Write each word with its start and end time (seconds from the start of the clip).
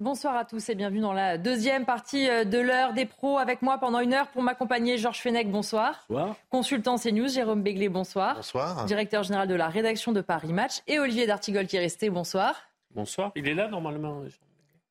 Bonsoir 0.00 0.34
à 0.34 0.44
tous 0.44 0.68
et 0.70 0.74
bienvenue 0.74 0.98
dans 0.98 1.12
la 1.12 1.38
deuxième 1.38 1.84
partie 1.84 2.28
euh, 2.28 2.42
de 2.42 2.58
l'heure 2.58 2.94
des 2.94 3.06
pros. 3.06 3.38
Avec 3.38 3.62
moi 3.62 3.78
pendant 3.78 4.00
une 4.00 4.12
heure 4.12 4.26
pour 4.26 4.42
m'accompagner, 4.42 4.98
Georges 4.98 5.20
Fenech, 5.20 5.48
bonsoir. 5.48 6.04
Bonsoir. 6.08 6.34
Consultant 6.50 6.98
CNews, 6.98 7.28
Jérôme 7.28 7.62
Béglé, 7.62 7.88
bonsoir. 7.88 8.34
Bonsoir. 8.34 8.86
Directeur 8.86 9.22
général 9.22 9.46
de 9.46 9.54
la 9.54 9.68
rédaction 9.68 10.10
de 10.10 10.20
Paris 10.20 10.52
Match. 10.52 10.80
Et 10.88 10.98
Olivier 10.98 11.28
D'Artigol 11.28 11.68
qui 11.68 11.76
est 11.76 11.80
resté, 11.80 12.10
bonsoir. 12.10 12.56
Bonsoir. 12.90 13.30
Il 13.36 13.46
est 13.46 13.54
là 13.54 13.68
normalement. 13.68 14.22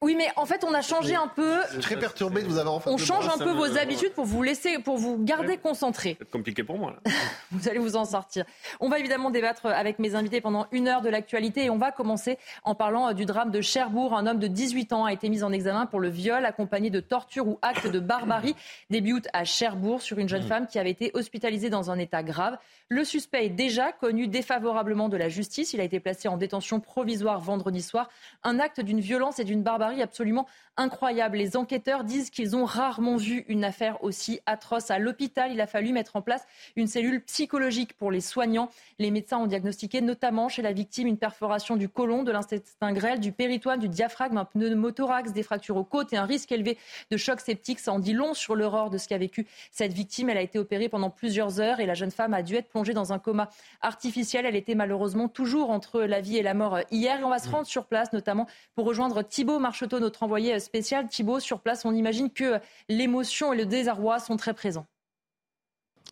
Oui, 0.04 0.16
mais 0.16 0.28
en 0.36 0.46
fait, 0.46 0.66
on 0.66 0.74
a 0.74 0.82
changé 0.82 1.16
un 1.16 1.30
peu. 1.30 1.60
Très 1.80 1.98
perturbé 1.98 2.42
de 2.42 2.48
vous 2.48 2.58
avoir 2.58 2.76
en 2.76 2.80
face 2.82 2.92
On 2.92 2.98
change 2.98 3.26
un 3.30 3.38
peu 3.38 3.52
vos 3.52 3.78
habitudes 3.78 4.12
pour 4.12 4.26
vous 4.26 4.44
laisser, 4.44 4.78
pour 4.80 4.98
vous 4.98 5.18
garder 5.18 5.56
concentré. 5.56 6.18
C'est 6.20 6.30
compliqué 6.30 6.62
pour 6.62 6.78
moi. 6.78 6.92
Là. 6.92 7.12
Vous 7.52 7.70
allez 7.70 7.80
vous 7.80 7.96
en 7.96 8.04
sortir. 8.04 8.46
On 8.80 8.90
va 8.90 9.00
évidemment 9.00 9.30
débattre 9.30 9.68
avec 9.68 10.00
mes 10.00 10.16
invités 10.16 10.42
pendant 10.42 10.66
une 10.72 10.88
heure 10.88 11.02
de 11.02 11.10
l'actualité 11.10 11.66
et 11.66 11.70
on 11.70 11.78
va 11.78 11.92
commencer 11.92 12.38
en 12.64 12.74
parlant 12.74 13.10
euh, 13.10 13.14
du 13.14 13.26
drame 13.26 13.52
de 13.52 13.62
Cherbourg. 13.62 14.14
Un 14.16 14.26
homme 14.26 14.40
de 14.40 14.48
18 14.48 14.92
ans 14.92 15.05
a 15.05 15.14
été 15.14 15.30
mis 15.30 15.44
en 15.44 15.54
examen 15.54 15.86
pour 15.86 16.00
le 16.00 16.10
viol 16.10 16.44
accompagné 16.46 16.90
de 16.90 16.99
torture 16.99 17.48
ou 17.48 17.60
acte 17.62 17.88
de 17.88 17.99
barbarie 17.99 18.55
début 18.90 19.13
août 19.13 19.27
à 19.34 19.46
Cherbourg 19.46 20.02
sur 20.02 20.18
une 20.18 20.27
jeune 20.27 20.44
femme 20.44 20.68
qui 20.68 20.80
avait 20.80 20.90
été 20.90 21.12
hospitalisée 21.13 21.70
dans 21.70 21.91
un 21.91 21.99
état 21.99 22.24
grave. 22.24 22.58
Le 22.90 23.04
suspect 23.04 23.46
est 23.46 23.49
déjà 23.49 23.91
connu 23.91 24.27
défavorablement 24.27 25.10
de 25.10 25.18
la 25.18 25.30
justice. 25.30 25.74
Il 25.74 25.80
a 25.80 25.84
été 25.84 25.99
placé 25.99 26.27
en 26.27 26.38
détention 26.38 26.80
provisoire 26.80 27.40
vendredi 27.40 27.82
soir. 27.82 28.10
Un 28.44 28.60
acte 28.60 28.82
d'une 28.82 28.99
violence 28.99 29.40
et 29.40 29.44
d'une 29.44 29.63
barbarie 29.63 29.93
absolument 30.02 30.48
incroyable. 30.78 31.38
Les 31.38 31.56
enquêteurs 31.56 32.04
disent 32.04 32.30
qu'ils 32.30 32.56
ont 32.56 32.66
rarement 32.66 33.16
vu 33.16 33.46
une 33.48 33.64
affaire 33.64 34.04
aussi 34.04 34.40
atroce. 34.46 34.90
À 34.90 35.00
l'hôpital, 35.00 35.52
il 35.52 35.62
a 35.62 35.68
fallu 35.68 35.94
mettre 35.94 36.16
en 36.16 36.22
place 36.22 36.46
une 36.76 36.88
cellule 36.88 37.22
psychologique 37.22 37.94
pour 37.94 38.12
les 38.12 38.22
soignants. 38.22 38.70
Les 38.98 39.12
médecins 39.12 39.38
ont 39.38 39.46
diagnostiqué 39.46 40.02
notamment 40.02 40.50
chez 40.50 40.62
la 40.62 40.74
victime 40.74 41.08
une 41.08 41.18
perforation 41.18 41.76
du 41.76 41.90
côlon, 41.90 42.24
de 42.24 42.32
l'intestin 42.32 42.92
grêle, 42.92 43.20
du 43.20 43.32
péritoine, 43.32 43.80
du 43.80 43.90
diaphragme, 43.90 44.38
un 44.38 44.46
pneumothorax, 44.46 45.32
des 45.32 45.44
fractures 45.44 45.78
aux 45.78 45.84
côtes 45.84 46.12
et 46.14 46.18
un 46.18 46.26
risque 46.26 46.52
élevé 46.52 46.78
de 47.12 47.18
choc 47.18 47.40
septique. 47.40 47.80
Ça 47.80 47.91
en 47.91 48.00
dit 48.00 48.13
long 48.13 48.34
sur 48.34 48.55
l'horreur 48.55 48.90
de 48.90 48.98
ce 48.98 49.07
qu'a 49.07 49.18
vécu 49.18 49.46
cette 49.72 49.94
victime. 49.94 50.30
Elle 50.30 50.38
a 50.38 50.41
été 50.41 50.57
opérée 50.57 50.90
pendant 50.90 51.12
plusieurs 51.12 51.60
heures 51.60 51.80
et 51.80 51.85
la 51.85 51.94
jeune 51.94 52.12
femme 52.12 52.34
a 52.34 52.41
dû 52.41 52.55
être 52.55 52.70
plongée 52.70 52.94
dans 52.94 53.13
un 53.13 53.20
coma 53.20 53.50
artificiel. 53.82 54.46
Elle 54.46 54.55
était 54.55 54.76
malheureusement 54.76 55.28
toujours 55.28 55.70
entre 55.70 56.02
la 56.02 56.20
vie 56.20 56.38
et 56.38 56.44
la 56.44 56.55
mort 56.55 56.80
hier. 56.90 57.20
Et 57.20 57.24
on 57.24 57.30
va 57.30 57.40
se 57.40 57.50
rendre 57.50 57.68
sur 57.68 57.85
place, 57.85 58.12
notamment 58.12 58.48
pour 58.76 58.85
rejoindre 58.85 59.22
Thibaut 59.22 59.60
Marcheteau, 59.74 59.99
notre 59.99 60.21
envoyé 60.21 60.60
spécial. 60.60 61.07
Thibaut, 61.07 61.40
sur 61.40 61.60
place, 61.60 61.84
on 61.84 61.96
imagine 61.96 62.29
que 62.29 62.60
l'émotion 62.90 63.54
et 63.54 63.57
le 63.57 63.66
désarroi 63.66 64.19
sont 64.19 64.38
très 64.38 64.53
présents. 64.53 64.85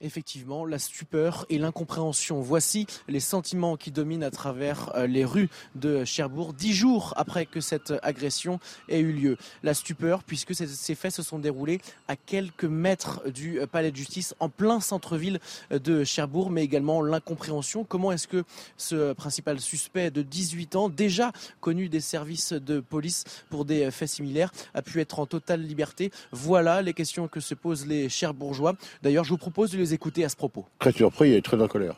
Effectivement, 0.03 0.65
la 0.65 0.79
stupeur 0.79 1.45
et 1.49 1.59
l'incompréhension. 1.59 2.41
Voici 2.41 2.87
les 3.07 3.19
sentiments 3.19 3.77
qui 3.77 3.91
dominent 3.91 4.23
à 4.23 4.31
travers 4.31 4.91
euh, 4.95 5.05
les 5.05 5.23
rues 5.23 5.49
de 5.75 6.03
Cherbourg, 6.05 6.53
dix 6.53 6.73
jours 6.73 7.13
après 7.17 7.45
que 7.45 7.61
cette 7.61 7.93
agression 8.01 8.59
ait 8.89 8.99
eu 8.99 9.11
lieu. 9.11 9.37
La 9.61 9.75
stupeur, 9.75 10.23
puisque 10.23 10.55
ces 10.55 10.95
faits 10.95 11.13
se 11.13 11.21
sont 11.21 11.37
déroulés 11.37 11.81
à 12.07 12.15
quelques 12.15 12.65
mètres 12.65 13.29
du 13.29 13.59
euh, 13.59 13.67
palais 13.67 13.91
de 13.91 13.95
justice, 13.95 14.33
en 14.39 14.49
plein 14.49 14.79
centre-ville 14.79 15.39
de 15.69 16.03
Cherbourg, 16.03 16.49
mais 16.49 16.63
également 16.63 17.03
l'incompréhension. 17.03 17.83
Comment 17.83 18.11
est-ce 18.11 18.27
que 18.27 18.43
ce 18.77 19.13
principal 19.13 19.59
suspect 19.59 20.09
de 20.09 20.23
18 20.23 20.75
ans, 20.75 20.89
déjà 20.89 21.31
connu 21.59 21.89
des 21.89 22.01
services 22.01 22.53
de 22.53 22.79
police 22.79 23.23
pour 23.51 23.65
des 23.65 23.91
faits 23.91 24.09
similaires, 24.09 24.51
a 24.73 24.81
pu 24.81 24.99
être 24.99 25.19
en 25.19 25.27
totale 25.27 25.61
liberté? 25.61 26.11
Voilà 26.31 26.81
les 26.81 26.93
questions 26.93 27.27
que 27.27 27.39
se 27.39 27.53
posent 27.53 27.85
les 27.85 28.09
Cherbourgeois. 28.09 28.75
D'ailleurs, 29.03 29.25
je 29.25 29.29
vous 29.29 29.37
propose 29.37 29.71
de 29.71 29.77
les 29.77 29.90
écouter 29.93 30.23
à 30.25 30.29
ce 30.29 30.35
propos. 30.35 30.65
Très 30.79 30.91
surpris 30.91 31.33
et 31.33 31.41
très 31.41 31.61
en 31.61 31.67
colère. 31.67 31.95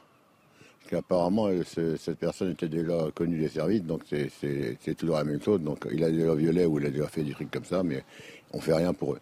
Parce 0.79 0.91
qu'apparemment, 0.91 1.47
euh, 1.47 1.63
ce- 1.65 1.95
cette 1.95 2.17
personne 2.19 2.51
était 2.51 2.67
déjà 2.67 3.07
connue 3.15 3.39
des 3.39 3.47
services, 3.49 3.83
donc 3.83 4.01
c'est- 4.09 4.95
toujours 4.95 5.15
la 5.17 5.23
même 5.23 5.41
chose. 5.41 5.61
Donc 5.61 5.87
il 5.91 6.03
a 6.03 6.11
déjà 6.11 6.33
violé 6.35 6.65
ou 6.65 6.79
il 6.79 6.85
a 6.85 6.89
déjà 6.89 7.07
fait 7.07 7.23
des 7.23 7.31
trucs 7.31 7.49
comme 7.51 7.63
ça, 7.65 7.83
mais 7.83 8.03
on 8.51 8.59
fait 8.59 8.73
rien 8.73 8.93
pour 8.93 9.13
eux. 9.13 9.19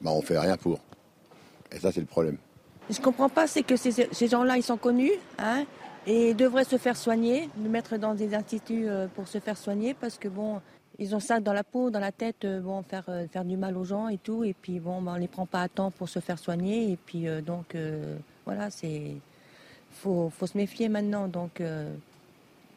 Bah, 0.00 0.10
on 0.12 0.20
fait 0.22 0.38
rien 0.38 0.56
pour. 0.56 0.78
Et 1.72 1.78
ça, 1.78 1.92
c'est 1.92 2.00
le 2.00 2.06
problème. 2.06 2.36
Je 2.90 3.00
comprends 3.00 3.28
pas, 3.28 3.46
c'est 3.46 3.62
que 3.62 3.76
ces, 3.76 3.90
ces 4.10 4.28
gens-là, 4.28 4.56
ils 4.56 4.62
sont 4.62 4.76
connus, 4.76 5.12
hein, 5.38 5.64
et 6.06 6.30
ils 6.30 6.36
devraient 6.36 6.64
se 6.64 6.76
faire 6.76 6.96
soigner, 6.96 7.48
nous 7.56 7.68
mettre 7.70 7.96
dans 7.96 8.14
des 8.14 8.34
instituts 8.34 8.86
euh, 8.88 9.08
pour 9.14 9.26
se 9.26 9.38
faire 9.40 9.56
soigner, 9.56 9.94
parce 9.94 10.18
que 10.18 10.28
bon, 10.28 10.60
ils 10.98 11.14
ont 11.14 11.20
ça 11.20 11.40
dans 11.40 11.52
la 11.52 11.64
peau, 11.64 11.90
dans 11.90 12.00
la 12.00 12.12
tête, 12.12 12.44
euh, 12.44 12.60
bon, 12.60 12.82
faire, 12.82 13.04
euh, 13.08 13.26
faire 13.28 13.44
du 13.44 13.56
mal 13.56 13.76
aux 13.76 13.84
gens 13.84 14.08
et 14.08 14.18
tout, 14.18 14.44
et 14.44 14.54
puis 14.54 14.80
bon, 14.80 15.02
ben, 15.02 15.12
on 15.14 15.16
les 15.16 15.28
prend 15.28 15.46
pas 15.46 15.62
à 15.62 15.68
temps 15.68 15.90
pour 15.90 16.08
se 16.08 16.20
faire 16.20 16.38
soigner, 16.38 16.92
et 16.92 16.96
puis 16.96 17.28
euh, 17.28 17.40
donc, 17.40 17.74
euh, 17.74 18.16
voilà, 18.44 18.70
c'est, 18.70 19.16
faut, 19.92 20.30
faut 20.36 20.46
se 20.46 20.56
méfier 20.56 20.88
maintenant, 20.88 21.28
donc, 21.28 21.60
euh, 21.60 21.92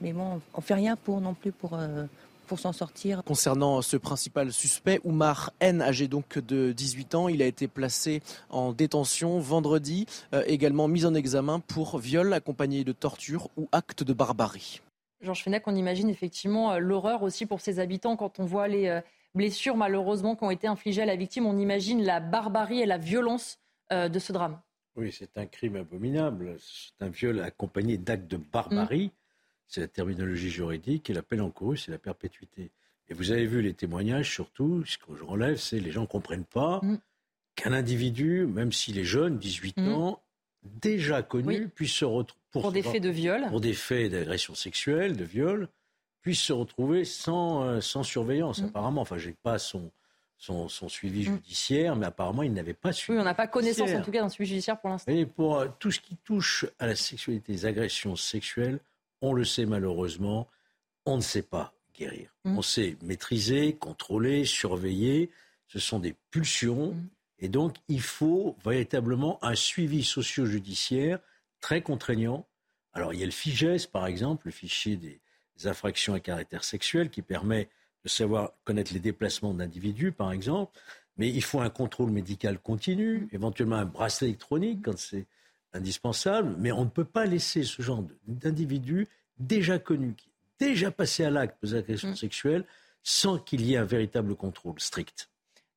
mais 0.01 0.13
bon, 0.13 0.41
on 0.53 0.61
fait 0.61 0.73
rien 0.73 0.95
pour 0.95 1.21
non 1.21 1.33
plus 1.33 1.51
pour, 1.51 1.73
euh, 1.73 2.05
pour 2.47 2.59
s'en 2.59 2.73
sortir. 2.73 3.23
Concernant 3.23 3.81
ce 3.81 3.95
principal 3.95 4.51
suspect, 4.51 4.99
Oumar 5.03 5.51
N, 5.59 5.81
âgé 5.81 6.07
donc 6.07 6.39
de 6.39 6.71
18 6.71 7.15
ans, 7.15 7.27
il 7.29 7.41
a 7.41 7.45
été 7.45 7.67
placé 7.67 8.21
en 8.49 8.73
détention 8.73 9.39
vendredi, 9.39 10.07
euh, 10.33 10.43
également 10.47 10.87
mis 10.87 11.05
en 11.05 11.13
examen 11.13 11.59
pour 11.59 11.99
viol 11.99 12.33
accompagné 12.33 12.83
de 12.83 12.91
torture 12.91 13.49
ou 13.55 13.67
acte 13.71 14.03
de 14.03 14.13
barbarie. 14.13 14.81
Georges 15.21 15.43
Fenech, 15.43 15.63
on 15.67 15.75
imagine 15.75 16.09
effectivement 16.09 16.71
euh, 16.73 16.79
l'horreur 16.79 17.23
aussi 17.23 17.45
pour 17.45 17.61
ses 17.61 17.79
habitants 17.79 18.15
quand 18.15 18.39
on 18.39 18.45
voit 18.45 18.67
les 18.67 18.87
euh, 18.87 19.01
blessures 19.35 19.75
malheureusement 19.75 20.35
qui 20.35 20.43
ont 20.43 20.51
été 20.51 20.67
infligées 20.67 21.01
à 21.01 21.05
la 21.05 21.15
victime. 21.15 21.45
On 21.45 21.57
imagine 21.57 22.03
la 22.03 22.19
barbarie 22.19 22.79
et 22.81 22.85
la 22.85 22.97
violence 22.97 23.59
euh, 23.91 24.07
de 24.09 24.19
ce 24.19 24.31
drame. 24.31 24.59
Oui, 24.95 25.11
c'est 25.11 25.37
un 25.37 25.45
crime 25.45 25.75
abominable. 25.75 26.55
C'est 26.59 27.03
un 27.05 27.09
viol 27.09 27.39
accompagné 27.41 27.97
d'actes 27.97 28.27
de 28.29 28.37
barbarie. 28.37 29.11
C'est 29.67 29.81
la 29.81 29.87
terminologie 29.87 30.49
juridique 30.49 31.09
et 31.09 31.13
la 31.13 31.21
peine 31.21 31.41
encourue, 31.41 31.77
c'est 31.77 31.91
la 31.91 31.99
perpétuité. 31.99 32.71
Et 33.07 33.13
vous 33.13 33.31
avez 33.31 33.45
vu 33.45 33.61
les 33.61 33.73
témoignages, 33.73 34.31
surtout, 34.33 34.83
ce 34.85 34.97
que 34.97 35.15
je 35.15 35.23
relève, 35.23 35.57
c'est 35.57 35.79
les 35.79 35.91
gens 35.91 36.01
ne 36.01 36.05
comprennent 36.07 36.45
pas 36.45 36.79
Mm. 36.83 36.95
qu'un 37.55 37.73
individu, 37.73 38.45
même 38.47 38.71
s'il 38.71 38.97
est 38.99 39.03
jeune, 39.03 39.37
18 39.37 39.77
Mm. 39.77 39.87
ans, 39.89 40.21
déjà 40.63 41.21
connu, 41.23 41.61
Oui. 41.63 41.67
puisse 41.67 41.93
se 41.93 42.05
retrouver 42.05 42.39
Pour 42.51 42.71
des 42.71 42.81
faits 42.81 43.03
de 43.03 43.09
viol. 43.09 43.45
pour 43.49 43.61
des 43.61 43.73
faits 43.73 44.11
d'agression 44.11 44.55
sexuelle, 44.55 45.15
de 45.15 45.23
viol, 45.23 45.67
puisse 46.21 46.41
se 46.41 46.53
retrouver 46.53 47.05
sans, 47.05 47.63
euh, 47.63 47.81
sans 47.81 48.03
surveillance, 48.03 48.61
Mm. 48.61 48.65
apparemment. 48.65 49.01
Enfin, 49.01 49.17
je 49.17 49.29
n'ai 49.29 49.35
pas 49.41 49.57
son, 49.59 49.91
son, 50.37 50.67
son 50.67 50.89
suivi 50.89 51.21
Mm. 51.21 51.35
judiciaire, 51.35 51.95
mais 51.95 52.05
apparemment, 52.07 52.43
il 52.43 52.53
n'avait 52.53 52.73
pas 52.73 52.91
suivi. 52.91 53.17
Oui, 53.17 53.21
on 53.21 53.25
n'a 53.25 53.33
pas 53.35 53.47
connaissance 53.47 53.91
en 53.91 54.01
tout 54.01 54.11
cas 54.11 54.21
d'un 54.21 54.29
suivi 54.29 54.49
judiciaire 54.49 54.79
pour 54.79 54.89
l'instant. 54.89 55.11
Et 55.11 55.25
pour 55.25 55.57
euh, 55.59 55.67
tout 55.79 55.91
ce 55.91 55.99
qui 55.99 56.15
touche 56.17 56.65
à 56.79 56.87
la 56.87 56.95
sexualité, 56.95 57.51
les 57.53 57.65
agressions 57.65 58.15
sexuelles, 58.15 58.79
on 59.21 59.33
le 59.33 59.43
sait 59.45 59.65
malheureusement, 59.65 60.47
on 61.05 61.17
ne 61.17 61.21
sait 61.21 61.41
pas 61.41 61.73
guérir. 61.97 62.33
Mm. 62.45 62.57
On 62.57 62.61
sait 62.61 62.95
maîtriser, 63.01 63.73
contrôler, 63.75 64.45
surveiller. 64.45 65.29
Ce 65.67 65.77
sont 65.79 65.99
des 65.99 66.15
pulsions. 66.31 66.95
Et 67.39 67.49
donc, 67.49 67.77
il 67.87 68.01
faut 68.01 68.57
véritablement 68.63 69.43
un 69.43 69.55
suivi 69.55 70.03
socio-judiciaire 70.03 71.19
très 71.61 71.81
contraignant. 71.81 72.47
Alors, 72.93 73.13
il 73.13 73.19
y 73.19 73.23
a 73.23 73.25
le 73.25 73.31
FIGES, 73.31 73.87
par 73.91 74.07
exemple, 74.07 74.47
le 74.47 74.51
fichier 74.51 74.97
des 74.97 75.21
infractions 75.65 76.13
à 76.13 76.19
caractère 76.19 76.63
sexuel, 76.63 77.09
qui 77.09 77.21
permet 77.21 77.69
de 78.03 78.09
savoir 78.09 78.53
connaître 78.63 78.93
les 78.93 78.99
déplacements 78.99 79.53
d'individus, 79.53 80.11
par 80.11 80.31
exemple. 80.31 80.77
Mais 81.17 81.29
il 81.29 81.43
faut 81.43 81.59
un 81.59 81.69
contrôle 81.69 82.11
médical 82.11 82.59
continu, 82.59 83.27
éventuellement 83.31 83.75
un 83.75 83.85
bracelet 83.85 84.29
électronique 84.29 84.83
quand 84.85 84.97
c'est 84.97 85.27
indispensable. 85.73 86.55
Mais 86.57 86.71
on 86.71 86.85
ne 86.85 86.89
peut 86.89 87.05
pas 87.05 87.25
laisser 87.25 87.63
ce 87.63 87.81
genre 87.81 88.03
d'individus 88.27 89.07
déjà 89.37 89.79
connus, 89.79 90.15
qui 90.15 90.29
déjà 90.59 90.91
passés 90.91 91.23
à 91.23 91.29
l'acte 91.29 91.57
des 91.63 91.75
agressions 91.75 92.11
Mm. 92.11 92.15
sexuelles, 92.15 92.65
sans 93.03 93.37
qu'il 93.37 93.65
y 93.65 93.73
ait 93.73 93.77
un 93.77 93.85
véritable 93.85 94.35
contrôle 94.35 94.79
strict. 94.79 95.29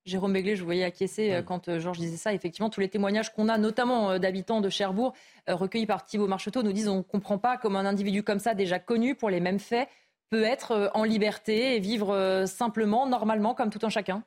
Jérôme 0.05 0.33
Béglé, 0.33 0.57
je 0.57 0.61
vous 0.61 0.67
voyais 0.67 0.85
acquiescer 0.85 1.33
euh, 1.33 1.43
quand 1.43 1.69
euh, 1.69 1.79
Georges 1.79 1.99
disait 1.99 2.17
ça. 2.17 2.35
Effectivement, 2.35 2.71
tous 2.71 2.81
les 2.81 2.89
témoignages 2.89 3.33
qu'on 3.33 3.49
a, 3.49 3.57
notamment 3.59 4.11
euh, 4.11 4.19
d'habitants 4.19 4.61
de 4.61 4.69
Cherbourg, 4.69 5.15
recueillis 5.47 5.87
par 5.87 6.05
Thibault 6.05 6.27
Marcheteau, 6.27 6.63
nous 6.63 6.73
disent 6.73 6.89
on 6.89 6.99
ne 6.99 7.03
comprend 7.03 7.39
pas 7.39 7.57
comment 7.57 7.79
un 7.79 7.87
individu 7.87 8.23
comme 8.23 8.39
ça, 8.41 8.55
déjà 8.55 8.79
connu 8.79 9.15
pour 9.15 9.31
les 9.31 9.41
mêmes 9.41 9.61
faits, 9.61 9.89
peut 10.31 10.43
être 10.43 10.91
en 10.95 11.05
liberté 11.05 11.77
et 11.77 11.79
vivre 11.79 12.45
simplement, 12.47 13.07
normalement, 13.07 13.55
comme 13.55 13.69
tout 13.69 13.85
un 13.85 13.91
chacun. 13.91 14.25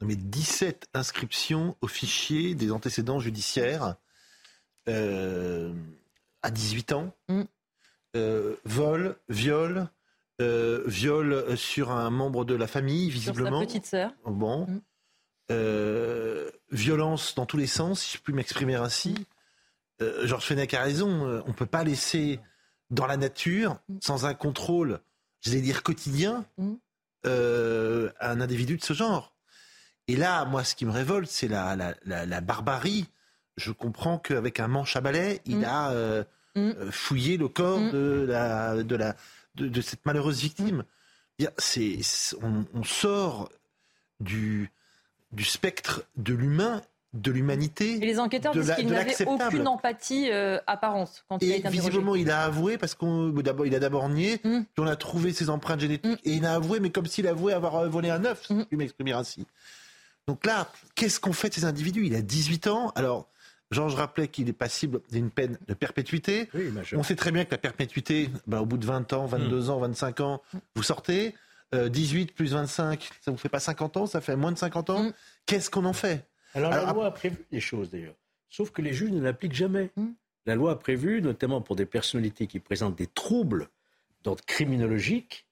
Non, 0.00 0.06
mais 0.06 0.16
17 0.16 0.88
inscriptions 0.94 1.74
au 1.80 1.88
fichier 1.88 2.54
des 2.54 2.70
antécédents 2.70 3.18
judiciaires 3.18 3.96
euh, 4.88 5.72
à 6.42 6.50
18 6.50 6.92
ans. 6.92 7.12
Mm. 7.28 7.42
Euh, 8.16 8.56
vol, 8.64 9.16
viol, 9.28 9.88
euh, 10.40 10.82
viol 10.86 11.56
sur 11.56 11.90
un 11.90 12.10
membre 12.10 12.44
de 12.44 12.54
la 12.54 12.66
famille, 12.66 13.10
Sur 13.10 13.20
sa 13.20 13.30
visiblement. 13.32 13.60
petite 13.60 13.86
sœur. 13.86 14.12
Bon. 14.24 14.66
Mm. 14.66 14.80
Euh, 15.50 16.50
violence 16.70 17.34
dans 17.34 17.46
tous 17.46 17.56
les 17.56 17.66
sens, 17.66 18.02
si 18.02 18.16
je 18.18 18.22
puis 18.22 18.32
m'exprimer 18.34 18.74
ainsi. 18.74 19.14
Euh, 20.02 20.26
Georges 20.26 20.44
Fenech 20.44 20.74
a 20.74 20.82
raison, 20.82 21.26
euh, 21.26 21.40
on 21.46 21.48
ne 21.48 21.54
peut 21.54 21.64
pas 21.66 21.84
laisser 21.84 22.38
dans 22.90 23.06
la 23.06 23.16
nature, 23.16 23.78
sans 24.02 24.26
un 24.26 24.34
contrôle, 24.34 25.00
j'allais 25.40 25.60
dire 25.62 25.82
quotidien, 25.82 26.44
euh, 27.26 28.10
un 28.20 28.40
individu 28.40 28.76
de 28.76 28.84
ce 28.84 28.92
genre. 28.92 29.34
Et 30.06 30.16
là, 30.16 30.44
moi, 30.44 30.64
ce 30.64 30.74
qui 30.74 30.84
me 30.86 30.90
révolte, 30.90 31.28
c'est 31.30 31.48
la, 31.48 31.74
la, 31.76 31.94
la- 32.26 32.40
barbarie. 32.40 33.06
Je 33.56 33.72
comprends 33.72 34.18
qu'avec 34.18 34.60
un 34.60 34.68
manche 34.68 34.96
à 34.96 35.00
balai, 35.00 35.40
il 35.46 35.64
a 35.64 36.24
fouillé 36.90 37.36
le 37.36 37.48
corps 37.48 37.78
de, 37.92 38.24
la, 38.28 38.82
de, 38.82 38.96
la, 38.96 39.16
de, 39.56 39.80
cette 39.80 40.04
malheureuse 40.06 40.40
victime. 40.40 40.84
C'est, 41.58 41.98
on 42.42 42.84
sort 42.84 43.50
du, 44.20 44.70
du 45.32 45.44
spectre 45.44 46.04
de 46.16 46.34
l'humain 46.34 46.82
de 47.14 47.30
l'humanité. 47.30 47.94
Et 47.94 48.06
les 48.06 48.18
enquêteurs 48.18 48.52
disent 48.52 48.74
qu'il 48.76 48.88
n'avait 48.88 49.26
aucune 49.26 49.66
empathie 49.66 50.30
euh, 50.30 50.58
apparente 50.66 51.24
quand 51.28 51.42
il 51.42 51.52
a 51.52 51.56
été 51.56 51.68
visiblement, 51.68 52.14
il 52.14 52.30
a 52.30 52.44
avoué 52.44 52.76
parce 52.76 52.94
qu'on 52.94 53.30
d'abord 53.30 53.66
il 53.66 53.74
a 53.74 53.78
d'abord 53.78 54.08
nié, 54.08 54.40
mm. 54.44 54.64
puis 54.64 54.78
on 54.78 54.86
a 54.86 54.96
trouvé 54.96 55.32
ses 55.32 55.48
empreintes 55.48 55.80
génétiques 55.80 56.22
mm. 56.24 56.28
et 56.28 56.34
il 56.34 56.44
a 56.44 56.54
avoué, 56.54 56.80
mais 56.80 56.90
comme 56.90 57.06
s'il 57.06 57.26
avouait 57.26 57.54
avoir 57.54 57.76
euh, 57.76 57.88
volé 57.88 58.10
un 58.10 58.24
œuf, 58.24 58.46
si 58.46 58.54
mm. 58.54 58.66
je 58.70 58.76
m'exprimer 58.76 59.12
ainsi. 59.12 59.46
Donc 60.26 60.44
là, 60.44 60.70
qu'est-ce 60.94 61.18
qu'on 61.18 61.32
fait 61.32 61.48
de 61.48 61.54
ces 61.54 61.64
individus? 61.64 62.04
Il 62.04 62.14
a 62.14 62.20
18 62.20 62.66
ans. 62.66 62.92
Alors, 62.94 63.28
Georges 63.70 63.94
rappelait 63.94 64.28
qu'il 64.28 64.48
est 64.48 64.54
passible 64.54 65.00
d'une 65.10 65.30
peine 65.30 65.58
de 65.66 65.74
perpétuité. 65.74 66.50
on 66.94 67.02
sait 67.02 67.16
très 67.16 67.32
bien 67.32 67.46
que 67.46 67.50
la 67.52 67.58
perpétuité, 67.58 68.28
ben, 68.46 68.60
au 68.60 68.66
bout 68.66 68.76
de 68.76 68.84
20 68.84 69.14
ans, 69.14 69.24
22 69.24 69.70
ans, 69.70 69.78
25 69.78 70.20
ans, 70.20 70.42
vous 70.74 70.82
sortez. 70.82 71.34
18 71.72 72.30
euh, 72.30 72.34
plus 72.34 72.52
25, 72.52 73.10
ça 73.20 73.30
vous 73.30 73.36
fait 73.36 73.48
pas 73.48 73.60
50 73.60 73.96
ans, 73.96 74.06
ça 74.06 74.20
fait 74.20 74.36
moins 74.36 74.52
de 74.52 74.58
50 74.58 74.90
ans. 74.90 75.12
Qu'est-ce 75.46 75.70
qu'on 75.70 75.84
en 75.84 75.92
fait? 75.92 76.26
Alors, 76.54 76.70
la 76.70 76.92
loi 76.92 77.06
a 77.06 77.10
prévu 77.10 77.44
des 77.50 77.60
choses 77.60 77.90
d'ailleurs, 77.90 78.16
sauf 78.48 78.70
que 78.70 78.82
les 78.82 78.92
juges 78.92 79.10
ne 79.10 79.20
l'appliquent 79.20 79.54
jamais. 79.54 79.90
Hmm. 79.96 80.12
La 80.46 80.54
loi 80.54 80.72
a 80.72 80.76
prévu, 80.76 81.20
notamment 81.20 81.60
pour 81.60 81.76
des 81.76 81.84
personnalités 81.84 82.46
qui 82.46 82.58
présentent 82.58 82.96
des 82.96 83.06
troubles 83.06 83.68
d'ordre 84.24 84.42
criminologique, 84.46 85.46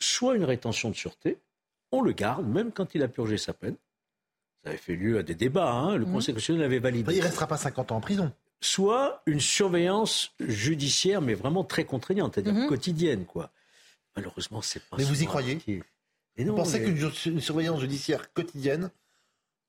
soit 0.00 0.34
une 0.34 0.44
rétention 0.44 0.90
de 0.90 0.96
sûreté, 0.96 1.38
on 1.92 2.02
le 2.02 2.12
garde 2.12 2.46
même 2.46 2.72
quand 2.72 2.94
il 2.94 3.02
a 3.02 3.08
purgé 3.08 3.36
sa 3.36 3.52
peine. 3.52 3.76
Ça 4.64 4.70
avait 4.70 4.78
fait 4.78 4.96
lieu 4.96 5.18
à 5.18 5.22
des 5.22 5.34
débats, 5.34 5.70
hein. 5.70 5.96
le 5.96 6.06
hmm. 6.06 6.12
Conseil 6.12 6.34
constitutionnel 6.34 6.64
avait 6.64 6.80
validé. 6.80 7.12
Il 7.14 7.18
ne 7.18 7.24
restera 7.24 7.46
pas 7.46 7.56
50 7.56 7.92
ans 7.92 7.96
en 7.96 8.00
prison. 8.00 8.32
Soit 8.60 9.22
une 9.26 9.40
surveillance 9.40 10.34
judiciaire, 10.40 11.22
mais 11.22 11.34
vraiment 11.34 11.64
très 11.64 11.84
contraignante, 11.84 12.34
c'est-à-dire 12.34 12.64
hmm. 12.64 12.66
quotidienne, 12.66 13.24
quoi. 13.24 13.50
Malheureusement, 14.20 14.62
c'est 14.62 14.82
pas. 14.84 14.96
Mais 14.96 15.04
vous 15.04 15.22
y 15.22 15.26
croyez 15.26 15.58
Vous 16.38 16.54
pensez 16.54 16.82
qu'une 16.82 17.40
surveillance 17.40 17.80
judiciaire 17.80 18.32
quotidienne 18.32 18.90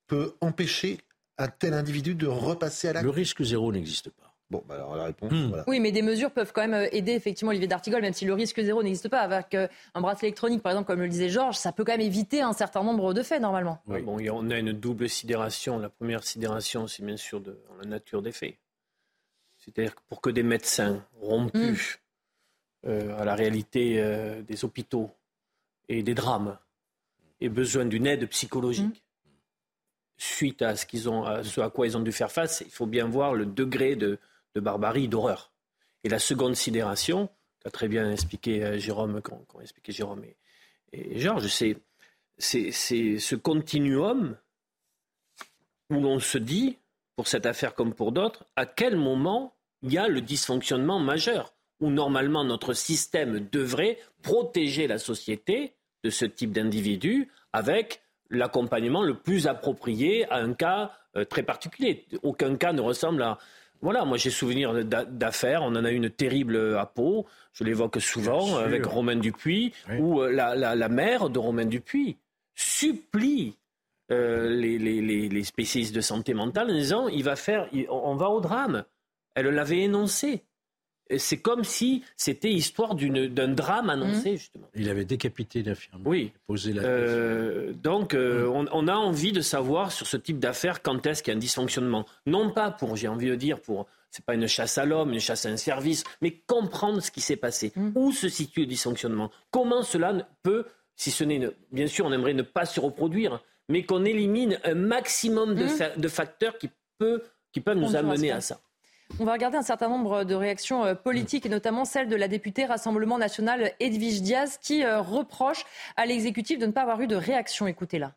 peut 0.08 0.36
empêcher 0.42 1.00
un 1.38 1.48
tel 1.48 1.74
individu 1.74 2.16
de 2.16 2.28
repasser 2.28 2.90
à 2.90 2.94
l'acte? 2.94 3.06
Le 3.06 3.12
risque 3.12 3.44
zéro 3.44 3.72
n'existe 3.72 4.10
pas. 4.10 4.32
Bon, 4.52 4.62
bah 4.68 4.76
alors 4.76 4.98
la 4.98 5.06
réponse, 5.06 5.32
hmm. 5.32 5.64
Oui, 5.66 5.80
mais 5.80 5.94
des 5.94 6.02
mesures 6.02 6.30
peuvent 6.30 6.52
quand 6.54 6.62
même 6.62 6.74
euh, 6.74 6.90
aider 6.92 7.14
effectivement 7.14 7.52
Olivier 7.52 7.70
D'Artigol, 7.70 8.02
même 8.02 8.12
si 8.12 8.26
le 8.26 8.34
risque 8.34 8.62
zéro 8.62 8.84
n'existe 8.84 9.08
pas. 9.08 9.22
Avec 9.22 9.56
euh, 9.56 9.70
un 9.94 10.02
bracelet 10.02 10.28
électronique, 10.28 10.62
par 10.62 10.74
exemple, 10.74 10.88
comme 10.88 11.00
le 11.00 11.08
disait 11.08 11.30
Georges, 11.30 11.56
ça 11.56 11.72
peut 11.72 11.86
quand 11.86 11.94
même 11.94 12.02
éviter 12.02 12.42
un 12.42 12.52
certain 12.52 12.84
nombre 12.84 13.14
de 13.14 13.24
faits, 13.24 13.42
normalement. 13.42 13.82
Oui. 13.88 14.02
Bon, 14.02 14.18
on 14.20 14.50
a 14.50 14.58
une 14.58 14.74
double 14.74 15.08
sidération. 15.08 15.80
La 15.80 15.88
première 15.88 16.24
sidération, 16.24 16.86
c'est 16.88 17.02
bien 17.02 17.16
sûr 17.16 17.40
de, 17.40 17.58
la 17.80 17.88
nature 17.88 18.22
des 18.22 18.34
faits. 18.34 18.56
C'est-à-dire 19.58 19.96
que 19.96 20.02
pour 20.10 20.20
que 20.20 20.30
des 20.30 20.44
médecins 20.44 21.02
rompus 21.22 21.96
hmm. 21.96 22.01
À 22.84 23.26
la 23.26 23.36
réalité 23.36 24.04
des 24.48 24.66
hôpitaux 24.66 25.12
et 25.88 26.04
des 26.04 26.14
drames 26.14 26.58
aient 27.42 27.50
besoin 27.50 27.86
d'une 27.86 28.08
aide 28.08 28.28
psychologique, 28.30 29.04
suite 30.18 30.62
à 30.62 30.76
ce, 30.76 30.86
qu'ils 30.86 31.10
ont, 31.10 31.24
à 31.24 31.44
ce 31.44 31.62
à 31.62 31.70
quoi 31.70 31.88
ils 31.88 31.98
ont 31.98 32.02
dû 32.02 32.12
faire 32.12 32.32
face, 32.32 32.64
il 32.66 32.72
faut 32.72 32.86
bien 32.86 33.08
voir 33.08 33.34
le 33.34 33.46
degré 33.46 33.96
de, 33.96 34.20
barbarie, 34.56 35.08
d'horreur. 35.08 35.52
Et 36.04 36.10
la 36.10 36.20
seconde 36.20 36.56
sidération, 36.56 37.30
qu'a 37.60 37.72
très 37.72 37.88
bien 37.88 38.12
expliqué 38.12 38.64
euh, 38.64 38.78
Jérôme, 38.78 39.22
quand, 39.22 39.44
expliqué 39.62 39.92
Jérôme 39.92 40.24
et, 40.24 40.36
et 40.94 41.20
Georges, 41.20 41.48
c'est, 41.48 41.78
c'est, 42.38 42.72
ce 42.72 43.36
continuum 43.36 44.38
où 45.90 45.96
l'on 45.96 46.20
se 46.20 46.38
dit, 46.38 46.78
pour 47.16 47.28
cette 47.28 47.46
affaire 47.46 47.74
comme 47.74 47.94
pour 47.94 48.12
d'autres, 48.12 48.46
à 48.56 48.66
quel 48.66 48.96
moment 48.96 49.56
il 49.82 49.92
y 49.92 49.98
a 49.98 50.08
le 50.08 50.22
dysfonctionnement 50.22 51.00
majeur, 51.00 51.54
où 51.82 51.90
normalement 51.90 52.44
notre 52.44 52.74
système 52.74 53.48
devrait 53.52 53.98
protéger 54.22 54.88
la 54.88 55.00
société 55.00 55.74
de 56.04 56.10
ce 56.10 56.26
type 56.26 56.52
d'individus 56.52 57.30
avec 57.54 58.02
l'accompagnement 58.30 59.04
le 59.04 59.16
plus 59.16 59.48
approprié 59.48 60.26
à 60.32 60.38
un 60.38 60.54
cas 60.54 60.92
euh, 61.18 61.26
très 61.26 61.44
particulier. 61.44 62.06
Aucun 62.24 62.56
cas 62.56 62.72
ne 62.72 62.82
ressemble 62.82 63.22
à... 63.24 63.38
Voilà, 63.82 64.06
moi 64.06 64.18
j'ai 64.18 64.30
souvenir 64.30 64.86
d'affaires, 64.86 65.64
on 65.64 65.76
en 65.76 65.84
a 65.84 65.90
une 65.90 66.12
terrible 66.12 66.78
à 66.78 66.86
Pau, 66.86 67.26
je 67.52 67.64
l'évoque 67.64 68.00
souvent, 68.00 68.58
avec 68.58 68.86
Romain 68.86 69.16
Dupuis, 69.16 69.74
où 69.98 70.22
euh, 70.22 70.32
la, 70.32 70.88
mère 70.88 71.32
de 71.32 71.40
Romain 71.40 71.66
Dupuis 71.66 72.18
supplie 72.54 73.58
euh, 74.12 74.48
les, 74.50 75.44
spécialistes 75.44 75.96
de 75.96 76.02
santé 76.02 76.36
mentale 76.36 76.70
en 76.70 76.74
disant 76.74 77.08
il 77.08 77.24
va 77.24 77.36
faire, 77.36 77.68
on 77.90 78.16
va 78.16 78.30
au 78.30 78.40
drame. 78.40 78.84
Elle 79.34 79.48
l'avait 79.48 79.80
énoncé 79.80 80.44
c'est 81.18 81.38
comme 81.38 81.64
si 81.64 82.04
c'était 82.16 82.52
histoire 82.52 82.96
d'un 82.96 83.48
drame 83.50 83.90
annoncé, 83.90 84.34
mmh. 84.34 84.38
justement. 84.38 84.68
Il 84.76 84.90
avait 84.90 85.06
décapité 85.06 85.64
l'infirmière. 85.64 86.08
Oui. 86.08 86.32
Posé 86.48 86.74
la 86.74 86.84
euh, 86.84 87.74
donc, 87.74 88.14
euh, 88.14 88.48
mmh. 88.48 88.70
on, 88.72 88.88
a 88.88 88.96
envie 88.96 89.32
de 89.32 89.42
savoir 89.42 89.92
sur 89.92 90.08
ce 90.08 90.18
type 90.18 90.40
d'affaires 90.40 90.82
quand 90.82 91.06
est-ce 91.06 91.24
qu'il 91.24 91.32
y 91.32 91.36
a 91.36 91.38
un 91.38 91.40
dysfonctionnement. 91.40 92.06
Non 92.26 92.52
pas 92.52 92.72
pour, 92.72 92.96
j'ai 92.96 93.08
envie 93.08 93.28
de 93.28 93.36
dire, 93.36 93.60
pour. 93.60 93.88
C'est 94.10 94.26
pas 94.26 94.34
une 94.36 94.48
chasse 94.48 94.78
à 94.78 94.84
l'homme, 94.84 95.14
une 95.14 95.22
chasse 95.22 95.46
à 95.46 95.50
un 95.50 95.58
service, 95.58 96.04
mais 96.22 96.32
comprendre 96.32 97.02
ce 97.02 97.12
qui 97.12 97.22
s'est 97.22 97.38
passé. 97.38 97.72
Mmh. 97.76 97.92
Où 97.96 98.12
se 98.12 98.28
situe 98.28 98.62
le 98.62 98.66
dysfonctionnement? 98.66 99.32
Comment 99.52 99.84
cela 99.84 100.28
peut, 100.44 100.66
si 100.96 101.12
ce 101.12 101.24
n'est. 101.24 101.50
Bien 101.72 101.88
sûr, 101.88 102.06
on 102.06 102.12
aimerait 102.12 102.34
ne 102.34 102.42
pas 102.42 102.66
se 102.66 102.80
reproduire, 102.82 103.42
mais 103.70 103.84
qu'on 103.84 104.04
élimine 104.04 104.60
un 104.66 104.76
maximum 104.76 105.56
de, 105.56 106.00
de 106.00 106.08
facteurs 106.10 106.58
qui, 106.58 106.70
peut, 106.98 107.24
qui 107.54 107.62
peuvent 107.62 107.78
nous 107.78 107.96
amener 107.96 108.32
à 108.32 108.42
ça. 108.42 108.60
On 109.20 109.26
va 109.26 109.34
regarder 109.34 109.58
un 109.58 109.64
certain 109.64 109.90
nombre 109.90 110.24
de 110.24 110.36
réactions 110.36 110.84
euh, 110.84 110.96
politiques, 110.96 111.46
et 111.46 111.50
notamment 111.50 111.86
celle 111.86 112.08
de 112.08 112.16
la 112.16 112.28
députée 112.28 112.66
Rassemblement 112.66 113.18
national 113.18 113.74
Edwige 113.80 114.22
Diaz, 114.22 114.58
qui 114.62 114.84
euh, 114.84 115.02
reproche 115.02 115.66
à 115.98 116.06
l'exécutif 116.06 116.60
de 116.60 116.66
ne 116.66 116.72
pas 116.72 116.82
avoir 116.82 117.02
eu 117.02 117.08
de 117.08 117.16
réaction. 117.16 117.68
Écoutez-la. 117.68 118.14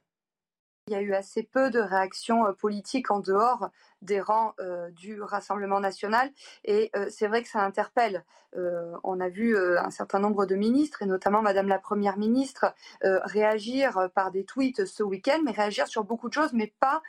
Il 0.88 0.92
y 0.92 0.96
a 0.96 1.00
eu 1.00 1.14
assez 1.14 1.42
peu 1.42 1.70
de 1.70 1.80
réactions 1.80 2.46
euh, 2.46 2.52
politiques 2.52 3.10
en 3.10 3.20
dehors 3.20 3.70
des 4.04 4.20
rangs 4.20 4.54
euh, 4.60 4.90
du 4.90 5.20
Rassemblement 5.20 5.80
national. 5.80 6.30
Et 6.64 6.90
euh, 6.94 7.06
c'est 7.10 7.26
vrai 7.26 7.42
que 7.42 7.48
ça 7.48 7.60
interpelle. 7.60 8.24
Euh, 8.56 8.94
on 9.02 9.18
a 9.18 9.28
vu 9.28 9.58
un 9.58 9.90
certain 9.90 10.20
nombre 10.20 10.46
de 10.46 10.54
ministres, 10.54 11.02
et 11.02 11.06
notamment 11.06 11.42
Madame 11.42 11.66
la 11.66 11.78
Première 11.78 12.18
ministre, 12.18 12.72
réagir 13.02 14.08
par 14.14 14.30
des 14.30 14.44
tweets 14.44 14.84
ce 14.84 15.02
week-end, 15.02 15.40
mais 15.44 15.50
réagir 15.50 15.88
sur 15.88 16.04
beaucoup 16.04 16.28
de 16.28 16.34
choses, 16.34 16.52
mais 16.52 16.72
pas 16.78 17.02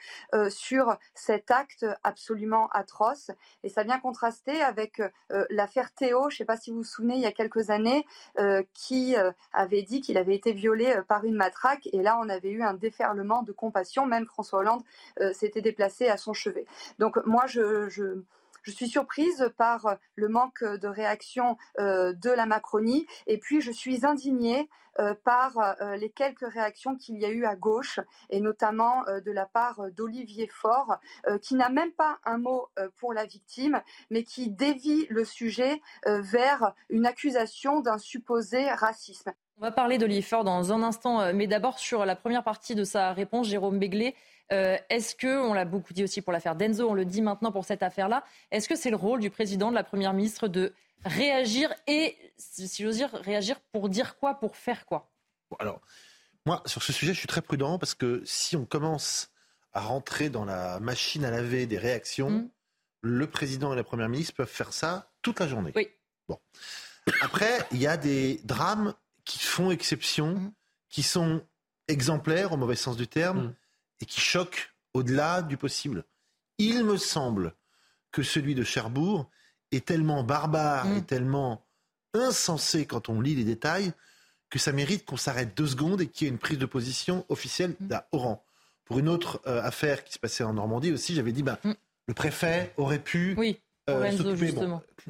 sur 0.50 0.98
cet 1.14 1.52
acte 1.52 1.86
absolument 2.04 2.68
atroce. 2.70 3.30
Et 3.64 3.70
ça 3.70 3.84
vient 3.84 4.00
contraster 4.00 4.62
avec 4.62 5.02
l'affaire 5.50 5.94
Théo, 5.94 6.30
je 6.30 6.36
ne 6.36 6.38
sais 6.40 6.46
pas 6.46 6.58
si 6.58 6.72
vous 6.72 6.78
vous 6.78 6.84
souvenez, 6.84 7.16
il 7.16 7.22
y 7.22 7.28
a 7.28 7.32
quelques 7.32 7.70
années, 7.70 8.08
qui 8.74 9.16
avait 9.54 9.84
dit 9.84 10.02
qu'il 10.02 10.18
avait 10.18 10.36
été 10.36 10.52
violé 10.52 10.96
par 11.08 11.26
une 11.26 11.36
matraque. 11.36 11.88
Et 11.94 12.02
là, 12.02 12.20
on 12.20 12.30
avait 12.30 12.52
eu 12.52 12.64
un 12.64 12.74
déferlement 12.74 13.44
de 13.44 13.52
compassion. 13.52 14.08
Même 14.08 14.26
François 14.26 14.60
Hollande 14.60 14.84
s'était 15.34 15.62
déplacé 15.62 16.08
à 16.08 16.18
son 16.18 16.34
chevet. 16.34 16.66
Donc 17.00 17.18
moi, 17.26 17.46
je, 17.48 18.22
suis 18.64 18.88
surprise 18.88 19.52
par 19.58 19.98
le 20.16 20.28
manque 20.28 20.64
de 20.64 20.88
réaction 20.88 21.58
euh, 21.80 22.14
de 22.14 22.32
la 22.32 22.48
Macronie 22.48 23.06
et 23.28 23.38
puis 23.38 23.62
je 23.62 23.72
suis 23.72 24.06
indignée 24.08 24.70
euh, 24.98 25.14
par 25.24 25.60
euh, 25.60 25.96
les 25.98 26.10
quelques 26.10 26.52
réactions 26.52 26.96
qu'il 26.96 27.20
y 27.20 27.26
a 27.26 27.30
eu 27.30 27.46
à 27.46 27.56
gauche 27.56 28.00
et 28.32 28.40
notamment 28.40 29.04
de 29.04 29.32
la 29.32 29.46
part 29.46 29.92
d'Olivier 29.92 30.48
Faure 30.48 30.98
qui 31.44 31.54
n'a 31.54 31.70
même 31.70 31.92
pas 31.92 32.18
un 32.26 32.40
mot 32.40 32.70
pour 32.98 33.14
la 33.14 33.26
victime 33.26 33.82
mais 34.10 34.24
qui 34.24 34.50
dévie 34.50 35.06
le 35.10 35.26
sujet 35.26 35.82
vers 36.06 36.74
une 36.90 37.06
accusation 37.06 37.82
d'un 37.82 38.00
supposé 38.00 38.68
racisme. 38.72 39.32
On 39.58 39.62
va 39.62 39.72
parler 39.72 39.98
d'Olivier 39.98 40.22
Faure 40.22 40.44
dans 40.44 40.74
un 40.74 40.84
instant 40.84 41.34
mais 41.34 41.48
d'abord 41.48 41.80
sur 41.80 42.06
la 42.06 42.16
première 42.16 42.44
partie 42.44 42.76
de 42.76 42.84
sa 42.84 43.14
réponse, 43.14 43.48
Jérôme 43.48 43.80
Béglé. 43.80 44.16
Euh, 44.52 44.78
est-ce 44.90 45.16
que, 45.16 45.42
on 45.42 45.54
l'a 45.54 45.66
beaucoup 45.66 45.94
dit 45.94 46.04
aussi 46.04 46.22
pour 46.22 46.34
l'affaire 46.34 46.56
Denzo, 46.56 46.90
on 46.90 46.94
le 46.94 47.06
dit 47.06 47.22
maintenant 47.22 47.52
pour 47.52 47.66
cette 47.66 47.82
affaire-là, 47.82 48.24
est-ce 48.52 48.68
que 48.68 48.76
c'est 48.76 48.90
le 48.90 48.96
rôle 48.96 49.20
du 49.20 49.30
président, 49.30 49.70
de 49.70 49.76
la 49.76 49.84
première 49.84 50.14
ministre 50.14 50.48
de 50.48 50.74
réagir 51.04 51.74
et, 51.88 52.18
si 52.38 52.84
j'ose 52.84 52.98
dire, 52.98 53.10
réagir 53.14 53.60
pour 53.72 53.90
dire 53.90 54.18
quoi, 54.18 54.36
pour 54.36 54.56
faire 54.56 54.86
quoi? 54.86 55.10
Alors, 55.60 55.82
moi, 56.46 56.62
sur 56.66 56.84
ce 56.84 56.94
sujet, 56.94 57.14
je 57.14 57.20
suis 57.20 57.28
très 57.28 57.42
prudent 57.42 57.80
parce 57.80 57.96
que 57.96 58.22
si 58.26 58.56
on 58.56 58.66
commence 58.66 59.32
à 59.74 59.80
rentrer 59.80 60.30
dans 60.30 60.46
la 60.46 60.80
machine 60.80 61.26
à 61.26 61.32
laver 61.32 61.66
des 61.66 61.78
réactions, 61.78 62.30
mmh. 62.30 62.50
le 63.02 63.28
président 63.28 63.74
et 63.74 63.76
la 63.76 63.84
première 63.84 64.10
ministre 64.10 64.36
peuvent 64.36 64.48
faire 64.48 64.74
ça 64.74 65.12
toute 65.22 65.40
la 65.40 65.48
journée. 65.48 65.72
Oui. 65.76 65.90
Bon. 66.28 66.40
Après, 67.22 67.60
il 67.72 67.80
y 67.80 67.88
a 67.88 67.98
des 67.98 68.42
drames 68.44 68.94
qui 69.26 69.40
font 69.40 69.72
exception, 69.72 70.36
mmh. 70.36 70.54
qui 70.90 71.04
sont 71.04 71.42
exemplaires 71.88 72.54
au 72.54 72.58
mauvais 72.58 72.76
sens 72.76 72.96
du 72.96 73.08
terme. 73.08 73.48
Mmh 73.48 73.54
et 74.02 74.06
qui 74.06 74.20
choque 74.20 74.74
au-delà 74.94 75.42
du 75.42 75.58
possible. 75.58 76.04
Il 76.58 76.84
me 76.84 76.98
semble 76.98 77.54
que 78.12 78.24
celui 78.24 78.56
de 78.56 78.64
Cherbourg 78.64 79.30
est 79.72 79.86
tellement 79.86 80.24
barbare 80.24 80.88
et 80.88 81.02
mm. 81.02 81.06
tellement 81.06 81.66
insensé 82.14 82.86
quand 82.86 83.10
on 83.10 83.20
lit 83.20 83.36
les 83.36 83.44
détails 83.44 83.92
que 84.50 84.60
ça 84.60 84.72
mérite 84.72 85.06
qu'on 85.06 85.18
s'arrête 85.18 85.58
deux 85.58 85.68
secondes 85.68 86.02
et 86.02 86.08
qu'il 86.08 86.26
y 86.26 86.30
ait 86.30 86.32
une 86.32 86.40
prise 86.40 86.58
de 86.58 86.66
position 86.66 87.26
officielle 87.30 87.76
mm. 87.80 87.88
d'un 87.88 88.04
rang. 88.14 88.44
Pour 88.86 89.00
une 89.00 89.10
autre 89.10 89.42
euh, 89.48 89.62
affaire 89.64 90.04
qui 90.04 90.14
se 90.14 90.20
passait 90.20 90.44
en 90.44 90.54
Normandie 90.54 90.92
aussi, 90.92 91.16
j'avais 91.16 91.32
dit 91.32 91.44
ben, 91.44 91.58
le 92.08 92.14
préfet 92.14 92.74
aurait 92.78 93.00
pu 93.00 93.34
oui, 93.38 93.60
euh, 93.90 94.16
s'occuper. 94.16 94.54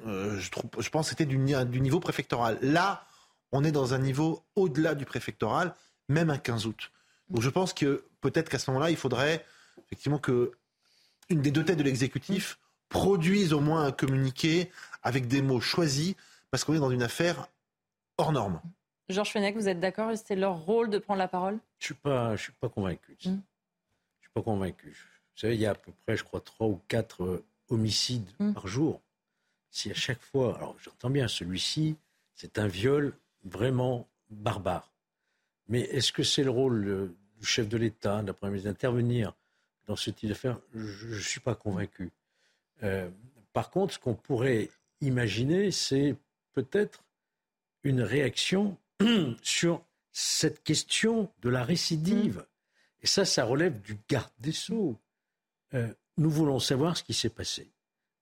Euh, 0.05 0.39
je, 0.39 0.49
je 0.79 0.89
pense 0.89 1.05
que 1.05 1.09
c'était 1.09 1.25
du, 1.25 1.37
du 1.37 1.81
niveau 1.81 1.99
préfectoral. 1.99 2.57
Là, 2.61 3.05
on 3.51 3.63
est 3.63 3.71
dans 3.71 3.93
un 3.93 3.99
niveau 3.99 4.43
au-delà 4.55 4.95
du 4.95 5.05
préfectoral, 5.05 5.73
même 6.09 6.29
un 6.29 6.37
15 6.37 6.65
août. 6.65 6.91
Donc 7.29 7.41
je 7.41 7.49
pense 7.49 7.73
que 7.73 8.05
peut-être 8.21 8.49
qu'à 8.49 8.59
ce 8.59 8.69
moment-là, 8.71 8.91
il 8.91 8.97
faudrait 8.97 9.45
effectivement 9.85 10.19
que 10.19 10.51
une 11.29 11.41
des 11.41 11.51
deux 11.51 11.65
têtes 11.65 11.77
de 11.77 11.83
l'exécutif 11.83 12.59
produise 12.89 13.53
au 13.53 13.59
moins 13.59 13.85
un 13.85 13.91
communiqué 13.91 14.71
avec 15.03 15.27
des 15.27 15.41
mots 15.41 15.59
choisis, 15.59 16.15
parce 16.51 16.63
qu'on 16.63 16.73
est 16.75 16.79
dans 16.79 16.91
une 16.91 17.03
affaire 17.03 17.47
hors 18.17 18.31
norme. 18.31 18.61
Georges 19.09 19.31
Fenech, 19.31 19.55
vous 19.55 19.67
êtes 19.67 19.79
d'accord 19.79 20.15
C'était 20.15 20.35
leur 20.35 20.57
rôle 20.57 20.89
de 20.89 20.97
prendre 20.97 21.19
la 21.19 21.27
parole? 21.27 21.59
Je 21.79 21.93
ne 21.93 22.37
suis, 22.37 22.51
pas, 22.53 22.69
convaincu. 22.69 23.15
Je 23.19 23.29
ne 23.29 23.35
suis 24.21 24.31
pas 24.33 24.41
convaincu. 24.41 24.89
Vous 24.89 25.39
savez, 25.39 25.55
il 25.55 25.61
y 25.61 25.65
a 25.65 25.71
à 25.71 25.75
peu 25.75 25.91
près, 26.05 26.17
je 26.17 26.23
crois, 26.23 26.39
trois 26.39 26.67
ou 26.67 26.79
quatre 26.87 27.23
euh, 27.23 27.45
homicides 27.69 28.29
mm. 28.39 28.53
par 28.53 28.67
jour. 28.67 29.01
Si 29.69 29.91
à 29.91 29.93
chaque 29.93 30.21
fois, 30.21 30.55
alors 30.55 30.75
j'entends 30.81 31.09
bien, 31.09 31.27
celui-ci, 31.27 31.97
c'est 32.33 32.57
un 32.57 32.67
viol 32.67 33.13
vraiment 33.45 34.09
barbare. 34.29 34.91
Mais 35.67 35.81
est-ce 35.81 36.11
que 36.11 36.23
c'est 36.23 36.43
le 36.43 36.49
rôle 36.49 36.87
euh, 36.87 37.15
du 37.39 37.45
chef 37.45 37.67
de 37.69 37.77
l'État, 37.77 38.21
de 38.21 38.27
la 38.27 38.33
Première 38.33 38.51
ministre, 38.53 38.69
d'intervenir 38.69 39.33
dans 39.87 39.95
ce 39.95 40.09
type 40.09 40.29
d'affaires 40.29 40.59
Je 40.73 41.15
ne 41.15 41.19
suis 41.19 41.39
pas 41.39 41.55
convaincu. 41.55 42.11
Euh, 42.83 43.09
par 43.53 43.69
contre, 43.69 43.93
ce 43.93 43.99
qu'on 43.99 44.15
pourrait 44.15 44.69
imaginer, 45.01 45.71
c'est 45.71 46.15
peut-être 46.53 47.03
une 47.83 48.01
réaction 48.01 48.77
sur 49.41 49.83
cette 50.11 50.63
question 50.63 51.31
de 51.41 51.49
la 51.49 51.63
récidive. 51.63 52.37
Mm. 52.37 52.45
Et 53.03 53.07
ça, 53.07 53.25
ça 53.25 53.45
relève 53.45 53.81
du 53.81 53.97
garde 54.09 54.31
des 54.39 54.51
Sceaux. 54.51 54.97
Euh, 55.73 55.93
nous 56.17 56.29
voulons 56.29 56.59
savoir 56.59 56.97
ce 56.97 57.03
qui 57.03 57.13
s'est 57.13 57.29
passé. 57.29 57.71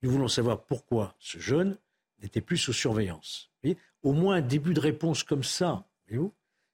Nous 0.01 0.11
voulons 0.11 0.27
savoir 0.27 0.63
pourquoi 0.63 1.15
ce 1.19 1.39
jeune 1.39 1.77
n'était 2.21 2.41
plus 2.41 2.57
sous 2.57 2.73
surveillance. 2.73 3.49
Au 4.03 4.11
moins 4.11 4.35
un 4.35 4.41
début 4.41 4.73
de 4.73 4.79
réponse 4.79 5.23
comme 5.23 5.43
ça, 5.43 5.85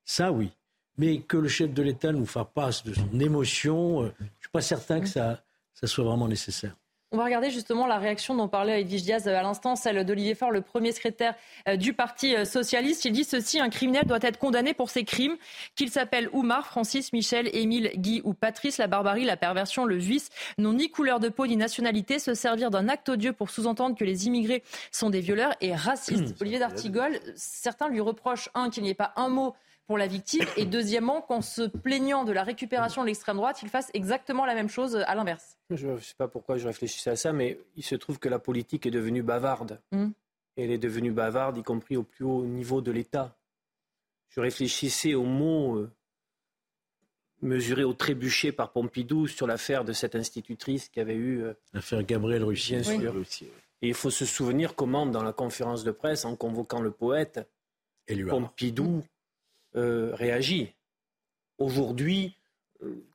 ça 0.04 0.32
oui. 0.32 0.52
Mais 0.98 1.22
que 1.22 1.38
le 1.38 1.48
chef 1.48 1.74
de 1.74 1.82
l'État 1.82 2.12
nous 2.12 2.26
fasse 2.26 2.48
pas 2.54 2.72
de 2.84 2.94
son 2.94 3.20
émotion, 3.20 4.04
euh, 4.04 4.12
je 4.20 4.24
ne 4.24 4.30
suis 4.40 4.50
pas 4.52 4.62
certain 4.62 5.00
que 5.00 5.08
ça 5.08 5.42
soit 5.74 6.04
vraiment 6.04 6.28
nécessaire. 6.28 6.76
On 7.12 7.18
va 7.18 7.24
regarder 7.24 7.50
justement 7.50 7.88
la 7.88 7.98
réaction 7.98 8.36
dont 8.36 8.48
parlait 8.48 8.82
Edwige 8.82 9.01
Diaz 9.01 9.28
à 9.28 9.42
l'instant, 9.42 9.75
celle 9.75 10.06
d'Olivier 10.06 10.36
Faure, 10.36 10.51
le 10.51 10.62
premier 10.62 10.92
secrétaire 10.92 11.34
euh, 11.68 11.75
du 11.75 11.94
Parti 11.94 12.36
euh, 12.36 12.46
socialiste. 12.46 13.04
Il 13.04 13.13
dit 13.13 13.24
ceci, 13.24 13.60
un 13.60 13.70
criminel 13.70 14.06
doit 14.06 14.20
être 14.22 14.38
condamné 14.38 14.75
pour 14.75 14.92
ses 14.92 15.06
crimes, 15.06 15.36
qu'il 15.75 15.89
s'appelle 15.89 16.30
Oumar, 16.34 16.68
Francis, 16.68 17.12
Michel, 17.12 17.50
Émile, 17.51 17.94
Guy 17.96 18.22
ou 18.25 18.36
Patrice. 18.36 18.78
La 18.78 18.86
barbarie, 18.86 19.25
la 19.25 19.38
perversion, 19.38 19.86
le 19.86 19.98
vice 19.98 20.30
n'ont 20.60 20.74
ni 20.74 20.92
couleur 20.92 21.20
de 21.20 21.30
peau 21.30 21.48
ni 21.48 21.58
nationalité. 21.58 22.20
Se 22.20 22.36
servir 22.36 22.70
d'un 22.70 22.88
acte 22.88 23.10
odieux 23.10 23.34
pour 23.34 23.50
sous-entendre 23.50 23.98
que 23.98 24.04
les 24.04 24.28
immigrés 24.28 24.62
sont 24.92 25.10
des 25.10 25.22
violeurs 25.22 25.56
et 25.62 25.74
racistes. 25.74 26.36
Olivier 26.42 26.60
d'Artigol, 26.60 27.20
certains 27.36 27.89
lui 27.89 28.01
reprochent, 28.01 28.50
un, 28.54 28.70
qu'il 28.70 28.84
n'y 28.84 28.89
ait 28.89 28.94
pas 28.94 29.13
un 29.16 29.30
mot 29.30 29.56
pour 29.89 29.98
la 29.98 30.05
victime, 30.05 30.46
et 30.55 30.67
deuxièmement, 30.67 31.19
qu'en 31.19 31.41
se 31.41 31.63
plaignant 31.63 32.24
de 32.24 32.31
la 32.31 32.43
récupération 32.43 33.01
de 33.01 33.08
l'extrême 33.08 33.38
droite, 33.38 33.62
il 33.63 33.69
fasse 33.69 33.89
exactement 33.96 34.46
la 34.46 34.53
même 34.53 34.69
chose 34.69 34.96
à 34.96 35.15
l'inverse. 35.15 35.58
Je 35.72 35.88
ne 35.88 35.98
sais 35.98 36.13
pas 36.15 36.27
pourquoi 36.27 36.60
je 36.60 36.67
réfléchissais 36.67 37.10
à 37.10 37.15
ça, 37.15 37.34
mais 37.34 37.58
il 37.75 37.81
se 37.81 37.96
trouve 37.96 38.19
que 38.19 38.29
la 38.29 38.38
politique 38.38 38.86
est 38.86 38.91
devenue 38.91 39.24
bavarde. 39.24 39.81
Hmm. 39.91 40.10
elle 40.58 40.69
est 40.69 40.77
devenue 40.77 41.12
bavarde, 41.12 41.58
y 41.58 41.63
compris 41.63 41.98
au 41.98 42.03
plus 42.03 42.24
haut 42.24 42.46
niveau 42.46 42.81
de 42.81 42.91
l'État. 42.91 43.36
Je 44.27 44.39
réfléchissais 44.41 45.15
aux 45.15 45.24
mots 45.24 45.77
euh, 45.77 45.91
mesurés 47.41 47.84
au 47.84 47.93
trébuchet 47.93 48.51
par 48.51 48.72
Pompidou 48.72 49.25
sur 49.25 49.48
l'affaire 49.48 49.86
de 49.86 49.93
cette 49.93 50.13
institutrice 50.13 50.88
qui 50.89 51.00
avait 51.00 51.15
eu. 51.15 51.41
Euh, 51.41 51.53
l'affaire 51.74 52.03
Gabriel 52.03 52.43
Russie. 52.43 52.75
Bien 52.75 53.12
Et 53.81 53.88
il 53.88 53.96
faut 53.96 54.12
se 54.12 54.25
souvenir 54.25 54.75
comment, 54.75 55.08
dans 55.08 55.24
la 55.24 55.34
conférence 55.34 55.84
de 55.84 55.89
presse, 55.89 56.25
en 56.25 56.36
convoquant 56.36 56.79
le 56.79 56.91
poète, 56.91 57.50
Pompidou 58.27 59.03
euh, 59.76 60.12
réagit. 60.14 60.74
Aujourd'hui, 61.58 62.36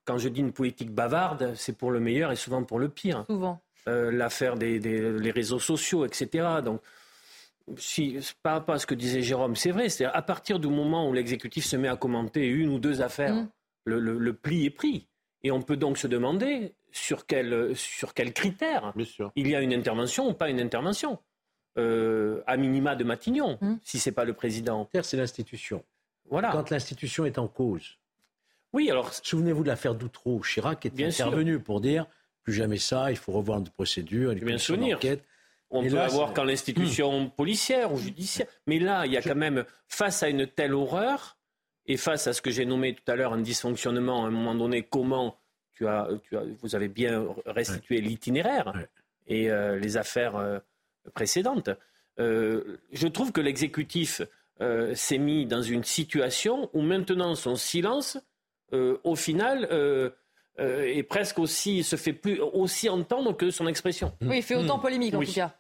quand 0.05 0.19
je 0.19 0.29
dis 0.29 0.41
une 0.41 0.53
politique 0.53 0.91
bavarde, 0.91 1.55
c'est 1.57 1.77
pour 1.77 1.91
le 1.91 2.01
meilleur 2.01 2.31
et 2.33 2.37
souvent 2.37 2.63
pour 2.65 2.79
le 2.79 2.89
pire. 2.89 3.25
Souvent. 3.27 3.61
Euh, 3.87 4.11
l'affaire 4.11 4.57
des, 4.57 4.79
des 4.79 5.31
réseaux 5.31 5.59
sociaux, 5.59 6.07
etc. 6.07 6.47
Donc, 6.65 6.81
si, 7.77 8.19
par 8.43 8.55
rapport 8.55 8.75
à 8.75 8.79
ce 8.79 8.87
que 8.87 8.95
disait 8.95 9.23
Jérôme, 9.23 9.57
c'est 9.57 9.71
vrai. 9.71 9.89
C'est 9.89 10.05
à 10.05 10.23
partir 10.23 10.59
du 10.59 10.69
moment 10.69 11.09
où 11.09 11.13
l'exécutif 11.13 11.65
se 11.65 11.77
met 11.77 11.89
à 11.89 11.97
commenter 11.97 12.47
une 12.47 12.71
ou 12.71 12.79
deux 12.79 13.03
affaires, 13.03 13.35
mm. 13.35 13.49
le, 13.85 14.33
pli 14.33 14.67
est 14.67 14.71
pris. 14.71 15.09
Et 15.43 15.51
on 15.51 15.61
peut 15.61 15.77
donc 15.77 15.99
se 15.99 16.07
demander 16.07 16.73
sur 16.93 17.27
quel, 17.27 17.77
sur 17.77 18.15
quel 18.15 18.33
critère 18.33 18.95
il 19.37 19.49
y 19.49 19.55
a 19.55 19.61
une 19.61 19.75
intervention 19.75 20.29
ou 20.29 20.33
pas 20.33 20.49
une 20.49 20.61
intervention. 20.61 21.19
Euh, 21.77 22.41
à 22.47 22.57
minima 22.57 22.95
de 22.95 23.03
Matignon, 23.03 23.59
si 23.61 23.65
mm. 23.65 23.79
si 23.83 23.99
c'est 23.99 24.13
pas 24.13 24.25
le 24.25 24.33
président. 24.33 24.89
C'est 25.03 25.17
l'institution. 25.17 25.85
Voilà. 26.35 26.51
Quand 26.53 26.71
l'institution 26.71 27.25
est 27.25 27.39
en 27.39 27.49
cause, 27.49 27.99
oui, 28.73 28.91
alors. 28.91 29.15
Souvenez-vous 29.15 29.63
de 29.63 29.69
l'affaire 29.69 29.95
d'Outreau. 29.95 30.41
Chirac 30.41 30.85
est 30.85 31.01
intervenu 31.01 31.61
pour 31.61 31.81
dire 31.81 32.07
plus 32.43 32.53
jamais 32.53 32.77
ça, 32.77 33.11
il 33.11 33.17
faut 33.17 33.33
revoir 33.33 33.59
une 33.59 33.69
procédure, 33.69 34.33
une 34.33 34.41
bien 34.41 34.59
souvenir. 34.59 34.99
On 35.71 35.83
peut 35.83 35.99
avoir 35.99 36.35
quand 36.35 36.45
l'institution 36.45 37.23
hmm. 37.23 37.31
policière 37.31 37.93
ou 37.93 37.99
judiciaire. 37.99 38.47
Mais 38.67 38.79
là, 38.79 39.07
il 39.07 39.13
y 39.13 39.17
a 39.17 39.23
quand 39.23 39.35
même, 39.35 39.65
face 39.89 40.23
à 40.23 40.29
une 40.29 40.47
telle 40.47 40.75
horreur, 40.75 41.37
et 41.87 41.97
face 41.97 42.27
à 42.27 42.33
ce 42.33 42.43
que 42.43 42.51
j'ai 42.51 42.65
nommé 42.65 42.95
tout 42.95 43.11
à 43.11 43.17
l'heure 43.17 43.33
un 43.33 43.41
dysfonctionnement, 43.41 44.25
à 44.25 44.29
un 44.29 44.31
moment 44.31 44.55
donné, 44.55 44.83
comment 44.83 45.39
tu 45.73 45.87
as, 45.87 46.09
tu 46.23 46.37
as 46.37 46.43
vous 46.63 46.75
avez 46.75 46.89
bien 46.89 47.27
restitué 47.47 48.01
l'itinéraire 48.01 48.73
et 49.27 49.51
euh, 49.51 49.79
les 49.79 49.97
affaires 49.97 50.37
euh, 50.37 50.59
précédentes. 51.15 51.71
Euh, 52.21 52.79
je 52.93 53.09
trouve 53.09 53.33
que 53.33 53.41
l'exécutif 53.41 54.23
s'est 54.61 55.19
mis 55.19 55.47
dans 55.47 55.63
une 55.63 55.85
situation 55.85 56.71
où 56.73 56.81
maintenant 56.81 57.35
son 57.35 57.57
silence 57.57 58.19
euh, 58.75 58.99
au 59.05 59.15
final, 59.15 59.69
euh, 59.71 60.11
euh, 60.59 60.83
est 60.83 61.03
presque 61.03 61.39
aussi, 61.39 61.85
se 61.85 61.97
fait 61.97 62.13
plus 62.13 62.41
aussi 62.41 62.89
entendre 62.89 63.37
que 63.37 63.51
son 63.51 63.67
expression. 63.67 64.13
Oui, 64.21 64.39
il 64.39 64.43
fait 64.43 64.57
autant 64.57 64.79
polémique 64.79 65.15
en 65.15 65.23
tout 65.23 65.33
cas. 65.33 65.57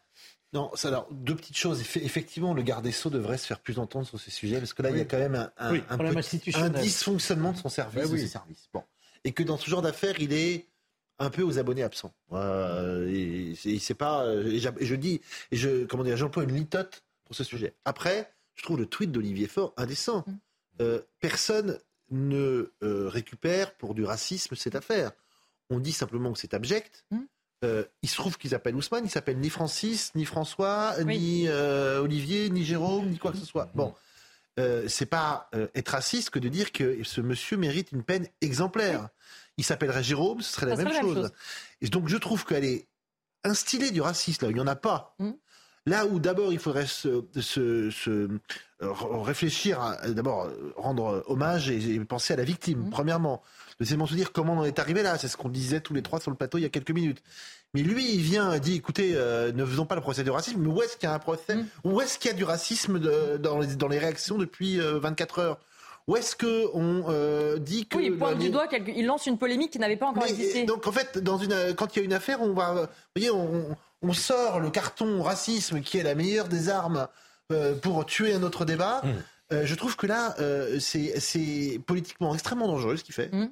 Non, 0.53 0.71
ça, 0.75 0.89
alors, 0.89 1.09
deux 1.11 1.35
petites 1.35 1.57
choses. 1.57 1.81
Effectivement, 1.81 2.55
le 2.55 2.63
garde 2.63 2.85
des 2.85 2.93
Sceaux 2.93 3.11
devrait 3.11 3.39
se 3.39 3.47
faire 3.47 3.59
plus 3.59 3.79
entendre 3.81 4.07
sur 4.07 4.21
ces 4.21 4.31
sujets, 4.31 4.59
parce 4.59 4.73
que 4.73 4.83
là, 4.83 4.91
il 4.91 4.99
y 4.99 5.01
a 5.01 5.05
quand 5.05 5.19
même 5.19 5.51
un, 5.59 5.75
un, 5.91 6.69
dysfonctionnement 6.71 7.53
de 7.53 7.59
son 7.59 7.69
service, 7.69 8.09
de 8.09 8.17
ses 8.17 8.29
services. 8.29 8.69
Bon. 8.73 8.85
Et 9.25 9.33
que 9.33 9.43
dans 9.43 9.57
ce 9.57 9.69
genre 9.69 9.83
d'affaires, 9.83 10.15
il 10.21 10.33
est 10.33 10.69
un 11.19 11.31
peu 11.31 11.43
aux 11.43 11.59
abonnés 11.59 11.83
absents. 11.83 12.15
Euh, 12.33 13.11
et, 13.13 13.79
c'est 13.81 13.95
pas. 13.95 14.27
Et 14.33 14.61
je 14.61 14.95
dis, 14.95 15.21
et 15.51 15.57
je, 15.57 15.87
comment 15.87 16.05
dire, 16.05 16.17
j'emploie 16.17 16.45
une 16.45 16.55
litote 16.55 17.03
pour 17.25 17.35
ce 17.35 17.43
sujet. 17.43 17.75
Après, 17.85 18.34
je 18.55 18.63
trouve 18.63 18.79
le 18.79 18.87
tweet 18.87 19.13
d'Olivier 19.13 19.49
Faure 19.49 19.73
indécent. 19.77 20.25
Mm. 20.79 20.85
personne 21.21 21.79
ne 22.11 22.73
euh, 22.83 23.09
récupère 23.09 23.75
pour 23.75 23.95
du 23.95 24.05
racisme 24.05 24.55
cette 24.55 24.75
affaire. 24.75 25.13
On 25.71 25.79
dit 25.79 25.93
simplement 25.93 26.33
que 26.33 26.39
c'est 26.39 26.55
abject. 26.55 27.05
Hmm. 27.11 27.23
Euh, 27.65 27.85
il 28.03 28.09
se 28.09 28.17
trouve 28.17 28.37
qu'ils 28.37 28.51
s'appellent 28.51 28.77
Ousmane, 28.77 29.07
ils 29.07 29.11
s'appellent 29.11 29.39
ni 29.39 29.49
Francis, 29.49 30.15
ni 30.15 30.27
François, 30.27 30.95
ni 31.05 31.49
euh, 31.49 32.03
Olivier, 32.03 32.51
ni 32.51 32.65
Jérôme, 32.65 33.09
ni 33.09 33.19
quoi 33.19 33.33
que 33.33 33.39
ce 33.39 33.47
soit. 33.47 33.71
Bon, 33.75 33.95
c'est 34.87 35.07
pas 35.07 35.49
être 35.75 35.89
raciste 35.91 36.31
que 36.31 36.39
de 36.39 36.49
dire 36.49 36.73
que 36.73 37.03
ce 37.05 37.21
monsieur 37.21 37.57
mérite 37.57 37.93
une 37.93 38.03
peine 38.03 38.29
exemplaire. 38.43 39.09
Il 39.57 39.65
s'appellerait 39.65 40.03
Jérôme, 40.03 40.43
ce 40.43 40.53
serait 40.53 40.67
la, 40.67 40.77
même, 40.77 40.93
chose. 41.01 41.31
Et 41.81 41.89
donc 41.89 42.09
je 42.09 42.17
trouve 42.19 42.45
qu'elle 42.45 42.65
est 42.65 42.87
instillée 43.45 43.93
du 43.93 44.03
racisme 44.03 44.45
là, 44.45 44.51
il 44.51 44.55
n'y 44.55 44.61
en 44.61 44.67
a 44.67 44.77
pas. 44.77 45.17
Là 45.87 46.07
où 46.07 46.19
d'abord 46.19 46.53
il 46.53 46.59
faudrait 46.59 46.87
se, 46.87 47.25
se, 47.41 48.29
réfléchir 48.81 49.97
d'abord 50.09 50.49
rendre 50.76 51.23
hommage 51.26 51.71
et, 51.71 52.00
penser 52.00 52.33
à 52.33 52.37
la 52.37 52.45
victime, 52.45 52.87
mmh. 52.87 52.91
premièrement. 52.91 53.43
Deuxièmement, 53.81 54.07
se 54.07 54.14
dire 54.14 54.33
comment 54.33 54.55
on 54.55 54.61
en 54.61 54.64
est 54.64 54.79
arrivé 54.79 55.03
là. 55.03 55.19
C'est 55.19 55.29
ce 55.29 55.37
qu'on 55.37 55.49
disait 55.49 55.81
tous 55.81 55.95
les 55.95 56.03
trois 56.03 56.21
sur 56.21 56.31
le 56.31 56.37
plateau 56.37 56.59
il 56.59 56.62
y 56.62 56.67
a 56.67 56.71
quelques 56.71 56.91
minutes. 56.91 57.23
Mais 57.75 57.83
lui, 57.83 58.14
il 58.14 58.21
vient 58.21 58.53
et 58.53 58.61
dit 58.61 58.76
écoutez, 58.76 59.12
euh, 59.14 59.53
ne 59.53 59.64
faisons 59.67 59.85
pas 59.85 59.97
le 59.97 60.00
procès 60.00 60.23
du 60.23 60.31
racisme, 60.31 60.61
mais 60.61 60.69
où 60.69 60.81
est-ce 60.81 60.97
qu'il 60.97 61.09
y 61.09 61.12
a 61.12 61.14
un 61.14 61.19
procès 61.19 61.57
mmh. 61.57 61.67
Où 61.85 62.00
est-ce 62.00 62.19
qu'il 62.19 62.31
y 62.31 62.35
a 62.35 62.37
du 62.37 62.45
racisme 62.45 62.99
dans, 63.38 63.59
les, 63.59 63.76
dans 63.76 63.88
les 63.88 63.99
réactions 63.99 64.38
depuis 64.38 64.79
24 64.79 65.38
euh, 65.38 65.43
heures 65.43 65.59
où 66.07 66.17
est-ce 66.17 66.37
que 66.37 66.69
on 66.75 67.07
euh, 67.09 67.59
dit 67.59 67.87
que 67.87 67.97
oui, 67.97 68.09
il 68.09 68.19
pointe 68.19 68.38
du 68.38 68.50
doigt, 68.50 68.67
il 68.95 69.07
lance 69.07 69.26
une 69.26 69.38
polémique 69.38 69.71
qui 69.71 69.79
n'avait 69.79 69.97
pas 69.97 70.07
encore 70.07 70.26
existé. 70.26 70.64
Donc 70.64 70.87
en 70.87 70.93
fait, 70.93 71.19
dans 71.19 71.38
une, 71.38 71.55
quand 71.75 71.97
il 71.97 72.00
y 72.00 72.03
a 72.03 72.05
une 72.05 72.12
affaire, 72.12 72.43
on 72.43 72.53
va, 72.53 72.75
vous 72.75 72.88
voyez, 73.17 73.31
on, 73.31 73.75
on 74.05 74.13
sort 74.13 74.61
le 74.61 74.71
carton 74.71 75.23
racisme 75.23 75.81
qui 75.81 75.99
est 75.99 76.03
la 76.03 76.15
meilleure 76.15 76.49
des 76.49 76.69
armes 76.69 77.09
euh, 77.53 77.75
pour 77.75 78.05
tuer 78.05 78.35
un 78.35 78.43
autre 78.43 78.65
débat. 78.65 79.01
Mmh. 79.03 79.09
Euh, 79.53 79.67
je 79.67 79.75
trouve 79.75 79.97
que 79.97 80.07
là, 80.07 80.35
euh, 80.41 80.79
c'est 80.79 81.81
politiquement 81.87 82.35
extrêmement 82.35 82.67
dangereux 82.67 82.97
ce 82.97 83.05
qu'il 83.05 83.15
fait. 83.15 83.33
Mmh. 83.33 83.51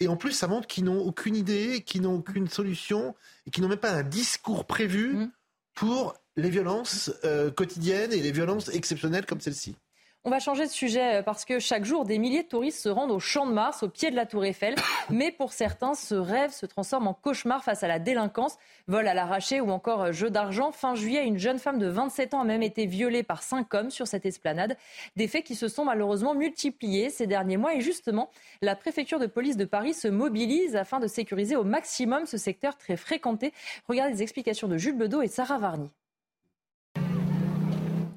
Et 0.00 0.08
en 0.08 0.16
plus, 0.16 0.32
ça 0.32 0.48
montre 0.48 0.66
qu'ils 0.66 0.84
n'ont 0.84 1.00
aucune 1.00 1.36
idée, 1.36 1.82
qu'ils 1.82 2.02
n'ont 2.02 2.16
aucune 2.16 2.48
solution 2.48 3.14
et 3.46 3.50
qu'ils 3.50 3.62
n'ont 3.62 3.68
même 3.68 3.78
pas 3.78 3.92
un 3.92 4.02
discours 4.02 4.64
prévu 4.64 5.14
mmh. 5.14 5.30
pour 5.74 6.14
les 6.36 6.50
violences 6.50 7.12
quotidiennes 7.56 8.12
et 8.12 8.22
les 8.22 8.32
violences 8.32 8.70
exceptionnelles 8.70 9.26
comme 9.26 9.40
celle-ci. 9.40 9.76
On 10.24 10.30
va 10.30 10.38
changer 10.38 10.66
de 10.66 10.70
sujet 10.70 11.16
euh, 11.16 11.22
parce 11.24 11.44
que 11.44 11.58
chaque 11.58 11.84
jour, 11.84 12.04
des 12.04 12.16
milliers 12.16 12.44
de 12.44 12.48
touristes 12.48 12.78
se 12.78 12.88
rendent 12.88 13.10
au 13.10 13.18
Champ 13.18 13.44
de 13.44 13.52
Mars, 13.52 13.82
au 13.82 13.88
pied 13.88 14.08
de 14.08 14.14
la 14.14 14.24
Tour 14.24 14.44
Eiffel. 14.44 14.76
Mais 15.10 15.32
pour 15.32 15.52
certains, 15.52 15.94
ce 15.94 16.14
rêve 16.14 16.52
se 16.52 16.64
transforme 16.64 17.08
en 17.08 17.12
cauchemar 17.12 17.64
face 17.64 17.82
à 17.82 17.88
la 17.88 17.98
délinquance, 17.98 18.56
vol 18.86 19.08
à 19.08 19.14
l'arraché 19.14 19.60
ou 19.60 19.70
encore 19.70 20.02
euh, 20.02 20.12
jeu 20.12 20.30
d'argent. 20.30 20.70
Fin 20.70 20.94
juillet, 20.94 21.26
une 21.26 21.38
jeune 21.38 21.58
femme 21.58 21.80
de 21.80 21.88
27 21.88 22.34
ans 22.34 22.40
a 22.40 22.44
même 22.44 22.62
été 22.62 22.86
violée 22.86 23.24
par 23.24 23.42
cinq 23.42 23.74
hommes 23.74 23.90
sur 23.90 24.06
cette 24.06 24.24
esplanade. 24.24 24.76
Des 25.16 25.26
faits 25.26 25.42
qui 25.42 25.56
se 25.56 25.66
sont 25.66 25.84
malheureusement 25.84 26.36
multipliés 26.36 27.10
ces 27.10 27.26
derniers 27.26 27.56
mois. 27.56 27.74
Et 27.74 27.80
justement, 27.80 28.30
la 28.60 28.76
préfecture 28.76 29.18
de 29.18 29.26
police 29.26 29.56
de 29.56 29.64
Paris 29.64 29.92
se 29.92 30.06
mobilise 30.06 30.76
afin 30.76 31.00
de 31.00 31.08
sécuriser 31.08 31.56
au 31.56 31.64
maximum 31.64 32.26
ce 32.26 32.36
secteur 32.36 32.78
très 32.78 32.96
fréquenté. 32.96 33.52
Regardez 33.88 34.12
les 34.12 34.22
explications 34.22 34.68
de 34.68 34.76
Jules 34.76 34.96
Bedeau 34.96 35.20
et 35.20 35.26
Sarah 35.26 35.58
Varny. 35.58 35.90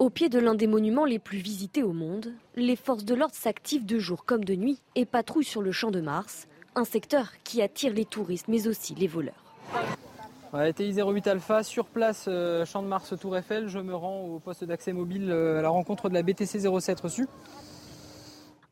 Au 0.05 0.11
pied 0.11 0.29
de 0.29 0.37
l'un 0.37 0.53
des 0.53 0.67
monuments 0.67 1.05
les 1.05 1.17
plus 1.17 1.39
visités 1.39 1.81
au 1.81 1.91
monde, 1.91 2.31
les 2.55 2.75
forces 2.75 3.05
de 3.05 3.15
l'ordre 3.15 3.33
s'activent 3.33 3.87
de 3.87 3.97
jour 3.97 4.23
comme 4.23 4.45
de 4.45 4.53
nuit 4.53 4.79
et 4.93 5.03
patrouillent 5.03 5.43
sur 5.43 5.63
le 5.63 5.71
champ 5.71 5.89
de 5.89 5.99
Mars, 5.99 6.47
un 6.75 6.83
secteur 6.83 7.31
qui 7.43 7.63
attire 7.63 7.91
les 7.91 8.05
touristes 8.05 8.47
mais 8.47 8.67
aussi 8.67 8.93
les 8.93 9.07
voleurs. 9.07 9.43
TI 10.75 10.93
08 10.93 11.25
Alpha, 11.25 11.63
sur 11.63 11.87
place, 11.87 12.25
euh, 12.27 12.65
champ 12.65 12.83
de 12.83 12.87
Mars, 12.87 13.15
Tour 13.19 13.35
Eiffel. 13.35 13.67
Je 13.67 13.79
me 13.79 13.95
rends 13.95 14.25
au 14.25 14.37
poste 14.37 14.63
d'accès 14.63 14.93
mobile 14.93 15.31
euh, 15.31 15.57
à 15.57 15.63
la 15.63 15.69
rencontre 15.69 16.07
de 16.07 16.13
la 16.13 16.21
BTC 16.21 16.59
07 16.59 16.99
reçue. 16.99 17.25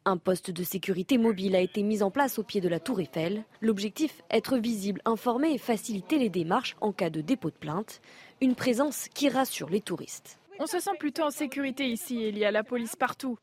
Un 0.05 0.17
poste 0.17 0.51
de 0.51 0.63
sécurité 0.63 1.17
mobile 1.17 1.55
a 1.55 1.61
été 1.61 1.81
mis 1.81 2.03
en 2.03 2.11
place 2.11 2.37
au 2.37 2.43
pied 2.43 2.61
de 2.61 2.69
la 2.69 2.79
Tour 2.79 2.99
Eiffel. 2.99 3.43
L'objectif, 3.59 4.21
être 4.29 4.57
visible, 4.57 5.01
informer 5.05 5.51
et 5.51 5.57
faciliter 5.57 6.19
les 6.19 6.29
démarches 6.29 6.75
en 6.79 6.91
cas 6.91 7.09
de 7.09 7.21
dépôt 7.21 7.49
de 7.49 7.55
plainte. 7.55 8.01
Une 8.39 8.53
présence 8.53 9.07
qui 9.15 9.29
rassure 9.29 9.71
les 9.71 9.81
touristes. 9.81 10.37
On 10.59 10.67
se 10.67 10.79
sent 10.79 10.91
plutôt 10.99 11.23
en 11.23 11.31
sécurité 11.31 11.87
ici, 11.87 12.27
il 12.27 12.37
y 12.37 12.45
a 12.45 12.51
la 12.51 12.63
police 12.63 12.95
partout. 12.95 13.37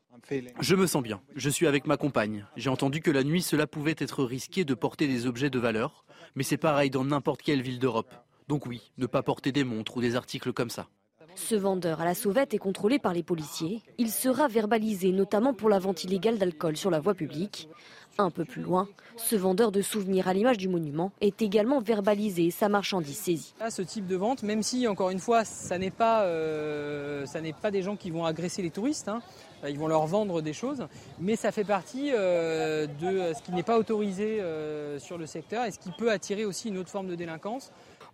Je 0.59 0.75
me 0.75 0.87
sens 0.87 1.03
bien, 1.03 1.21
je 1.35 1.49
suis 1.49 1.67
avec 1.67 1.85
ma 1.85 1.97
compagne. 1.97 2.45
J'ai 2.55 2.69
entendu 2.69 3.01
que 3.01 3.11
la 3.11 3.23
nuit 3.23 3.41
cela 3.41 3.67
pouvait 3.67 3.95
être 3.97 4.23
risqué 4.23 4.63
de 4.63 4.73
porter 4.73 5.07
des 5.07 5.25
objets 5.25 5.49
de 5.49 5.59
valeur, 5.59 6.05
mais 6.35 6.43
c'est 6.43 6.57
pareil 6.57 6.89
dans 6.89 7.03
n'importe 7.03 7.41
quelle 7.41 7.61
ville 7.61 7.79
d'Europe. 7.79 8.13
Donc 8.47 8.65
oui, 8.65 8.91
ne 8.97 9.07
pas 9.07 9.23
porter 9.23 9.51
des 9.51 9.63
montres 9.63 9.97
ou 9.97 10.01
des 10.01 10.15
articles 10.15 10.53
comme 10.53 10.69
ça. 10.69 10.87
Ce 11.35 11.55
vendeur 11.55 12.01
à 12.01 12.05
la 12.05 12.13
sauvette 12.13 12.53
est 12.53 12.57
contrôlé 12.57 12.99
par 12.99 13.13
les 13.13 13.23
policiers. 13.23 13.81
Il 13.97 14.09
sera 14.09 14.47
verbalisé 14.47 15.11
notamment 15.11 15.53
pour 15.53 15.69
la 15.69 15.79
vente 15.79 16.03
illégale 16.03 16.37
d'alcool 16.37 16.77
sur 16.77 16.91
la 16.91 16.99
voie 16.99 17.13
publique. 17.13 17.69
Un 18.17 18.29
peu 18.29 18.43
plus 18.43 18.61
loin, 18.61 18.89
ce 19.15 19.37
vendeur 19.37 19.71
de 19.71 19.81
souvenirs 19.81 20.27
à 20.27 20.33
l'image 20.33 20.57
du 20.57 20.67
monument 20.67 21.13
est 21.21 21.41
également 21.41 21.79
verbalisé 21.79 22.47
et 22.47 22.51
sa 22.51 22.67
marchandise 22.67 23.17
saisie. 23.17 23.53
ce 23.69 23.81
type 23.81 24.05
de 24.05 24.17
vente, 24.17 24.43
même 24.43 24.63
si 24.63 24.85
encore 24.85 25.11
une 25.11 25.19
fois, 25.19 25.45
ça 25.45 25.77
n'est 25.77 25.91
pas, 25.91 26.23
euh, 26.23 27.25
pas 27.61 27.71
des 27.71 27.81
gens 27.81 27.95
qui 27.95 28.11
vont 28.11 28.25
agresser 28.25 28.61
les 28.61 28.69
touristes, 28.69 29.07
hein. 29.07 29.21
ils 29.67 29.79
vont 29.79 29.87
leur 29.87 30.05
vendre 30.07 30.41
des 30.41 30.51
choses, 30.51 30.85
mais 31.19 31.37
ça 31.37 31.53
fait 31.53 31.63
partie 31.63 32.11
euh, 32.13 32.85
de 32.85 33.33
ce 33.33 33.41
qui 33.41 33.53
n'est 33.53 33.63
pas 33.63 33.77
autorisé 33.77 34.41
euh, 34.41 34.99
sur 34.99 35.17
le 35.17 35.25
secteur 35.25 35.63
et 35.63 35.71
ce 35.71 35.79
qui 35.79 35.91
peut 35.91 36.11
attirer 36.11 36.43
aussi 36.43 36.67
une 36.67 36.77
autre 36.77 36.89
forme 36.89 37.07
de 37.07 37.15
délinquance. 37.15 37.71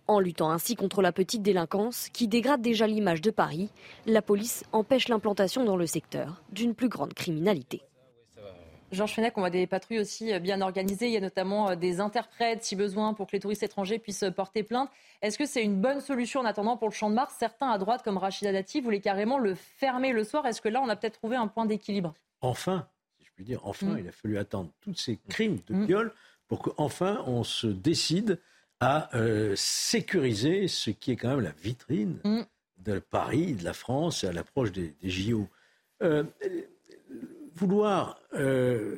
En 0.08 0.20
luttant 0.20 0.50
ainsi 0.50 0.74
contre 0.74 1.02
la 1.02 1.12
petite 1.12 1.42
délinquance 1.42 2.08
qui 2.08 2.28
dégrade 2.28 2.62
déjà 2.62 2.86
l'image 2.86 3.20
de 3.20 3.30
Paris, 3.30 3.68
la 4.06 4.22
police 4.22 4.64
empêche 4.72 5.08
l'implantation 5.08 5.64
dans 5.64 5.76
le 5.76 5.86
secteur 5.86 6.42
d'une 6.50 6.74
plus 6.74 6.88
grande 6.88 7.12
criminalité. 7.12 7.82
Georges 8.90 9.12
Fenech, 9.12 9.36
on 9.36 9.40
voit 9.42 9.50
des 9.50 9.66
patrouilles 9.66 9.98
aussi 9.98 10.38
bien 10.40 10.62
organisées. 10.62 11.08
Il 11.08 11.12
y 11.12 11.18
a 11.18 11.20
notamment 11.20 11.68
euh, 11.68 11.76
des 11.76 12.00
interprètes, 12.00 12.64
si 12.64 12.74
besoin, 12.74 13.12
pour 13.12 13.26
que 13.26 13.32
les 13.32 13.40
touristes 13.40 13.62
étrangers 13.62 13.98
puissent 13.98 14.22
euh, 14.22 14.30
porter 14.30 14.62
plainte. 14.62 14.88
Est-ce 15.20 15.36
que 15.36 15.44
c'est 15.44 15.62
une 15.62 15.78
bonne 15.78 16.00
solution 16.00 16.40
en 16.40 16.46
attendant 16.46 16.78
pour 16.78 16.88
le 16.88 16.94
Champ 16.94 17.10
de 17.10 17.14
Mars? 17.14 17.34
Certains 17.38 17.68
à 17.68 17.76
droite, 17.76 18.02
comme 18.02 18.16
Rachida 18.16 18.50
Dati, 18.50 18.80
voulaient 18.80 19.00
carrément 19.00 19.38
le 19.38 19.54
fermer 19.54 20.12
le 20.12 20.24
soir. 20.24 20.46
Est-ce 20.46 20.62
que 20.62 20.70
là, 20.70 20.80
on 20.82 20.88
a 20.88 20.96
peut-être 20.96 21.18
trouvé 21.18 21.36
un 21.36 21.48
point 21.48 21.66
d'équilibre? 21.66 22.14
Enfin, 22.40 22.88
si 23.18 23.26
je 23.26 23.30
puis 23.34 23.44
dire, 23.44 23.60
enfin, 23.64 23.88
mm. 23.88 23.98
il 23.98 24.08
a 24.08 24.12
fallu 24.12 24.38
attendre 24.38 24.70
tous 24.80 24.94
ces 24.94 25.18
crimes 25.28 25.58
de 25.66 25.74
mm. 25.74 25.84
viol 25.84 26.14
pour 26.46 26.62
qu'enfin 26.62 27.22
on 27.26 27.44
se 27.44 27.66
décide 27.66 28.40
à 28.80 29.10
sécuriser 29.56 30.68
ce 30.68 30.90
qui 30.90 31.12
est 31.12 31.16
quand 31.16 31.30
même 31.30 31.40
la 31.40 31.52
vitrine 31.52 32.18
mm. 32.24 32.42
de 32.78 32.98
Paris, 32.98 33.54
de 33.54 33.64
la 33.64 33.72
France, 33.72 34.24
à 34.24 34.32
l'approche 34.32 34.72
des, 34.72 34.94
des 35.00 35.10
JO 35.10 35.48
vouloir 37.58 38.20
euh, 38.34 38.96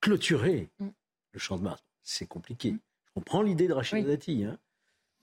clôturer 0.00 0.68
mm. 0.78 0.88
le 1.32 1.38
champ 1.38 1.56
de 1.56 1.62
Mars, 1.62 1.82
c'est 2.02 2.26
compliqué. 2.26 2.72
Mm. 2.72 2.78
Je 3.06 3.12
comprends 3.14 3.42
l'idée 3.42 3.66
de 3.66 3.72
Rachid 3.72 4.06
Dati, 4.06 4.44
hein, 4.44 4.58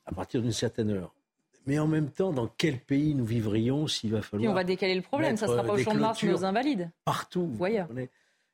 à 0.05 0.13
partir 0.13 0.41
d'une 0.41 0.51
certaine 0.51 0.89
heure. 0.89 1.13
Mais 1.65 1.79
en 1.79 1.87
même 1.87 2.09
temps, 2.09 2.33
dans 2.33 2.47
quel 2.47 2.79
pays 2.79 3.15
nous 3.15 3.25
vivrions 3.25 3.87
s'il 3.87 4.11
va 4.11 4.21
falloir. 4.21 4.41
Puis 4.41 4.49
on 4.49 4.53
va 4.53 4.65
décaler 4.65 4.95
le 4.95 5.01
problème, 5.01 5.37
ça 5.37 5.45
ne 5.45 5.51
sera 5.51 5.63
pas 5.63 5.73
au 5.73 5.77
champ 5.77 5.93
de 5.93 5.99
Mars, 5.99 6.21
mais 6.21 6.33
aux 6.33 6.43
invalides. 6.43 6.91
Partout. 7.05 7.47
Voyez. 7.53 7.85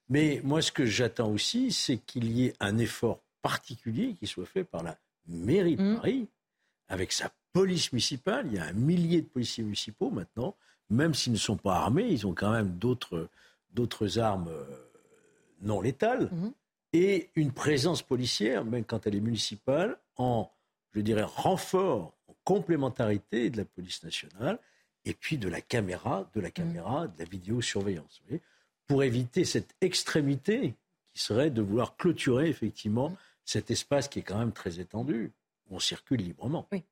Mais 0.10 0.42
moi, 0.44 0.62
ce 0.62 0.72
que 0.72 0.86
j'attends 0.86 1.30
aussi, 1.30 1.72
c'est 1.72 1.98
qu'il 1.98 2.32
y 2.32 2.46
ait 2.46 2.54
un 2.60 2.78
effort 2.78 3.22
particulier 3.42 4.16
qui 4.20 4.28
soit 4.28 4.46
fait 4.46 4.64
par 4.64 4.84
la 4.84 4.98
mairie 5.30 5.76
de 5.76 5.84
mm. 5.84 5.96
Paris, 5.96 6.28
avec 6.88 7.12
sa 7.12 7.32
police 7.54 7.92
municipale. 7.92 8.48
Il 8.48 8.56
y 8.56 8.60
a 8.60 8.66
un 8.66 8.74
millier 8.74 9.22
de 9.22 9.28
policiers 9.28 9.64
municipaux 9.64 10.10
maintenant, 10.10 10.56
même 10.90 11.14
s'ils 11.14 11.34
ne 11.34 11.38
sont 11.38 11.58
pas 11.58 11.76
armés, 11.76 12.08
ils 12.10 12.26
ont 12.28 12.34
quand 12.34 12.52
même 12.52 12.78
d'autres 12.78 13.30
d'autres 13.72 14.18
armes 14.18 14.50
euh, 14.50 14.64
non 15.62 15.82
létales, 15.82 16.30
mhm. 16.32 16.52
et 16.94 17.30
une 17.36 17.52
présence 17.52 18.02
policière, 18.02 18.66
même 18.66 18.84
quand 18.84 19.06
elle 19.06 19.16
est 19.16 19.22
municipale, 19.22 19.98
en, 20.18 20.50
je 20.94 21.02
dirais, 21.02 21.24
renfort, 21.24 22.14
en 22.28 22.36
complémentarité 22.44 23.50
de 23.50 23.58
la 23.58 23.66
police 23.66 24.04
nationale, 24.04 24.58
et 25.06 25.14
puis 25.14 25.38
de 25.38 25.48
la 25.48 25.62
caméra, 25.62 26.30
de 26.34 26.42
la 26.42 26.52
caméra, 26.52 27.08
de 27.08 27.20
la 27.20 27.26
vidéosurveillance, 27.26 28.22
pour 28.88 29.04
éviter 29.04 29.46
cette 29.46 29.76
extrémité 29.82 30.74
qui 31.14 31.22
serait 31.22 31.52
de 31.52 31.62
vouloir 31.62 31.96
clôturer 31.96 32.50
effectivement 32.50 33.10
mhm. 33.10 33.18
Cet 33.50 33.72
espace 33.72 34.08
qui 34.08 34.20
est 34.20 34.24
quand 34.24 34.38
même 34.38 34.54
très 34.54 34.80
étendu, 34.80 35.32
où 35.70 35.76
on 35.76 35.80
circule 35.80 36.22
librement. 36.22 36.68
Oui. 36.72 36.84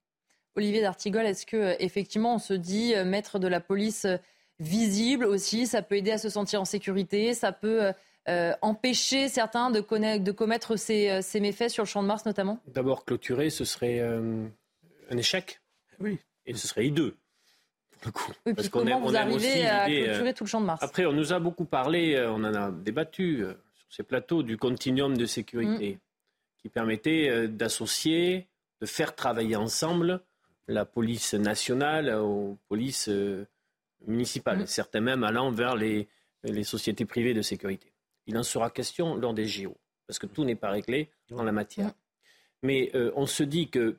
Olivier 0.56 0.82
D'Artigol, 0.82 1.26
est-ce 1.26 1.46
que 1.46 1.76
effectivement 1.80 2.36
on 2.36 2.40
se 2.40 2.54
dit 2.54 2.96
euh, 2.96 3.06
maître 3.06 3.38
de 3.38 3.48
la 3.48 3.60
police 3.60 4.06
euh, 4.06 4.18
visible 4.60 5.26
aussi. 5.26 5.68
Ça 5.68 5.82
peut 5.82 5.96
aider 5.96 6.12
à 6.12 6.18
se 6.18 6.30
sentir 6.30 6.62
en 6.62 6.66
sécurité. 6.66 7.34
Ça 7.34 7.52
peut 7.52 7.86
euh, 7.86 7.92
euh, 8.30 8.54
empêcher 8.62 9.30
certains 9.30 9.72
de, 9.72 9.80
de 10.18 10.32
commettre 10.32 10.74
euh, 10.74 11.22
ces, 11.22 11.40
méfaits 11.40 11.70
sur 11.70 11.84
le 11.84 11.88
champ 11.88 12.02
de 12.02 12.08
Mars 12.08 12.26
notamment? 12.26 12.60
D'abord, 12.68 13.06
clôturer, 13.06 13.50
ce 13.50 13.66
serait 13.66 14.00
un 14.00 15.18
échec. 15.18 15.62
Oui. 16.00 16.20
Et 16.46 16.54
ce 16.54 16.68
serait 16.68 16.88
hideux. 16.88 17.16
Pour 18.02 18.08
le 18.08 18.12
coup. 18.12 18.32
Oui, 18.46 18.54
Parce 18.54 18.70
comment 18.70 19.00
vous 19.00 19.16
arrivez 19.16 19.66
à 19.68 19.86
clôturer 19.86 20.34
tout 20.34 20.44
le 20.44 20.50
champ 20.50 20.62
de 20.62 20.66
Mars? 20.66 20.84
Après, 20.84 21.06
on 21.06 21.14
nous 21.14 21.34
a 21.34 21.40
beaucoup 21.40 21.66
parlé, 21.66 22.24
on 22.28 22.44
en 22.44 22.54
a 22.54 22.72
débattu 22.72 23.44
sur 23.74 23.88
ces 23.90 24.04
plateaux, 24.04 24.44
du 24.44 24.58
continuum 24.58 25.18
de 25.18 25.26
sécurité 25.26 25.96
mm. 25.96 26.07
Qui 26.68 26.74
permettait 26.74 27.48
d'associer, 27.48 28.48
de 28.82 28.86
faire 28.86 29.16
travailler 29.16 29.56
ensemble 29.56 30.22
la 30.68 30.84
police 30.84 31.34
nationale 31.34 32.14
aux 32.16 32.58
polices 32.68 33.10
municipales, 34.06 34.60
mm. 34.60 34.68
certains 34.68 35.00
même 35.00 35.24
allant 35.24 35.50
vers 35.50 35.76
les, 35.76 36.08
les 36.44 36.64
sociétés 36.64 37.06
privées 37.06 37.34
de 37.34 37.42
sécurité. 37.42 37.94
Il 38.26 38.38
en 38.38 38.44
sera 38.44 38.70
question 38.70 39.16
lors 39.16 39.34
des 39.34 39.46
JO, 39.46 39.76
parce 40.06 40.20
que 40.20 40.26
tout 40.26 40.44
n'est 40.44 40.56
pas 40.56 40.70
réglé 40.70 41.10
en 41.32 41.44
la 41.44 41.52
matière. 41.52 41.88
Mm. 41.88 41.94
Mais 42.64 42.92
euh, 42.96 43.12
on 43.16 43.26
se 43.26 43.44
dit 43.44 43.70
que 43.70 43.98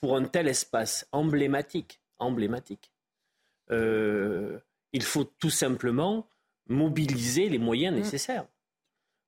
pour 0.00 0.16
un 0.16 0.24
tel 0.24 0.48
espace 0.48 1.06
emblématique, 1.12 2.00
emblématique, 2.18 2.92
euh, 3.70 4.58
il 4.92 5.02
faut 5.02 5.24
tout 5.24 5.50
simplement 5.50 6.28
mobiliser 6.66 7.48
les 7.48 7.58
moyens 7.58 7.94
mm. 7.94 7.98
nécessaires. 7.98 8.46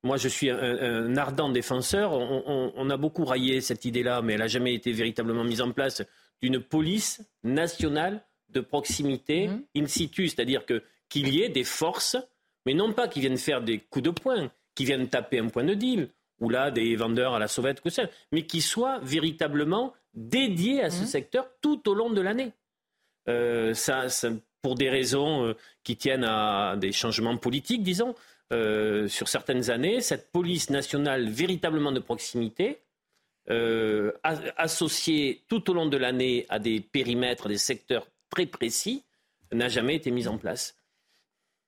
Moi, 0.03 0.17
je 0.17 0.29
suis 0.29 0.49
un, 0.51 1.17
ardent 1.17 1.51
défenseur. 1.51 2.13
On, 2.13 2.73
on, 2.75 2.91
a 2.91 2.97
beaucoup 2.97 3.25
raillé 3.25 3.61
cette 3.61 3.85
idée-là, 3.85 4.23
mais 4.23 4.35
elle 4.35 4.41
n'a 4.41 4.47
jamais 4.47 4.75
été 4.75 4.93
véritablement 4.93 5.45
mise 5.45 5.61
en 5.61 5.73
place 5.73 6.03
d'une 6.41 6.61
police 6.61 7.23
nationale 7.43 8.25
de 8.49 8.61
proximité 8.61 9.49
mhm. 9.49 9.65
in 9.77 9.87
situ, 9.87 10.29
c'est-à-dire 10.29 10.65
que 10.67 10.83
qu'il 11.09 11.29
y 11.35 11.43
ait 11.43 11.49
des 11.49 11.65
forces, 11.65 12.17
mais 12.67 12.75
non 12.75 12.93
pas 12.93 13.09
qui 13.09 13.21
viennent 13.21 13.37
faire 13.37 13.63
des 13.63 13.79
coups 13.79 14.05
de 14.05 14.11
poing, 14.11 14.51
qui 14.75 14.85
viennent 14.85 15.09
taper 15.09 15.41
un 15.41 15.49
point 15.49 15.65
de 15.65 15.75
deal, 15.75 16.09
ou 16.41 16.49
là 16.49 16.71
des 16.71 16.97
vendeurs 16.97 17.35
à 17.35 17.39
la 17.39 17.49
sauvette, 17.49 17.81
que 17.81 17.89
mais 18.33 18.47
qui 18.47 18.61
soient 18.61 19.01
véritablement 19.03 19.93
dédiés 20.15 20.83
à 20.83 20.91
ce 20.91 21.03
mhm. 21.03 21.07
secteur 21.07 21.49
tout 21.61 21.89
au 21.89 21.95
long 21.95 22.11
de 22.11 22.21
l'année. 22.21 22.53
Euh, 23.29 23.75
ça, 23.75 24.07
pour 24.63 24.75
des 24.77 24.89
raisons 24.89 25.47
euh, 25.47 25.57
qui 25.85 25.97
tiennent 25.97 26.25
à 26.25 26.77
des 26.77 26.93
changements 26.93 27.37
politiques, 27.37 27.83
disons, 27.83 28.15
euh, 28.53 29.09
sur 29.09 29.29
certaines 29.29 29.71
années, 29.71 30.01
cette 30.01 30.33
police 30.33 30.71
nationale 30.71 31.29
véritablement 31.29 31.93
de 31.93 32.01
proximité, 32.01 32.81
associée 34.57 35.43
tout 35.49 35.69
au 35.71 35.75
long 35.75 35.87
de 35.87 35.97
l'année 35.97 36.47
à 36.51 36.61
des 36.61 36.79
périmètres, 36.81 37.49
des 37.49 37.59
secteurs 37.59 38.07
très 38.31 38.47
précis 38.47 39.03
n'a 39.53 39.69
jamais 39.69 39.97
été 39.97 40.13
mis 40.13 40.29
en 40.29 40.39
place. 40.39 40.77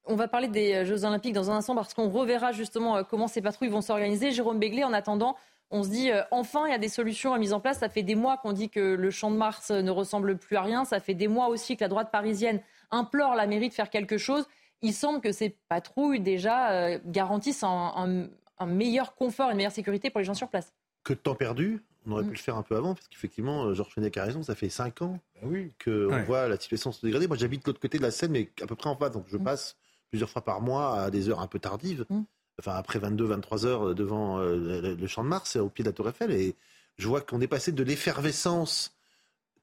On 0.04 0.16
va 0.16 0.26
parler 0.26 0.48
des 0.48 0.74
euh, 0.74 0.84
Jeux 0.84 1.04
Olympiques 1.04 1.32
dans 1.32 1.50
un 1.50 1.56
instant 1.56 1.74
parce 1.74 1.94
qu'on 1.94 2.08
reverra 2.08 2.52
justement 2.52 2.96
euh, 2.96 3.02
comment 3.02 3.28
ces 3.28 3.40
patrouilles 3.40 3.68
vont 3.68 3.80
s'organiser. 3.80 4.32
Jérôme 4.32 4.58
Béglé, 4.58 4.82
en 4.82 4.92
attendant, 4.92 5.36
on 5.70 5.84
se 5.84 5.90
dit 5.90 6.10
euh, 6.10 6.22
enfin 6.32 6.66
il 6.66 6.72
y 6.72 6.74
a 6.74 6.78
des 6.78 6.88
solutions 6.88 7.34
à 7.34 7.38
mise 7.38 7.52
en 7.52 7.60
place. 7.60 7.78
Ça 7.78 7.88
fait 7.88 8.02
des 8.02 8.16
mois 8.16 8.36
qu'on 8.36 8.52
dit 8.52 8.68
que 8.68 8.80
le 8.80 9.10
champ 9.10 9.30
de 9.30 9.36
Mars 9.36 9.70
ne 9.70 9.90
ressemble 9.90 10.36
plus 10.38 10.56
à 10.56 10.62
rien. 10.62 10.84
Ça 10.84 10.98
fait 10.98 11.14
des 11.14 11.28
mois 11.28 11.48
aussi 11.48 11.76
que 11.76 11.84
la 11.84 11.88
droite 11.88 12.10
parisienne 12.10 12.60
implore 12.90 13.36
la 13.36 13.46
mairie 13.46 13.68
de 13.68 13.74
faire 13.74 13.90
quelque 13.90 14.18
chose. 14.18 14.46
Il 14.82 14.92
semble 14.92 15.20
que 15.20 15.32
ces 15.32 15.56
patrouilles 15.68 16.20
déjà 16.20 16.72
euh, 16.72 16.98
garantissent 17.06 17.64
un, 17.64 18.28
meilleur 18.66 19.14
confort, 19.14 19.50
une 19.50 19.56
meilleure 19.56 19.72
sécurité 19.72 20.10
pour 20.10 20.20
les 20.20 20.24
gens 20.24 20.34
sur 20.34 20.48
place. 20.48 20.72
Que 21.02 21.14
de 21.14 21.18
temps 21.18 21.34
perdu 21.34 21.82
on 22.04 22.12
aurait 22.12 22.22
pu 22.24 22.30
mm. 22.30 22.32
le 22.32 22.38
faire 22.38 22.56
un 22.56 22.62
peu 22.62 22.76
avant, 22.76 22.94
parce 22.94 23.06
qu'effectivement, 23.06 23.64
euh, 23.64 23.74
Georges 23.74 23.94
Fenech 23.94 24.16
a 24.16 24.24
raison, 24.24 24.42
ça 24.42 24.56
fait 24.56 24.68
5 24.68 25.02
ans 25.02 25.20
bah 25.36 25.42
oui. 25.44 25.72
qu'on 25.84 26.22
voit 26.24 26.48
la 26.48 26.58
situation 26.58 26.90
se 26.90 27.04
dégrader. 27.06 27.28
Moi, 27.28 27.36
j'habite 27.36 27.64
de 27.64 27.70
l'autre 27.70 27.80
côté 27.80 27.98
de 27.98 28.02
la 28.02 28.10
Seine, 28.10 28.32
mais 28.32 28.50
à 28.60 28.66
peu 28.66 28.74
près 28.74 28.90
en 28.90 28.96
face, 28.96 29.12
donc 29.12 29.26
je 29.28 29.36
mm. 29.36 29.44
passe 29.44 29.76
plusieurs 30.08 30.28
fois 30.28 30.42
par 30.42 30.60
mois 30.60 31.00
à 31.00 31.10
des 31.10 31.28
heures 31.28 31.40
un 31.40 31.46
peu 31.46 31.60
tardives, 31.60 32.04
mm. 32.10 32.22
enfin 32.58 32.72
après 32.72 32.98
22, 32.98 33.24
23 33.24 33.66
heures 33.66 33.94
devant 33.94 34.40
euh, 34.40 34.96
le 34.96 35.06
Champ 35.06 35.22
de 35.22 35.28
Mars, 35.28 35.54
au 35.56 35.68
pied 35.68 35.84
de 35.84 35.90
la 35.90 35.92
Tour 35.92 36.08
Eiffel, 36.08 36.32
et 36.32 36.56
je 36.98 37.06
vois 37.06 37.20
qu'on 37.20 37.40
est 37.40 37.46
passé 37.46 37.70
de 37.70 37.82
l'effervescence 37.84 38.96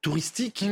touristique 0.02 0.64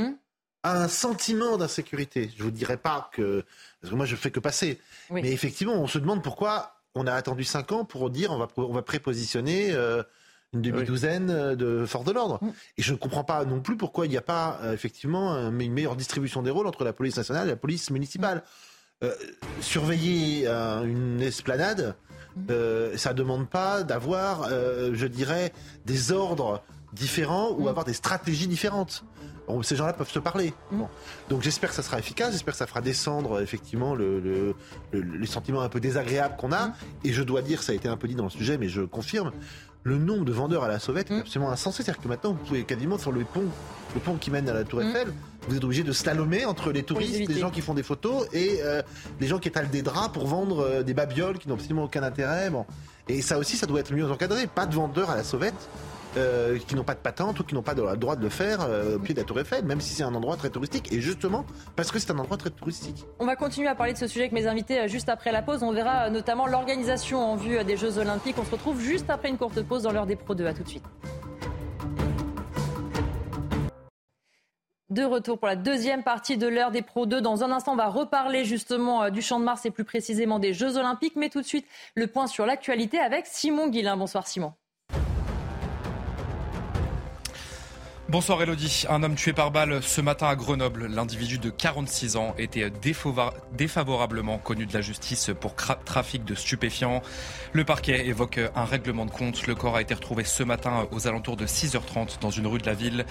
à 0.63 0.82
un 0.82 0.88
sentiment 0.88 1.58
d'insécurité. 1.58 2.32
Je 2.38 2.43
vous 2.43 2.52
dirais 2.52 2.78
pas 2.78 3.10
que, 3.13 3.43
parce 3.82 3.91
que 3.91 3.96
moi 3.96 4.06
je 4.06 4.15
fais 4.15 4.32
que 4.32 4.39
passer, 4.39 4.80
mais 5.12 5.32
effectivement, 5.32 5.76
on 5.76 5.88
se 5.88 6.00
demande 6.00 6.24
pourquoi 6.24 6.74
on 6.96 7.08
a 7.08 7.13
attendu 7.13 7.43
5 7.43 7.72
ans 7.72 7.86
pour 7.86 8.10
dire 8.10 8.32
on 8.32 8.38
va, 8.38 8.48
on 8.58 8.74
va 8.74 8.82
prépositionner. 8.82 9.74
Euh, 9.74 10.04
une 10.54 10.62
demi-douzaine 10.62 11.30
euh, 11.30 11.56
de 11.56 11.86
forces 11.86 12.06
de 12.06 12.12
l'ordre. 12.12 12.39
Mm. 12.41 12.50
Et 12.78 12.82
je 12.82 12.93
ne 12.93 12.98
comprends 12.98 13.24
pas 13.24 13.46
non 13.46 13.60
plus 13.62 13.78
pourquoi 13.78 14.06
il 14.06 14.10
n'y 14.10 14.17
a 14.17 14.22
pas 14.22 14.60
euh, 14.63 14.74
effectivement 14.74 15.36
une 15.36 15.74
meilleure 15.74 15.96
distribution 15.96 16.41
des 16.41 16.52
rôles 16.52 16.67
entre 16.67 16.84
la 16.84 16.93
police 16.93 17.17
nationale 17.17 17.48
et 17.48 17.52
la 17.52 17.58
police 17.58 17.89
municipale. 17.89 18.43
Euh, 19.04 19.13
surveiller 19.62 20.48
une 20.48 21.22
esplanade, 21.22 21.96
mm. 22.36 22.98
ça 22.98 23.13
ne 23.13 23.17
demande 23.17 23.48
pas 23.48 23.84
d'avoir, 23.84 24.50
je 24.50 25.06
dirais, 25.06 25.54
des 25.86 26.12
ordres 26.12 26.63
différents 26.98 27.52
ou 27.52 27.66
mm. 27.66 27.68
avoir 27.68 27.86
des 27.86 27.94
stratégies 27.94 28.48
différentes. 28.48 29.04
ces 29.64 29.76
gens-là 29.76 29.94
peuvent 29.94 30.10
se 30.10 30.20
parler. 30.20 30.54
Donc 31.30 31.42
j'espère 31.42 31.70
que 31.70 31.76
ça 31.76 31.84
sera 31.84 32.00
efficace, 32.00 32.32
j'espère 32.32 32.54
que 32.54 32.58
ça 32.58 32.68
fera 32.68 32.82
descendre 32.82 33.42
effectivement 33.42 33.96
le, 33.96 34.20
le, 34.20 34.56
les 34.94 35.28
sentiments 35.28 35.62
un 35.62 35.70
peu 35.70 35.80
désagréables 35.80 36.36
qu'on 36.38 36.52
a. 36.52 36.72
Et 37.04 37.14
je 37.14 37.24
dois 37.24 37.42
dire, 37.42 37.64
ça 37.64 37.72
a 37.72 37.76
été 37.76 37.88
un 37.88 37.98
peu 37.98 38.08
dit 38.08 38.16
dans 38.16 38.26
le 38.26 38.30
sujet, 38.30 38.58
mais 38.58 38.70
je 38.70 38.82
confirme, 38.82 39.32
le 39.84 39.98
nombre 39.98 40.26
de 40.26 40.34
vendeurs 40.34 40.64
à 40.64 40.68
la 40.68 40.80
sauvette 40.80 41.10
est 41.12 41.16
mm. 41.16 41.20
absolument 41.20 41.52
insensé. 41.52 41.82
C'est-à-dire 41.84 42.02
que 42.02 42.08
maintenant, 42.08 42.34
vous 42.34 42.46
pouvez 42.46 42.64
quasiment 42.64 42.98
sur 42.98 43.12
le 43.12 43.24
pont, 43.24 43.46
le 43.96 44.02
pont 44.02 44.16
qui 44.16 44.32
mène 44.32 44.50
à 44.50 44.54
la 44.54 44.66
Tour 44.66 44.82
mm. 44.82 44.84
Eiffel, 44.84 45.14
vous 45.48 45.56
êtes 45.56 45.64
obligé 45.64 45.84
de 45.84 45.94
slalomer 45.94 46.46
entre 46.46 46.72
les 46.72 46.84
touristes, 46.84 47.30
les 47.30 47.40
gens 47.40 47.52
qui 47.52 47.62
font 47.62 47.74
des 47.74 47.84
photos 47.84 48.28
et 48.34 48.60
euh, 48.64 48.82
les 49.22 49.28
gens 49.28 49.40
qui 49.40 49.48
étalent 49.48 49.70
des 49.70 49.82
draps 49.82 50.12
pour 50.12 50.28
vendre 50.28 50.60
euh, 50.60 50.84
des 50.84 50.94
babioles 50.94 51.38
qui 51.38 51.48
n'ont 51.48 51.56
absolument 51.56 51.86
aucun 51.86 52.04
intérêt. 52.04 52.50
Bon. 52.50 52.66
Et 53.08 53.22
ça 53.22 53.38
aussi, 53.38 53.56
ça 53.56 53.66
doit 53.66 53.80
être 53.80 53.94
mieux 53.94 54.10
encadré. 54.12 54.48
Pas 54.48 54.66
de 54.66 54.76
vendeurs 54.76 55.10
à 55.10 55.16
la 55.16 55.24
sauvette. 55.24 55.70
Euh, 56.18 56.58
qui 56.58 56.76
n'ont 56.76 56.84
pas 56.84 56.96
de 56.96 57.00
patente 57.00 57.40
ou 57.40 57.44
qui 57.44 57.54
n'ont 57.54 57.62
pas 57.62 57.76
le 57.76 57.96
droit 57.96 58.16
de 58.16 58.24
le 58.24 58.30
faire 58.30 58.62
euh, 58.62 58.96
au 58.96 59.00
pied 59.00 59.14
de 59.14 59.20
la 59.20 59.26
Tour 59.26 59.40
Eiffel, 59.40 59.64
même 59.66 59.80
si 59.80 59.94
c'est 59.94 60.04
un 60.04 60.16
endroit 60.16 60.36
très 60.36 60.50
touristique. 60.50 60.92
Et 60.92 61.00
justement, 61.00 61.46
parce 61.76 61.92
que 61.92 62.00
c'est 62.00 62.12
un 62.12 62.18
endroit 62.18 62.38
très 62.38 62.50
touristique. 62.50 63.06
On 63.20 63.26
va 63.26 63.36
continuer 63.36 63.68
à 63.68 63.76
parler 63.76 63.94
de 63.94 64.00
ce 64.00 64.08
sujet 64.08 64.22
avec 64.22 64.32
mes 64.32 64.48
invités 64.48 64.80
euh, 64.80 64.88
juste 64.88 65.10
après 65.10 65.32
la 65.32 65.44
pause. 65.44 65.62
On 65.62 65.72
verra 65.72 66.10
notamment 66.10 66.48
l'organisation 66.48 67.20
en 67.20 67.36
vue 67.36 67.64
des 67.64 67.78
Jeux 67.78 68.00
Olympiques. 68.00 68.36
On 68.40 68.46
se 68.46 68.52
retrouve 68.52 68.82
juste 68.82 69.10
après 69.12 69.30
une 69.30 69.38
courte 69.38 69.62
pause 69.62 69.84
dans 69.84 69.92
l'heure 69.92 70.08
des 70.08 70.16
Pro 70.16 70.34
2. 70.34 70.48
À 70.48 70.54
tout 70.54 70.64
de 70.64 70.70
suite. 70.70 70.86
De 74.90 75.04
retour 75.04 75.38
pour 75.38 75.48
la 75.48 75.56
deuxième 75.56 76.02
partie 76.02 76.38
de 76.38 76.48
l'heure 76.48 76.72
des 76.72 76.82
Pro 76.82 77.06
2. 77.06 77.22
Dans 77.22 77.44
un 77.44 77.52
instant, 77.52 77.74
on 77.74 77.76
va 77.78 77.90
reparler 77.90 78.44
justement 78.44 79.12
du 79.12 79.22
Champ 79.22 79.40
de 79.40 79.46
Mars 79.46 79.68
et 79.68 79.72
plus 79.72 79.84
précisément 79.84 80.40
des 80.40 80.54
Jeux 80.54 80.78
Olympiques. 80.78 81.16
Mais 81.16 81.30
tout 81.30 81.42
de 81.42 81.46
suite, 81.46 81.68
le 81.94 82.08
point 82.08 82.26
sur 82.26 82.48
l'actualité 82.48 82.98
avec 82.98 83.28
Simon 83.28 83.68
Guillain. 83.68 83.98
Bonsoir 83.98 84.26
Simon. 84.26 84.54
Bonsoir 88.10 88.41
Elodie. 88.41 88.86
Un 88.88 89.04
homme 89.04 89.15
tué 89.15 89.34
par 89.34 89.52
balle 89.52 89.84
ce 89.84 90.00
matin 90.00 90.28
à 90.28 90.38
Grenoble. 90.38 90.88
L'individu 90.88 91.39
de 91.39 91.50
46 91.50 92.15
ans 92.15 92.36
était 92.38 92.72
défavorablement 93.52 94.38
connu 94.38 94.65
de 94.65 94.74
la 94.74 94.80
justice 94.80 95.32
pour 95.38 95.56
trafic 95.56 96.24
de 96.24 96.34
stupéfiants. 96.34 97.02
Le 97.52 97.65
parquet 97.65 98.08
évoque 98.08 98.39
un 98.56 98.63
règlement 98.63 99.06
de 99.06 99.12
compte. 99.12 99.46
Le 99.46 99.56
corps 99.56 99.76
a 99.76 99.82
été 99.82 99.93
retrouvé 99.93 100.24
ce 100.24 100.41
matin 100.43 100.88
aux 100.91 101.06
alentours 101.10 101.36
de 101.36 101.46
6h30 101.46 102.22
dans 102.22 102.30
une 102.30 102.48
rue 102.48 102.60
de 102.60 102.65
la 102.65 102.76
ville. 102.76 103.06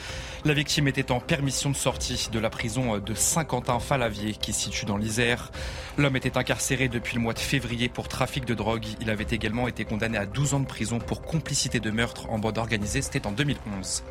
La 0.47 0.55
victime 0.55 0.89
était 0.89 1.13
en 1.13 1.21
permission 1.21 1.69
de 1.69 1.77
sortie 1.77 2.31
de 2.33 2.39
la 2.39 2.49
prison 2.49 2.97
de 2.97 3.13
Saint-Quentin-Falavier 3.13 4.33
qui 4.33 4.55
se 4.55 4.63
situe 4.63 4.87
dans 4.87 4.97
l'Isère. 4.97 5.53
L'homme 5.99 6.17
était 6.17 6.39
incarcéré 6.39 6.89
depuis 6.89 7.17
le 7.17 7.21
mois 7.21 7.35
de 7.35 7.39
février 7.39 7.91
pour 7.91 8.09
trafic 8.09 8.47
de 8.47 8.55
drogue. 8.55 8.87
Il 9.03 9.11
avait 9.11 9.27
également 9.31 9.69
été 9.69 9.85
condamné 9.85 10.17
à 10.17 10.25
12 10.25 10.55
ans 10.55 10.61
de 10.61 10.67
prison 10.67 11.01
pour 11.01 11.21
complicité 11.21 11.81
de 11.81 11.91
meurtre 11.91 12.31
en 12.31 12.39
bande 12.39 12.57
organisée. 12.57 13.03
C'était 13.03 13.27
en 13.27 13.33
2011. 13.33 14.03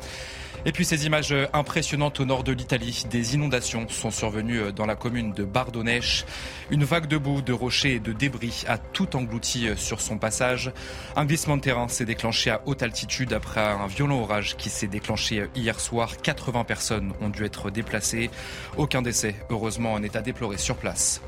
Et 0.68 0.72
puis 0.72 0.84
ces 0.84 1.06
images 1.06 1.32
impressionnantes 1.52 2.18
au 2.18 2.24
nord 2.24 2.42
de 2.42 2.50
l'Italie. 2.50 3.04
Des 3.08 3.36
inondations 3.36 3.86
sont 3.88 4.10
survenues 4.10 4.72
dans 4.72 4.84
la 4.84 4.96
commune 4.96 5.32
de 5.32 5.44
Bardonèche. 5.44 6.24
Une 6.72 6.82
vague 6.82 7.06
de 7.06 7.16
boue, 7.16 7.40
de 7.40 7.52
rochers 7.52 7.94
et 7.94 8.00
de 8.00 8.12
débris 8.12 8.64
a 8.66 8.76
tout 8.76 9.14
englouti 9.14 9.68
sur 9.76 10.00
son 10.00 10.18
passage. 10.18 10.72
Un 11.14 11.24
glissement 11.24 11.56
de 11.56 11.62
terrain 11.62 11.86
s'est 11.86 12.04
déclenché 12.04 12.50
à 12.50 12.62
haute 12.66 12.82
altitude 12.82 13.32
après 13.32 13.60
un 13.60 13.86
violent 13.86 14.18
orage 14.18 14.56
qui 14.56 14.68
s'est 14.68 14.88
déclenché 14.88 15.46
hier 15.54 15.78
soir. 15.78 16.16
80 16.16 16.64
personnes 16.64 17.12
ont 17.20 17.28
dû 17.28 17.44
être 17.44 17.70
déplacées. 17.70 18.28
Aucun 18.76 19.02
décès, 19.02 19.36
heureusement, 19.50 19.92
en 19.92 20.02
état 20.02 20.20
déploré 20.20 20.58
sur 20.58 20.74
place. 20.74 21.22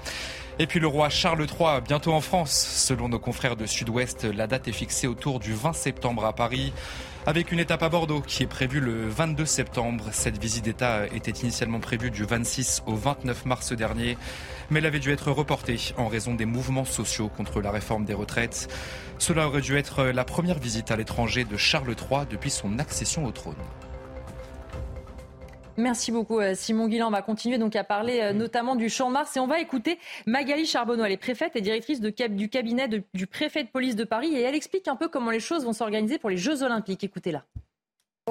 Et 0.61 0.67
puis 0.67 0.81
le 0.81 0.89
roi 0.89 1.09
Charles 1.09 1.47
III, 1.47 1.81
bientôt 1.87 2.13
en 2.13 2.21
France. 2.21 2.51
Selon 2.51 3.09
nos 3.09 3.21
confrères 3.21 3.55
de 3.55 3.65
Sud-Ouest, 3.65 4.25
la 4.25 4.49
date 4.49 4.67
est 4.67 4.73
fixée 4.73 5.07
autour 5.07 5.39
du 5.39 5.55
20 5.55 5.73
septembre 5.73 6.25
à 6.25 6.33
Paris 6.33 6.73
avec 7.29 7.53
une 7.53 7.59
étape 7.59 7.83
à 7.83 7.91
Bordeaux 7.91 8.23
qui 8.23 8.43
est 8.43 8.47
prévue 8.47 8.81
le 8.81 9.07
22 9.07 9.45
septembre. 9.45 10.05
Cette 10.13 10.41
visite 10.41 10.65
d'État 10.65 11.07
était 11.09 11.31
initialement 11.31 11.79
prévue 11.79 12.11
du 12.11 12.25
26 12.25 12.85
au 12.87 12.95
29 12.95 13.45
mars 13.45 13.75
dernier, 13.75 14.17
mais 14.71 14.79
elle 14.79 14.87
avait 14.87 14.99
dû 14.99 15.13
être 15.13 15.31
reportée 15.31 15.79
en 15.99 16.09
raison 16.09 16.33
des 16.33 16.47
mouvements 16.47 16.87
sociaux 16.87 17.29
contre 17.29 17.61
la 17.61 17.71
réforme 17.71 18.07
des 18.07 18.15
retraites. 18.15 18.73
Cela 19.19 19.47
aurait 19.47 19.61
dû 19.61 19.77
être 19.77 20.05
la 20.05 20.25
première 20.25 20.59
visite 20.59 20.91
à 20.91 20.97
l'étranger 20.97 21.45
de 21.45 21.59
Charles 21.59 21.95
III 22.11 22.21
depuis 22.31 22.49
son 22.49 22.79
accession 22.79 23.27
au 23.27 23.31
trône. 23.31 23.57
Merci 25.79 26.11
beaucoup 26.11 26.41
euh, 26.41 26.55
Simon 26.57 26.89
Guillain. 26.89 27.07
On 27.07 27.13
va 27.13 27.23
continuer 27.23 27.57
donc 27.57 27.77
à 27.77 27.85
parler 27.85 28.19
euh, 28.21 28.33
notamment 28.33 28.75
du 28.75 28.89
Champ 28.89 29.09
de 29.09 29.13
Mars 29.13 29.37
et 29.37 29.41
on 29.41 29.47
va 29.47 29.61
écouter 29.61 30.01
Magali 30.27 30.67
Charbonneau. 30.67 31.05
Elle 31.05 31.13
est 31.13 31.17
préfète 31.17 31.55
et 31.55 31.61
directrice 31.61 32.01
du 32.01 32.13
cabinet 32.49 32.89
du 32.89 33.27
préfet 33.29 33.63
de 33.63 33.69
police 33.69 33.95
de 33.95 34.03
Paris 34.03 34.35
et 34.35 34.43
elle 34.43 34.57
explique 34.57 34.89
un 34.89 34.97
peu 34.97 35.07
comment 35.07 35.31
les 35.31 35.39
choses 35.39 35.65
vont 35.65 35.73
s'organiser 35.73 36.19
pour 36.19 36.31
les 36.31 36.37
Jeux 36.37 36.65
Olympiques. 36.65 37.05
Écoutez-la. 37.05 37.45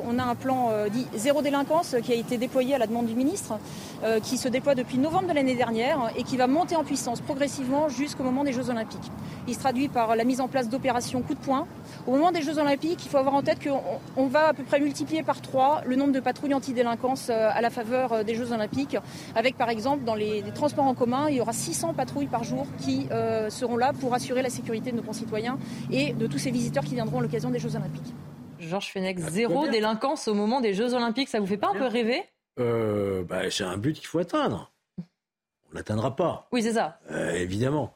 On 0.05 0.19
a 0.19 0.23
un 0.23 0.36
plan 0.36 0.69
euh, 0.71 0.89
dit 0.89 1.07
zéro 1.15 1.41
délinquance 1.41 1.95
qui 2.03 2.12
a 2.12 2.15
été 2.15 2.38
déployé 2.38 2.75
à 2.75 2.77
la 2.77 2.88
demande 2.88 3.07
du 3.07 3.15
ministre, 3.15 3.60
euh, 4.03 4.19
qui 4.19 4.38
se 4.38 4.47
déploie 4.47 4.75
depuis 4.75 4.97
novembre 4.97 5.27
de 5.27 5.33
l'année 5.33 5.55
dernière 5.55 6.12
et 6.15 6.23
qui 6.23 6.38
va 6.38 6.47
monter 6.47 6.75
en 6.75 6.83
puissance 6.83 7.21
progressivement 7.21 7.89
jusqu'au 7.89 8.23
moment 8.23 8.43
des 8.43 8.53
Jeux 8.53 8.69
Olympiques. 8.69 9.12
Il 9.47 9.55
se 9.55 9.60
traduit 9.60 9.88
par 9.88 10.15
la 10.15 10.23
mise 10.23 10.41
en 10.41 10.47
place 10.47 10.69
d'opérations 10.69 11.21
coup 11.21 11.33
de 11.33 11.39
poing. 11.39 11.67
Au 12.05 12.12
moment 12.12 12.31
des 12.31 12.41
Jeux 12.41 12.60
Olympiques, 12.60 13.05
il 13.05 13.10
faut 13.10 13.17
avoir 13.17 13.36
en 13.36 13.41
tête 13.41 13.60
qu'on 13.63 14.27
va 14.27 14.49
à 14.49 14.53
peu 14.53 14.63
près 14.63 14.79
multiplier 14.79 15.23
par 15.23 15.41
trois 15.41 15.81
le 15.86 15.95
nombre 15.95 16.12
de 16.12 16.19
patrouilles 16.19 16.53
anti-délinquance 16.53 17.29
euh, 17.29 17.49
à 17.51 17.62
la 17.62 17.69
faveur 17.69 18.23
des 18.23 18.36
Jeux 18.36 18.51
Olympiques, 18.51 18.97
avec 19.36 19.57
par 19.57 19.69
exemple 19.69 20.03
dans 20.03 20.15
les, 20.15 20.43
transports 20.53 20.86
en 20.86 20.93
commun, 20.93 21.27
il 21.29 21.36
y 21.36 21.41
aura 21.41 21.53
600 21.53 21.93
patrouilles 21.93 22.27
par 22.27 22.43
jour 22.43 22.65
qui 22.79 23.07
seront 23.49 23.77
là 23.77 23.91
pour 23.99 24.13
assurer 24.13 24.41
la 24.41 24.49
sécurité 24.49 24.91
de 24.91 24.97
nos 24.97 25.03
concitoyens 25.03 25.57
et 25.91 26.13
de 26.13 26.27
tous 26.27 26.38
ces 26.38 26.51
visiteurs 26.51 26.83
qui 26.83 26.95
viendront 26.95 27.19
à 27.19 27.21
l'occasion 27.21 27.49
des 27.49 27.60
Jeux 27.60 27.75
Olympiques. 27.75 28.13
Georges 28.59 28.91
Fenech, 28.91 29.17
ah, 29.23 29.29
zéro 29.29 29.67
délinquance 29.67 30.27
au 30.27 30.33
moment 30.33 30.61
des 30.61 30.73
Jeux 30.73 30.93
Olympiques, 30.93 31.29
ça 31.29 31.39
vous 31.39 31.47
fait 31.47 31.57
pas 31.57 31.69
un 31.69 31.73
peu 31.73 31.85
rêver? 31.85 32.23
Euh, 32.59 33.23
bah, 33.23 33.49
C'est 33.51 33.63
un 33.63 33.77
but 33.77 33.95
qu'il 33.95 34.07
faut 34.07 34.19
atteindre. 34.19 34.71
On 34.97 35.73
l'atteindra 35.73 36.15
pas. 36.15 36.47
Oui, 36.51 36.63
c'est 36.63 36.73
ça. 36.73 36.99
Euh, 37.11 37.31
évidemment. 37.33 37.93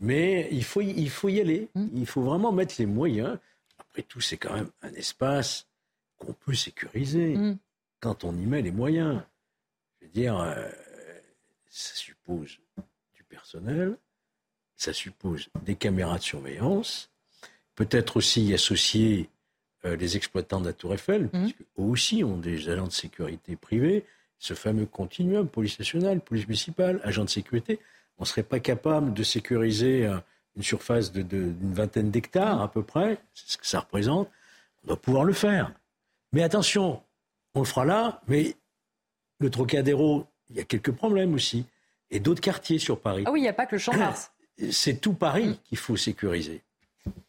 Mais 0.00 0.48
il 0.50 0.64
faut, 0.64 0.80
y, 0.80 0.90
il 0.90 1.10
faut 1.10 1.28
y 1.28 1.40
aller. 1.40 1.68
Hmm. 1.74 1.88
Il 1.94 2.06
faut 2.06 2.22
vraiment 2.22 2.52
mettre 2.52 2.74
les 2.78 2.86
moyens. 2.86 3.38
Après 3.78 4.02
tout, 4.02 4.20
c'est 4.20 4.36
quand 4.36 4.54
même 4.54 4.70
un 4.82 4.92
espace 4.94 5.66
qu'on 6.18 6.32
peut 6.32 6.54
sécuriser 6.54 7.36
hmm. 7.36 7.58
quand 8.00 8.24
on 8.24 8.36
y 8.36 8.46
met 8.46 8.62
les 8.62 8.72
moyens. 8.72 9.22
Je 10.00 10.06
veux 10.06 10.12
dire, 10.12 10.38
euh, 10.38 10.68
ça 11.70 11.94
suppose 11.94 12.58
du 13.14 13.24
personnel, 13.24 13.96
ça 14.76 14.92
suppose 14.92 15.48
des 15.64 15.76
caméras 15.76 16.18
de 16.18 16.22
surveillance, 16.22 17.10
peut-être 17.74 18.16
aussi 18.16 18.52
associer 18.52 19.28
les 19.84 20.16
exploitants 20.16 20.60
de 20.60 20.66
la 20.66 20.72
Tour 20.72 20.94
Eiffel, 20.94 21.28
mmh. 21.32 21.46
eux 21.78 21.82
aussi 21.82 22.24
ont 22.24 22.38
des 22.38 22.68
agents 22.68 22.86
de 22.86 22.92
sécurité 22.92 23.56
privés, 23.56 24.04
ce 24.38 24.54
fameux 24.54 24.86
continuum, 24.86 25.48
police 25.48 25.78
nationale, 25.78 26.20
police 26.20 26.46
municipale, 26.46 27.00
agents 27.04 27.24
de 27.24 27.30
sécurité. 27.30 27.78
On 28.18 28.22
ne 28.22 28.26
serait 28.26 28.42
pas 28.42 28.60
capable 28.60 29.12
de 29.12 29.22
sécuriser 29.22 30.06
euh, 30.06 30.18
une 30.56 30.62
surface 30.62 31.12
d'une 31.12 31.26
de, 31.26 31.54
vingtaine 31.74 32.10
d'hectares 32.10 32.62
à 32.62 32.70
peu 32.70 32.82
près, 32.82 33.18
c'est 33.34 33.52
ce 33.52 33.58
que 33.58 33.66
ça 33.66 33.80
représente. 33.80 34.28
On 34.82 34.88
doit 34.88 35.00
pouvoir 35.00 35.24
le 35.24 35.32
faire. 35.32 35.72
Mais 36.32 36.42
attention, 36.42 37.02
on 37.54 37.60
le 37.60 37.66
fera 37.66 37.84
là, 37.84 38.20
mais 38.28 38.54
le 39.40 39.50
Trocadéro, 39.50 40.26
il 40.50 40.56
y 40.56 40.60
a 40.60 40.64
quelques 40.64 40.92
problèmes 40.92 41.34
aussi. 41.34 41.66
Et 42.10 42.20
d'autres 42.20 42.40
quartiers 42.40 42.78
sur 42.78 43.00
Paris. 43.00 43.24
Ah 43.26 43.32
oui, 43.32 43.40
il 43.40 43.42
n'y 43.42 43.48
a 43.48 43.54
pas 43.54 43.66
que 43.66 43.74
le 43.74 43.78
Champ 43.78 43.96
Mars. 43.96 44.30
C'est 44.70 45.00
tout 45.00 45.14
Paris 45.14 45.48
mmh. 45.48 45.56
qu'il 45.64 45.78
faut 45.78 45.96
sécuriser. 45.96 46.62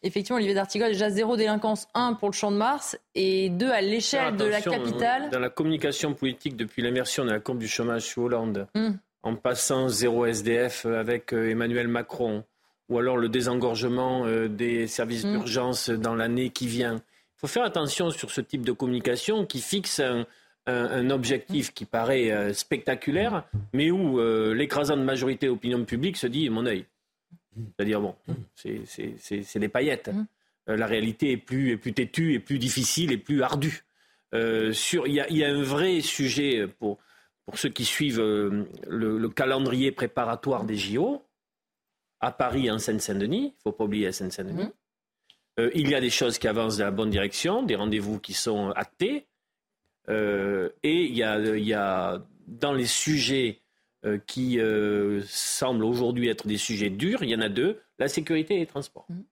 Effectivement, 0.02 0.36
Olivier 0.36 0.54
D'Artigol, 0.54 0.88
déjà 0.88 1.10
zéro 1.10 1.36
délinquance, 1.36 1.88
un 1.94 2.14
pour 2.14 2.28
le 2.28 2.34
Champ 2.34 2.50
de 2.50 2.56
Mars 2.56 2.98
et 3.14 3.48
deux 3.50 3.70
à 3.70 3.80
l'échelle 3.80 4.36
de 4.36 4.44
la 4.44 4.60
capitale. 4.60 5.30
Dans 5.30 5.40
la 5.40 5.50
communication 5.50 6.14
politique 6.14 6.56
depuis 6.56 6.82
l'immersion 6.82 7.24
dans 7.24 7.32
la 7.32 7.40
courbe 7.40 7.58
du 7.58 7.68
chômage 7.68 8.02
sous 8.02 8.22
Hollande, 8.22 8.68
hmm. 8.74 8.90
en 9.22 9.34
passant 9.34 9.88
zéro 9.88 10.26
SDF 10.26 10.86
avec 10.86 11.32
Emmanuel 11.32 11.88
Macron, 11.88 12.44
ou 12.88 12.98
alors 12.98 13.16
le 13.16 13.28
désengorgement 13.28 14.26
des 14.48 14.86
services 14.86 15.24
mm. 15.24 15.32
d'urgence 15.32 15.90
dans 15.90 16.14
l'année 16.14 16.50
qui 16.50 16.68
vient. 16.68 16.94
Il 16.94 17.40
faut 17.40 17.48
faire 17.48 17.64
attention 17.64 18.10
sur 18.10 18.30
ce 18.30 18.40
type 18.40 18.64
de 18.64 18.70
communication 18.70 19.44
qui 19.44 19.60
fixe 19.60 20.00
un, 20.68 21.10
objectif 21.10 21.74
qui 21.74 21.84
paraît 21.84 22.52
spectaculaire, 22.54 23.44
mais 23.72 23.90
où 23.90 24.20
l'écrasante 24.52 25.00
majorité 25.00 25.46
de 25.46 25.52
l'opinion 25.52 25.84
publique 25.84 26.16
se 26.16 26.28
dit 26.28 26.48
mon 26.48 26.64
œil. 26.64 26.86
C'est-à-dire, 27.76 28.00
bon, 28.00 28.14
c'est 28.54 29.58
des 29.58 29.68
paillettes. 29.68 30.10
la 30.66 30.86
réalité 30.86 31.32
est 31.32 31.36
plus, 31.36 31.72
est 31.72 31.76
plus 31.76 31.92
têtue, 31.92 32.34
est 32.34 32.40
plus 32.40 32.58
difficile, 32.58 33.12
et 33.12 33.18
plus 33.18 33.42
ardue. 33.42 33.86
Euh, 34.34 34.72
il 35.06 35.12
y, 35.12 35.44
a 35.44 35.48
un 35.48 35.62
vrai 35.62 36.00
sujet 36.00 36.66
pour, 36.66 36.98
pour 37.44 37.58
ceux 37.58 37.68
qui 37.68 37.84
suivent 37.84 38.20
euh, 38.20 38.64
le, 38.88 39.28
calendrier 39.28 39.92
préparatoire 39.92 40.64
des 40.64 40.76
JO 40.76 41.22
à 42.20 42.32
Paris, 42.32 42.70
en 42.70 42.78
Seine-Saint-Denis. 42.78 43.38
Il 43.38 43.46
ne 43.46 43.62
faut 43.62 43.72
pas 43.72 43.84
oublier 43.84 44.10
Seine-Saint-Denis. 44.12 44.68
Euh, 45.58 45.70
il 45.74 45.88
y 45.88 45.94
a 45.94 46.00
des 46.00 46.10
choses 46.10 46.38
qui 46.38 46.48
avancent 46.48 46.78
dans 46.78 46.84
la 46.84 46.90
bonne 46.90 47.10
direction, 47.10 47.62
des 47.62 47.76
rendez-vous 47.76 48.18
qui 48.18 48.34
sont 48.34 48.70
actés. 48.70 49.26
et 50.08 50.70
il 50.82 51.16
y, 51.16 51.22
a, 51.22 51.38
il 51.38 51.64
y 51.64 51.74
a 51.74 52.22
dans 52.46 52.72
les 52.72 52.86
sujets 52.86 53.60
qui 54.26 54.58
semblent 55.26 55.84
aujourd'hui 55.84 56.28
être 56.28 56.46
des 56.46 56.58
sujets 56.58 56.90
durs, 56.90 57.22
il 57.22 57.30
y 57.30 57.34
en 57.34 57.40
a 57.40 57.48
deux, 57.48 57.80
la 57.98 58.08
sécurité 58.08 58.54
et 58.54 58.58
les 58.58 58.66
transports. 58.66 59.06
Mhm. 59.08 59.24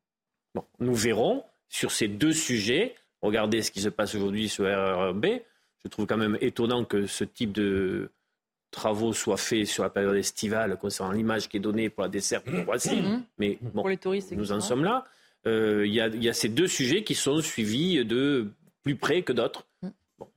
Bon, 0.55 0.64
nous 0.81 0.94
verrons 0.94 1.44
sur 1.68 1.92
ces 1.92 2.09
deux 2.09 2.33
sujets 2.33 2.94
Regardez 3.24 3.62
ce 3.62 3.70
qui 3.70 3.81
se 3.81 3.88
passe 3.88 4.14
aujourd'hui 4.14 4.50
sur 4.50 4.66
RRB. 4.66 5.27
Je 5.83 5.88
trouve 5.88 6.05
quand 6.05 6.18
même 6.18 6.37
étonnant 6.42 6.85
que 6.85 7.07
ce 7.07 7.24
type 7.24 7.53
de 7.53 8.11
travaux 8.70 9.14
soient 9.14 9.38
faits 9.38 9.66
sur 9.66 9.83
la 9.83 9.88
période 9.88 10.16
estivale 10.16 10.77
concernant 10.77 11.12
l'image 11.12 11.48
qui 11.48 11.57
est 11.57 11.61
donnée 11.61 11.88
pour 11.88 12.03
la 12.03 12.11
desserte 12.11 12.46
de 12.46 12.61
Roissy. 12.61 13.00
Mhm. 13.00 13.24
Mais 13.38 13.57
bon, 13.62 13.81
pour 13.81 13.88
les 13.88 13.96
touristes, 13.96 14.33
nous 14.33 14.53
en 14.53 14.61
sommes 14.61 14.85
là. 14.85 15.07
Euh, 15.46 15.87
il 15.87 15.94
y, 15.94 16.29
a 16.29 16.33
ces 16.35 16.50
deux 16.50 16.66
sujets 16.66 17.03
qui 17.03 17.14
sont 17.14 17.40
suivis 17.40 18.05
de 18.05 18.50
plus 18.83 18.96
près 18.96 19.22
que 19.22 19.33
d'autres. 19.33 19.66
Mhm. 19.83 19.92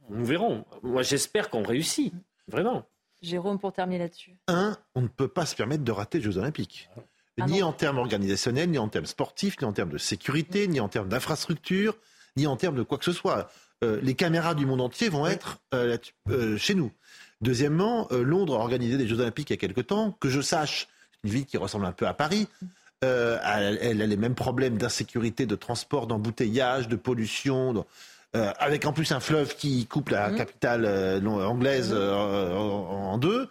nous 0.09 0.25
verrons. 0.25 0.65
Moi, 0.81 1.01
j'espère 1.01 1.49
qu'on 1.49 1.63
réussit, 1.63 2.13
vraiment. 2.47 2.85
Jérôme, 3.21 3.59
pour 3.59 3.73
terminer 3.73 3.99
là-dessus. 3.99 4.37
Un, 4.47 4.77
on 4.95 5.01
ne 5.01 5.07
peut 5.07 5.27
pas 5.27 5.45
se 5.45 5.55
permettre 5.55 5.83
de 5.83 5.91
rater 5.91 6.19
les 6.19 6.23
Jeux 6.23 6.37
Olympiques. 6.37 6.89
Ah 7.39 7.45
ni 7.45 7.61
en 7.61 7.71
termes 7.71 7.99
organisationnels, 7.99 8.69
ni 8.69 8.79
en 8.79 8.87
termes 8.87 9.05
sportifs, 9.05 9.61
ni 9.61 9.67
en 9.67 9.73
termes 9.73 9.91
de 9.91 9.99
sécurité, 9.99 10.67
ni 10.67 10.79
en 10.79 10.89
termes 10.89 11.07
d'infrastructure 11.07 11.95
ni 12.37 12.47
en 12.47 12.55
termes 12.55 12.75
de 12.75 12.83
quoi 12.83 12.97
que 12.97 13.03
ce 13.03 13.11
soit. 13.11 13.49
Euh, 13.83 13.99
les 14.01 14.13
caméras 14.13 14.55
du 14.55 14.65
monde 14.65 14.79
entier 14.79 15.09
vont 15.09 15.27
être 15.27 15.59
euh, 15.73 15.97
euh, 16.29 16.57
chez 16.57 16.75
nous. 16.75 16.91
Deuxièmement, 17.41 18.07
Londres 18.09 18.55
a 18.55 18.59
organisé 18.59 18.97
des 18.97 19.07
Jeux 19.07 19.19
Olympiques 19.19 19.51
il 19.51 19.53
y 19.53 19.57
a 19.57 19.57
quelque 19.57 19.81
temps. 19.81 20.11
Que 20.19 20.27
je 20.27 20.41
sache, 20.41 20.87
une 21.23 21.29
ville 21.29 21.45
qui 21.45 21.57
ressemble 21.57 21.85
un 21.85 21.91
peu 21.91 22.07
à 22.07 22.13
Paris. 22.15 22.47
elle, 23.01 24.01
a 24.01 24.05
les 24.07 24.17
mêmes 24.17 24.33
problèmes 24.33 24.79
d'insécurité, 24.79 25.45
de 25.45 25.55
transport, 25.55 26.07
d'embouteillage, 26.07 26.87
de 26.87 26.95
pollution. 26.95 27.85
Avec 28.33 28.85
en 28.85 28.93
plus 28.93 29.11
un 29.11 29.19
fleuve 29.19 29.55
qui 29.55 29.87
coupe 29.87 30.09
la 30.09 30.29
mmh. 30.29 30.35
capitale 30.35 31.25
anglaise 31.25 31.91
mmh. 31.91 31.97
en, 31.97 33.17
deux. 33.17 33.49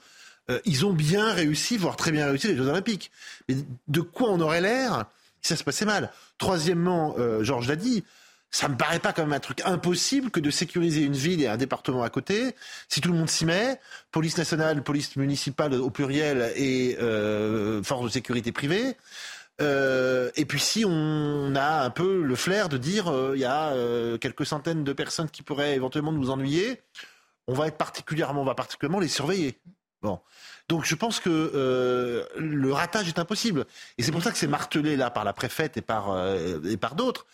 ils 0.65 0.87
ont 0.87 0.93
bien 0.93 1.33
réussi, 1.33 1.77
voire 1.77 1.97
très 1.97 2.13
bien 2.13 2.27
réussi 2.27 2.49
les 2.49 2.57
Jeux 2.57 2.69
Olympiques. 2.69 3.11
Mais 3.49 3.57
de 3.89 4.01
quoi 4.01 4.31
on 4.31 4.41
aurait 4.41 4.61
l'air 4.61 5.07
si 5.43 5.49
ça 5.49 5.57
se 5.57 5.65
passait 5.65 5.85
mal? 5.87 6.13
Troisièmement, 6.39 7.17
Georges 7.43 7.69
l'a 7.69 7.77
dit, 7.77 8.05
ça 8.51 8.69
me 8.69 8.77
paraît 8.77 9.01
pas 9.01 9.13
comme 9.13 9.33
un 9.33 9.41
truc 9.41 9.61
impossible 9.65 10.31
que 10.31 10.41
de 10.41 10.51
sécuriser 10.51 11.03
une 11.03 11.13
ville 11.13 11.43
et 11.43 11.47
un 11.47 11.57
département 11.57 12.03
à 12.03 12.11
côté. 12.11 12.55
Si 12.89 13.01
tout 13.01 13.11
le 13.11 13.19
monde 13.19 13.29
s'y 13.29 13.45
met, 13.45 13.79
police 14.13 14.39
nationale, 14.39 14.83
police 14.83 15.17
municipale 15.17 15.75
au 15.75 15.91
pluriel 15.91 16.53
et 16.57 16.97
euh, 17.01 17.83
force 17.83 18.05
de 18.05 18.09
sécurité 18.09 18.53
privée. 18.53 18.97
Euh, 19.63 20.31
et 20.37 20.45
puis 20.45 20.61
si 20.61 20.85
on 20.87 21.55
a 21.55 21.83
un 21.83 21.91
peu 21.91 22.23
le 22.23 22.35
flair 22.35 22.69
de 22.69 22.77
dire 22.77 23.09
euh, 23.09 23.33
il 23.35 23.41
y 23.41 23.47
a 23.47 23.71
euh, 23.71 24.19
quelques 24.19 24.45
centaines 24.45 24.85
de 24.85 24.93
personnes 24.93 25.31
qui 25.31 25.43
pourraient 25.43 25.75
éventuellement 25.75 26.13
nous 26.13 26.31
ennuyer, 26.31 26.83
on 27.47 27.55
va 27.55 27.69
être 27.69 27.79
particulièrement, 27.79 28.43
on 28.43 28.45
va 28.45 28.55
particulièrement 28.55 29.01
les 29.01 29.09
surveiller. 29.09 29.59
Bon. 30.03 30.21
Donc 30.69 30.85
je 30.85 30.95
pense 30.97 31.21
que 31.21 31.31
euh, 31.31 32.25
le 32.37 32.73
ratage 32.73 33.07
est 33.09 33.19
impossible. 33.19 33.67
Et 33.99 34.03
c'est 34.03 34.11
pour 34.11 34.23
ça 34.23 34.33
que 34.33 34.39
c'est 34.39 34.49
martelé 34.49 34.97
là 34.97 35.11
par 35.11 35.25
la 35.25 35.33
préfète 35.33 35.77
et 35.77 35.81
par, 35.81 36.11
euh, 36.11 36.59
et 36.69 36.77
par 36.77 36.97
d'autres. 36.97 37.27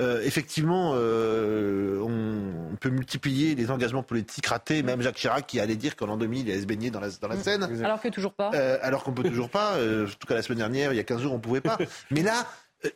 Euh, 0.00 0.22
effectivement, 0.24 0.92
on, 0.92 2.76
peut 2.80 2.88
multiplier 2.88 3.54
les 3.54 3.70
engagements 3.70 4.02
politiques 4.02 4.46
ratés. 4.46 4.82
Même 4.82 5.02
Jacques 5.02 5.16
Chirac 5.16 5.46
qui 5.46 5.60
allait 5.60 5.76
dire 5.76 5.94
qu'en 5.94 6.06
l'an 6.06 6.16
2000, 6.16 6.46
il 6.46 6.50
allait 6.50 6.62
se 6.62 6.66
baigner 6.66 6.90
dans 6.90 7.00
la, 7.00 7.10
dans 7.20 7.28
la 7.28 7.36
mm. 7.36 7.42
Seine. 7.42 7.84
Alors 7.84 8.00
que 8.00 8.08
toujours 8.08 8.32
pas. 8.32 8.50
alors 8.82 9.04
qu'on 9.04 9.12
peut 9.12 9.28
toujours 9.28 9.50
pas. 9.50 9.74
en 9.74 10.06
tout 10.06 10.26
cas, 10.26 10.34
la 10.34 10.42
semaine 10.42 10.58
dernière, 10.58 10.92
il 10.92 10.96
y 10.96 11.00
a 11.00 11.04
15 11.04 11.22
jours, 11.22 11.34
on 11.34 11.38
pouvait 11.38 11.60
pas. 11.60 11.78
Mais 12.10 12.22
là, 12.22 12.46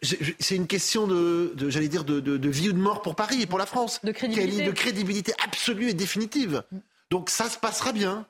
c'est 0.03 0.57
une 0.57 0.67
question 0.67 1.07
de, 1.07 1.53
de 1.55 1.69
j'allais 1.69 1.89
dire, 1.89 2.05
de, 2.05 2.21
de, 2.21 2.39
de, 2.39 2.49
vie 2.49 2.71
ou 2.71 2.73
de 2.73 2.79
mort 2.79 3.03
pour 3.03 3.15
Paris 3.15 3.43
et 3.43 3.47
pour 3.47 3.59
la 3.59 3.67
France. 3.67 4.01
De 4.03 4.13
crédibilité. 4.13 4.65
De 4.65 4.73
crédibilité 4.73 5.35
absolue 5.45 5.91
et 5.91 5.95
définitive. 5.95 6.63
Mm. 6.73 6.79
Donc 7.11 7.31
ça 7.31 7.49
se 7.51 7.59
passera 7.59 7.93
bien. 7.93 8.27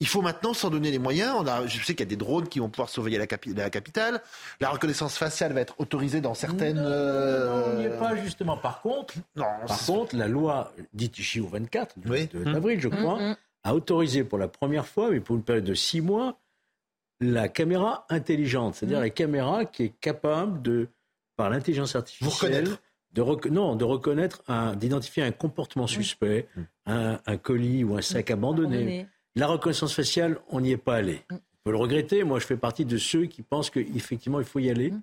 Il 0.00 0.06
faut 0.06 0.20
maintenant 0.20 0.52
s'en 0.52 0.68
donner 0.68 0.90
les 0.90 0.98
moyens. 0.98 1.34
On 1.38 1.46
a, 1.46 1.66
je 1.66 1.82
sais 1.82 1.94
qu'il 1.94 2.00
y 2.00 2.02
a 2.02 2.10
des 2.10 2.16
drones 2.16 2.48
qui 2.48 2.58
vont 2.58 2.68
pouvoir 2.68 2.90
surveiller 2.90 3.16
la, 3.16 3.26
capitale. 3.26 4.22
La 4.60 4.68
reconnaissance 4.68 5.16
faciale 5.16 5.54
va 5.54 5.62
être 5.62 5.74
autorisée 5.78 6.20
dans 6.20 6.34
certaines. 6.34 6.76
Non, 6.76 7.64
on 7.64 7.78
n'y 7.78 7.84
est 7.84 7.98
pas 7.98 8.14
justement. 8.16 8.58
Par 8.58 8.82
contre, 8.82 9.14
non, 9.36 9.46
par 9.66 9.86
contre, 9.86 10.14
la 10.14 10.28
loi 10.28 10.72
dite 10.92 11.16
JO24 11.16 11.88
oui. 12.06 12.28
d'avril, 12.44 12.80
je 12.80 12.88
mmh. 12.88 12.96
crois, 12.96 13.20
mmh. 13.20 13.36
a 13.64 13.74
autorisé 13.74 14.24
pour 14.24 14.38
la 14.38 14.48
première 14.48 14.86
fois, 14.86 15.10
mais 15.10 15.20
pour 15.20 15.36
une 15.36 15.42
période 15.42 15.64
de 15.64 15.74
six 15.74 16.02
mois, 16.02 16.38
la 17.20 17.48
caméra 17.48 18.04
intelligente, 18.10 18.74
c'est-à-dire 18.74 18.98
mmh. 18.98 19.02
la 19.02 19.10
caméra 19.10 19.64
qui 19.64 19.84
est 19.84 19.94
capable 20.00 20.60
de, 20.60 20.88
par 21.36 21.48
l'intelligence 21.48 21.96
artificielle, 21.96 22.68
de 23.12 23.48
non, 23.48 23.76
de 23.76 23.84
reconnaître, 23.84 24.42
d'identifier 24.76 25.22
un 25.22 25.32
comportement 25.32 25.86
suspect, 25.86 26.48
un, 26.84 27.36
colis 27.38 27.82
ou 27.82 27.96
un 27.96 28.02
sac 28.02 28.30
abandonné 28.30 29.08
la 29.36 29.46
reconnaissance 29.46 29.94
faciale, 29.94 30.38
on 30.48 30.60
n'y 30.60 30.72
est 30.72 30.76
pas 30.76 30.96
allé. 30.96 31.20
Mm. 31.30 31.34
On 31.34 31.38
peut 31.64 31.70
le 31.70 31.76
regretter. 31.76 32.24
Moi, 32.24 32.40
je 32.40 32.46
fais 32.46 32.56
partie 32.56 32.84
de 32.84 32.96
ceux 32.96 33.26
qui 33.26 33.42
pensent 33.42 33.70
qu'effectivement, 33.70 34.40
il 34.40 34.46
faut 34.46 34.58
y 34.58 34.70
aller 34.70 34.90
mm. 34.90 35.02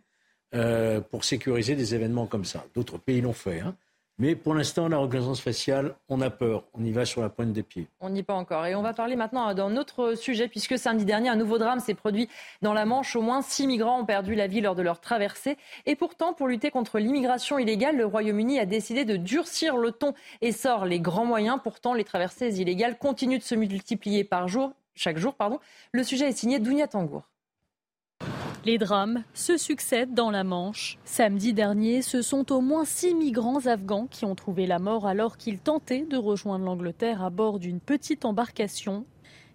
euh, 0.55 1.01
pour 1.01 1.23
sécuriser 1.23 1.75
des 1.75 1.95
événements 1.95 2.25
comme 2.25 2.45
ça. 2.45 2.65
D'autres 2.75 2.97
pays 2.97 3.21
l'ont 3.21 3.33
fait. 3.33 3.61
Hein. 3.61 3.75
Mais 4.19 4.35
pour 4.35 4.53
l'instant, 4.53 4.87
la 4.87 4.97
reconnaissance 4.97 5.41
faciale, 5.41 5.95
on 6.07 6.21
a 6.21 6.29
peur. 6.29 6.65
On 6.75 6.83
y 6.83 6.91
va 6.91 7.03
sur 7.03 7.21
la 7.21 7.29
pointe 7.29 7.51
des 7.51 7.63
pieds. 7.63 7.87
On 7.99 8.11
n'y 8.11 8.19
est 8.19 8.23
pas 8.23 8.35
encore. 8.35 8.65
Et 8.67 8.75
on 8.75 8.83
va 8.83 8.93
parler 8.93 9.15
maintenant 9.15 9.51
d'un 9.55 9.75
autre 9.75 10.13
sujet, 10.13 10.47
puisque 10.47 10.77
samedi 10.77 11.03
dernier, 11.03 11.29
un 11.29 11.35
nouveau 11.35 11.57
drame 11.57 11.79
s'est 11.79 11.95
produit 11.95 12.29
dans 12.61 12.73
la 12.73 12.85
Manche. 12.85 13.15
Au 13.15 13.21
moins 13.23 13.41
six 13.41 13.65
migrants 13.65 14.01
ont 14.01 14.05
perdu 14.05 14.35
la 14.35 14.45
vie 14.45 14.61
lors 14.61 14.75
de 14.75 14.83
leur 14.83 14.99
traversée. 14.99 15.57
Et 15.87 15.95
pourtant, 15.95 16.33
pour 16.33 16.47
lutter 16.47 16.69
contre 16.69 16.99
l'immigration 16.99 17.57
illégale, 17.57 17.97
le 17.97 18.05
Royaume-Uni 18.05 18.59
a 18.59 18.67
décidé 18.67 19.03
de 19.03 19.17
durcir 19.17 19.77
le 19.77 19.91
ton 19.91 20.13
et 20.41 20.51
sort 20.51 20.85
les 20.85 20.99
grands 20.99 21.25
moyens. 21.25 21.59
Pourtant, 21.63 21.95
les 21.95 22.03
traversées 22.03 22.61
illégales 22.61 22.99
continuent 22.99 23.39
de 23.39 23.43
se 23.43 23.55
multiplier 23.55 24.23
par 24.23 24.47
jour, 24.47 24.73
chaque 24.93 25.17
jour. 25.17 25.33
Pardon. 25.33 25.59
Le 25.91 26.03
sujet 26.03 26.29
est 26.29 26.37
signé 26.37 26.59
Dounia 26.59 26.87
Tangour. 26.87 27.23
Les 28.65 28.77
drames 28.77 29.23
se 29.33 29.57
succèdent 29.57 30.13
dans 30.13 30.31
la 30.31 30.45
Manche. 30.45 30.97
Samedi 31.03 31.53
dernier, 31.53 32.01
ce 32.01 32.21
sont 32.21 32.49
au 32.53 32.61
moins 32.61 32.85
six 32.85 33.13
migrants 33.13 33.65
afghans 33.65 34.07
qui 34.09 34.23
ont 34.23 34.35
trouvé 34.35 34.65
la 34.65 34.79
mort 34.79 35.05
alors 35.05 35.35
qu'ils 35.35 35.59
tentaient 35.59 36.05
de 36.09 36.15
rejoindre 36.15 36.63
l'Angleterre 36.63 37.21
à 37.21 37.29
bord 37.29 37.59
d'une 37.59 37.81
petite 37.81 38.23
embarcation. 38.23 39.05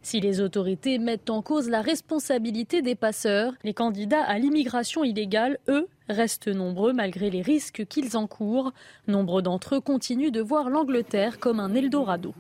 Si 0.03 0.21
les 0.21 0.43
autorités 0.43 0.99
mettent 0.99 1.31
en 1.31 1.41
cause 1.41 1.71
la 1.71 1.81
responsabilité 1.81 2.83
des 2.83 2.95
passeurs, 2.95 3.55
les 3.65 3.73
candidats 3.73 4.23
à 4.23 4.39
l'immigration 4.39 5.05
illégale, 5.05 5.59
eux, 5.69 5.89
restent 6.11 6.49
nombreux 6.49 6.93
malgré 6.93 7.31
les 7.31 7.43
risques 7.43 7.87
qu'ils 7.87 8.15
encourent. 8.15 8.73
Nombre 9.07 9.41
d'entre 9.41 9.77
eux 9.77 9.81
continuent 9.81 10.31
de 10.31 10.43
voir 10.43 10.69
l'Angleterre 10.69 11.39
comme 11.39 11.61
un 11.61 11.75
Eldorado. 11.75 12.35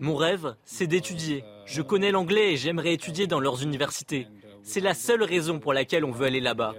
Mon 0.00 0.14
rêve, 0.14 0.54
c'est 0.64 0.86
d'étudier. 0.86 1.42
Je 1.66 1.82
connais 1.82 2.12
l'anglais 2.12 2.52
et 2.52 2.56
j'aimerais 2.56 2.94
étudier 2.94 3.26
dans 3.26 3.40
leurs 3.40 3.62
universités. 3.62 4.28
C'est 4.66 4.80
la 4.80 4.94
seule 4.94 5.22
raison 5.22 5.60
pour 5.60 5.72
laquelle 5.72 6.04
on 6.04 6.10
veut 6.10 6.26
aller 6.26 6.40
là-bas. 6.40 6.74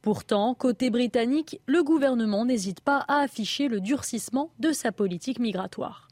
Pourtant, 0.00 0.54
côté 0.54 0.90
britannique, 0.90 1.60
le 1.66 1.82
gouvernement 1.82 2.44
n'hésite 2.44 2.80
pas 2.80 3.04
à 3.08 3.18
afficher 3.18 3.66
le 3.66 3.80
durcissement 3.80 4.52
de 4.60 4.70
sa 4.70 4.92
politique 4.92 5.40
migratoire. 5.40 6.06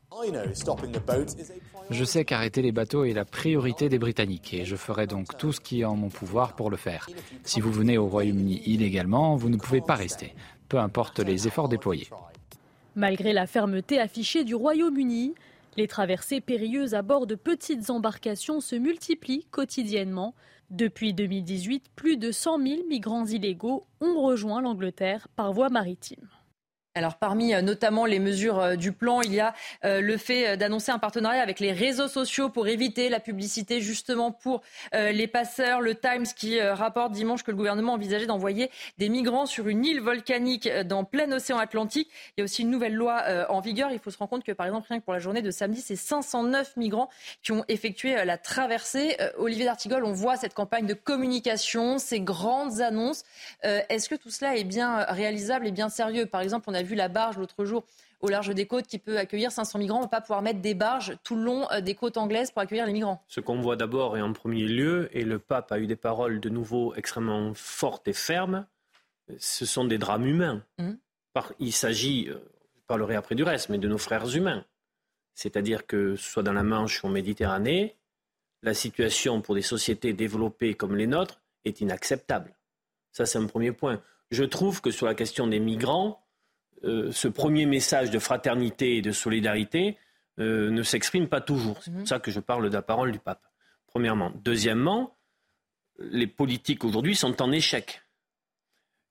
Je 1.90 2.04
sais 2.04 2.24
qu'arrêter 2.24 2.62
les 2.62 2.72
bateaux 2.72 3.04
est 3.04 3.12
la 3.12 3.24
priorité 3.24 3.88
des 3.88 4.00
Britanniques 4.00 4.54
et 4.54 4.64
je 4.64 4.74
ferai 4.74 5.06
donc 5.06 5.38
tout 5.38 5.52
ce 5.52 5.60
qui 5.60 5.82
est 5.82 5.84
en 5.84 5.94
mon 5.94 6.08
pouvoir 6.08 6.56
pour 6.56 6.68
le 6.68 6.76
faire. 6.76 7.08
Si 7.44 7.60
vous 7.60 7.70
venez 7.70 7.96
au 7.96 8.08
Royaume-Uni 8.08 8.60
illégalement, 8.66 9.36
vous 9.36 9.50
ne 9.50 9.56
pouvez 9.56 9.80
pas 9.80 9.94
rester, 9.94 10.34
peu 10.68 10.78
importe 10.78 11.20
les 11.20 11.46
efforts 11.46 11.68
déployés. 11.68 12.08
Malgré 12.96 13.32
la 13.32 13.46
fermeté 13.46 14.00
affichée 14.00 14.42
du 14.42 14.56
Royaume-Uni, 14.56 15.34
les 15.76 15.88
traversées 15.88 16.40
périlleuses 16.40 16.94
à 16.94 17.02
bord 17.02 17.26
de 17.26 17.34
petites 17.34 17.90
embarcations 17.90 18.60
se 18.60 18.76
multiplient 18.76 19.46
quotidiennement. 19.50 20.34
Depuis 20.70 21.14
2018, 21.14 21.90
plus 21.94 22.16
de 22.16 22.32
100 22.32 22.62
000 22.62 22.88
migrants 22.88 23.26
illégaux 23.26 23.86
ont 24.00 24.20
rejoint 24.22 24.62
l'Angleterre 24.62 25.28
par 25.36 25.52
voie 25.52 25.68
maritime. 25.70 26.28
Alors 26.96 27.16
parmi 27.16 27.52
euh, 27.52 27.60
notamment 27.60 28.06
les 28.06 28.20
mesures 28.20 28.60
euh, 28.60 28.76
du 28.76 28.92
plan, 28.92 29.20
il 29.20 29.34
y 29.34 29.40
a 29.40 29.52
euh, 29.84 30.00
le 30.00 30.16
fait 30.16 30.56
d'annoncer 30.56 30.92
un 30.92 31.00
partenariat 31.00 31.42
avec 31.42 31.58
les 31.58 31.72
réseaux 31.72 32.06
sociaux 32.06 32.50
pour 32.50 32.68
éviter 32.68 33.08
la 33.08 33.18
publicité 33.18 33.80
justement 33.80 34.30
pour 34.30 34.62
les 34.92 35.26
passeurs. 35.26 35.80
Le 35.80 35.94
Times 35.94 36.26
qui 36.36 36.60
rapporte 36.60 37.12
dimanche 37.12 37.42
que 37.42 37.50
le 37.50 37.56
gouvernement 37.56 37.94
envisageait 37.94 38.26
d'envoyer 38.26 38.70
des 38.98 39.08
migrants 39.08 39.46
sur 39.46 39.66
une 39.68 39.84
île 39.84 40.00
volcanique 40.00 40.68
dans 40.84 41.04
plein 41.04 41.30
océan 41.32 41.58
Atlantique. 41.58 42.08
Il 42.36 42.40
y 42.40 42.42
a 42.42 42.44
aussi 42.44 42.62
une 42.62 42.70
nouvelle 42.70 42.94
loi 42.94 43.22
en 43.48 43.60
vigueur. 43.60 43.90
Il 43.92 43.98
faut 43.98 44.10
se 44.10 44.18
rendre 44.18 44.30
compte 44.30 44.44
que 44.44 44.52
par 44.52 44.66
exemple 44.66 44.86
rien 44.88 45.00
que 45.00 45.04
pour 45.04 45.12
la 45.12 45.18
journée 45.18 45.42
de 45.42 45.50
samedi, 45.50 45.80
c'est 45.80 45.96
509 45.96 46.76
migrants 46.76 47.08
qui 47.42 47.52
ont 47.52 47.64
effectué 47.68 48.24
la 48.24 48.38
traversée. 48.38 49.16
Olivier 49.38 49.64
D'Artigol, 49.64 50.04
on 50.04 50.12
voit 50.12 50.36
cette 50.36 50.54
campagne 50.54 50.86
de 50.86 50.94
communication, 50.94 51.98
ces 51.98 52.20
grandes 52.20 52.80
annonces. 52.80 53.24
Est-ce 53.62 54.08
que 54.08 54.14
tout 54.14 54.30
cela 54.30 54.56
est 54.56 54.64
bien 54.64 54.98
réalisable 55.08 55.66
et 55.66 55.72
bien 55.72 55.88
sérieux? 55.88 56.26
Par 56.26 56.40
exemple, 56.40 56.68
on 56.68 56.74
a 56.74 56.83
vu 56.84 56.94
la 56.94 57.08
barge 57.08 57.36
l'autre 57.36 57.64
jour 57.64 57.84
au 58.20 58.28
large 58.28 58.54
des 58.54 58.66
côtes 58.66 58.86
qui 58.86 58.98
peut 58.98 59.18
accueillir 59.18 59.52
500 59.52 59.78
migrants. 59.78 59.98
On 59.98 60.00
ne 60.00 60.04
va 60.06 60.10
pas 60.10 60.20
pouvoir 60.20 60.42
mettre 60.42 60.60
des 60.60 60.74
barges 60.74 61.16
tout 61.24 61.36
le 61.36 61.42
long 61.42 61.70
euh, 61.70 61.80
des 61.80 61.94
côtes 61.94 62.16
anglaises 62.16 62.50
pour 62.50 62.62
accueillir 62.62 62.86
les 62.86 62.92
migrants. 62.92 63.22
Ce 63.28 63.40
qu'on 63.40 63.60
voit 63.60 63.76
d'abord 63.76 64.16
et 64.16 64.22
en 64.22 64.32
premier 64.32 64.64
lieu, 64.64 65.08
et 65.12 65.24
le 65.24 65.38
pape 65.38 65.72
a 65.72 65.78
eu 65.78 65.86
des 65.86 65.96
paroles 65.96 66.40
de 66.40 66.48
nouveau 66.48 66.94
extrêmement 66.94 67.52
fortes 67.54 68.08
et 68.08 68.12
fermes, 68.12 68.66
ce 69.38 69.66
sont 69.66 69.84
des 69.84 69.98
drames 69.98 70.26
humains. 70.26 70.62
Mmh. 70.78 70.92
Il 71.58 71.72
s'agit, 71.72 72.28
euh, 72.28 72.38
je 72.76 72.82
parlerai 72.86 73.16
après 73.16 73.34
du 73.34 73.42
reste, 73.42 73.68
mais 73.68 73.78
de 73.78 73.88
nos 73.88 73.98
frères 73.98 74.34
humains. 74.34 74.64
C'est-à-dire 75.34 75.86
que 75.86 76.16
ce 76.16 76.30
soit 76.30 76.42
dans 76.42 76.52
la 76.52 76.62
Manche 76.62 77.02
ou 77.02 77.08
en 77.08 77.10
Méditerranée, 77.10 77.96
la 78.62 78.74
situation 78.74 79.40
pour 79.42 79.54
des 79.54 79.62
sociétés 79.62 80.12
développées 80.12 80.74
comme 80.74 80.96
les 80.96 81.06
nôtres 81.06 81.42
est 81.64 81.80
inacceptable. 81.80 82.56
Ça, 83.12 83.26
c'est 83.26 83.38
un 83.38 83.46
premier 83.46 83.72
point. 83.72 84.00
Je 84.30 84.44
trouve 84.44 84.80
que 84.80 84.90
sur 84.90 85.06
la 85.06 85.14
question 85.14 85.46
des 85.46 85.60
migrants, 85.60 86.23
euh, 86.84 87.12
ce 87.12 87.28
premier 87.28 87.66
message 87.66 88.10
de 88.10 88.18
fraternité 88.18 88.96
et 88.96 89.02
de 89.02 89.12
solidarité 89.12 89.96
euh, 90.38 90.70
ne 90.70 90.82
s'exprime 90.82 91.28
pas 91.28 91.40
toujours. 91.40 91.82
C'est 91.82 91.90
pour 91.90 92.00
mhm. 92.00 92.06
ça 92.06 92.18
que 92.18 92.30
je 92.30 92.40
parle 92.40 92.68
de 92.68 92.74
la 92.74 92.82
parole 92.82 93.12
du 93.12 93.18
pape, 93.18 93.44
premièrement. 93.86 94.32
Deuxièmement, 94.42 95.16
les 95.98 96.26
politiques 96.26 96.84
aujourd'hui 96.84 97.14
sont 97.14 97.40
en 97.40 97.52
échec. 97.52 98.02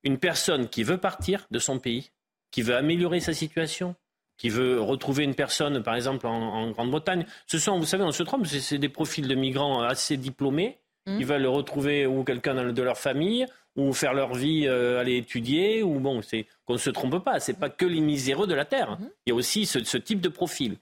Une 0.04 0.18
personne 0.18 0.68
qui 0.68 0.84
veut 0.84 0.98
partir 0.98 1.48
de 1.50 1.60
son 1.60 1.80
pays, 1.80 2.12
qui 2.52 2.62
veut 2.62 2.76
améliorer 2.76 3.22
sa 3.22 3.34
situation, 3.34 3.96
qui 4.38 4.50
veut 4.50 4.82
retrouver 4.82 5.24
une 5.24 5.36
personne, 5.36 5.82
par 5.82 5.96
exemple, 5.96 6.28
en, 6.28 6.72
Grande-Bretagne, 6.72 7.26
ce 7.48 7.58
sont, 7.58 7.80
vous 7.80 7.86
savez, 7.86 8.04
on 8.04 8.12
se 8.12 8.24
trompe, 8.24 8.46
c'est 8.46 8.78
des 8.78 8.90
profils 8.90 9.28
de 9.28 9.36
migrants 9.36 9.82
assez 9.82 10.18
diplômés, 10.18 10.80
qui 11.06 11.12
mhm. 11.14 11.24
veulent 11.24 11.48
retrouver 11.48 12.06
ou 12.06 12.24
quelqu'un 12.24 12.72
de 12.72 12.82
leur 12.82 12.98
famille, 12.98 13.46
ou 13.76 13.94
faire 13.94 14.14
leur 14.14 14.34
vie, 14.34 14.68
euh, 14.68 15.00
aller 15.00 15.18
étudier, 15.18 15.84
ou 15.84 16.00
bon, 16.00 16.22
c'est 16.22 16.46
qu'on 16.66 16.74
ne 16.74 16.80
se 16.80 16.90
trompe 16.90 17.24
pas, 17.24 17.40
c'est 17.40 17.60
pas 17.60 17.70
que 17.70 17.86
les 17.86 18.02
miséreux 18.02 18.48
de 18.48 18.54
la 18.54 18.66
terre. 18.66 19.00
Mhm. 19.00 19.10
Il 19.26 19.30
y 19.30 19.32
a 19.32 19.36
aussi 19.36 19.66
ce, 19.66 19.98
type 19.98 20.22
de 20.22 20.30
profil. 20.30 20.78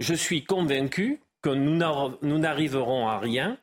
Je 0.00 0.14
suis 0.14 0.44
convaincu 0.44 1.20
que 1.42 1.50
nous 1.50 2.38
n'arriverons 2.38 3.08
à 3.08 3.18
rien 3.18 3.58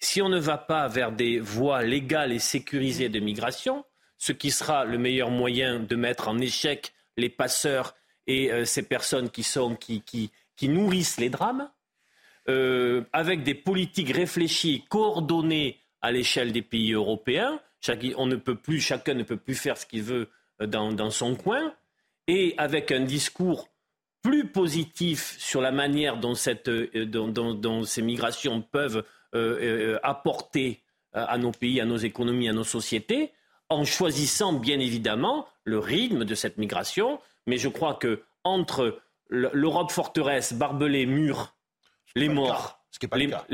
si 0.00 0.22
on 0.22 0.28
ne 0.28 0.38
va 0.38 0.58
pas 0.58 0.88
vers 0.88 1.12
des 1.12 1.38
voies 1.38 1.82
légales 1.82 2.32
et 2.32 2.38
sécurisées 2.38 3.08
de 3.08 3.20
migration, 3.20 3.84
ce 4.16 4.32
qui 4.32 4.50
sera 4.50 4.84
le 4.84 4.98
meilleur 4.98 5.30
moyen 5.30 5.78
de 5.80 5.96
mettre 5.96 6.28
en 6.28 6.38
échec 6.38 6.92
les 7.16 7.28
passeurs 7.28 7.94
et 8.26 8.50
euh, 8.50 8.64
ces 8.64 8.82
personnes 8.82 9.30
qui, 9.30 9.42
sont, 9.42 9.76
qui, 9.76 10.02
qui, 10.02 10.30
qui 10.56 10.68
nourrissent 10.68 11.18
les 11.18 11.30
drames, 11.30 11.70
euh, 12.48 13.02
avec 13.12 13.42
des 13.42 13.54
politiques 13.54 14.14
réfléchies, 14.14 14.84
coordonnées 14.88 15.78
à 16.00 16.12
l'échelle 16.12 16.52
des 16.52 16.62
pays 16.62 16.92
européens, 16.92 17.60
on 18.16 18.26
ne 18.26 18.36
peut 18.36 18.56
plus, 18.56 18.80
chacun 18.80 19.14
ne 19.14 19.22
peut 19.22 19.36
plus 19.36 19.54
faire 19.54 19.76
ce 19.76 19.86
qu'il 19.86 20.02
veut 20.02 20.28
euh, 20.60 20.66
dans, 20.66 21.10
son 21.10 21.34
coin, 21.34 21.74
et 22.26 22.54
avec 22.58 22.92
un 22.92 23.00
discours 23.00 23.68
plus 24.22 24.48
positif 24.48 25.36
sur 25.38 25.60
la 25.60 25.72
manière 25.72 26.18
dont, 26.18 26.34
euh, 26.34 27.82
ces 27.84 28.02
migrations 28.02 28.60
peuvent 28.60 29.04
euh, 29.34 29.98
apporter 30.02 30.82
à 31.12 31.38
nos 31.38 31.50
pays, 31.50 31.80
à 31.80 31.86
nos 31.86 31.96
économies, 31.96 32.48
à 32.48 32.52
nos 32.52 32.64
sociétés, 32.64 33.32
en 33.68 33.84
choisissant 33.84 34.52
bien 34.52 34.78
évidemment 34.78 35.48
le 35.64 35.78
rythme 35.78 36.24
de 36.24 36.34
cette 36.34 36.58
migration. 36.58 37.20
Mais 37.46 37.56
je 37.56 37.68
crois 37.68 37.94
que 37.94 38.22
entre 38.44 39.00
l'Europe 39.28 39.90
forteresse, 39.90 40.52
barbelée, 40.52 41.06
mure, 41.06 41.54
les 42.14 42.28
morts, 42.28 42.79
ce 42.90 42.98
qui 42.98 43.06
n'est 43.06 43.08
pas, 43.08 43.18
le 43.18 43.28
cas. 43.28 43.44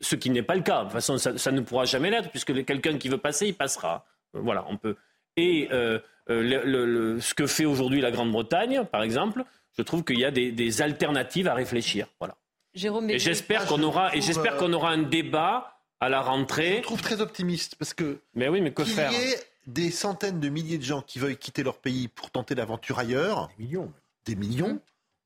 ce 0.00 0.16
qui 0.16 0.30
n'est 0.30 0.42
pas 0.42 0.54
le 0.56 0.62
cas. 0.62 0.80
De 0.80 0.84
toute 0.84 0.92
façon, 0.92 1.18
ça, 1.18 1.52
ne 1.52 1.60
pourra 1.60 1.84
jamais 1.84 2.10
l'être, 2.10 2.30
puisque 2.30 2.64
quelqu'un 2.64 2.98
qui 2.98 3.08
veut 3.08 3.18
passer, 3.18 3.46
il 3.46 3.54
passera. 3.54 4.04
Voilà, 4.32 4.64
on 4.68 4.76
peut. 4.76 4.96
Et 5.36 5.68
euh, 5.70 5.98
euh, 6.30 7.20
ce 7.20 7.34
que 7.34 7.46
fait 7.46 7.64
aujourd'hui 7.64 8.00
la 8.00 8.10
Grande-Bretagne, 8.10 8.84
par 8.90 9.02
exemple, 9.02 9.44
je 9.76 9.82
trouve 9.82 10.02
qu'il 10.04 10.18
y 10.18 10.24
a 10.24 10.30
des, 10.30 10.82
alternatives 10.82 11.46
à 11.48 11.54
réfléchir. 11.54 12.08
Voilà. 12.18 12.36
Jérôme 12.74 13.08
et 13.08 13.18
j'espère 13.18 13.66
qu'on 13.66 13.82
aura, 13.82 14.14
et 14.14 14.20
j'espère 14.20 14.54
euh, 14.54 14.58
qu'on 14.58 14.72
aura 14.72 14.90
un 14.90 15.02
débat 15.02 15.80
à 16.00 16.08
la 16.08 16.20
rentrée. 16.20 16.78
Je 16.78 16.82
trouve 16.82 17.00
très 17.00 17.20
optimiste 17.20 17.76
parce 17.76 17.94
que. 17.94 18.20
Mais 18.34 18.48
oui, 18.48 18.60
mais 18.60 18.72
que 18.72 18.84
faire 18.84 19.12
y 19.12 19.14
ait 19.14 19.38
des 19.66 19.90
centaines 19.90 20.40
de 20.40 20.48
milliers 20.50 20.76
de 20.76 20.82
gens 20.82 21.00
qui 21.00 21.18
veulent 21.18 21.38
quitter 21.38 21.62
leur 21.62 21.78
pays 21.78 22.08
pour 22.08 22.30
tenter 22.30 22.54
l'aventure 22.54 22.98
ailleurs. 22.98 23.48
Des 23.56 23.64
millions. 23.64 23.92
Des 24.26 24.36
millions. 24.36 24.80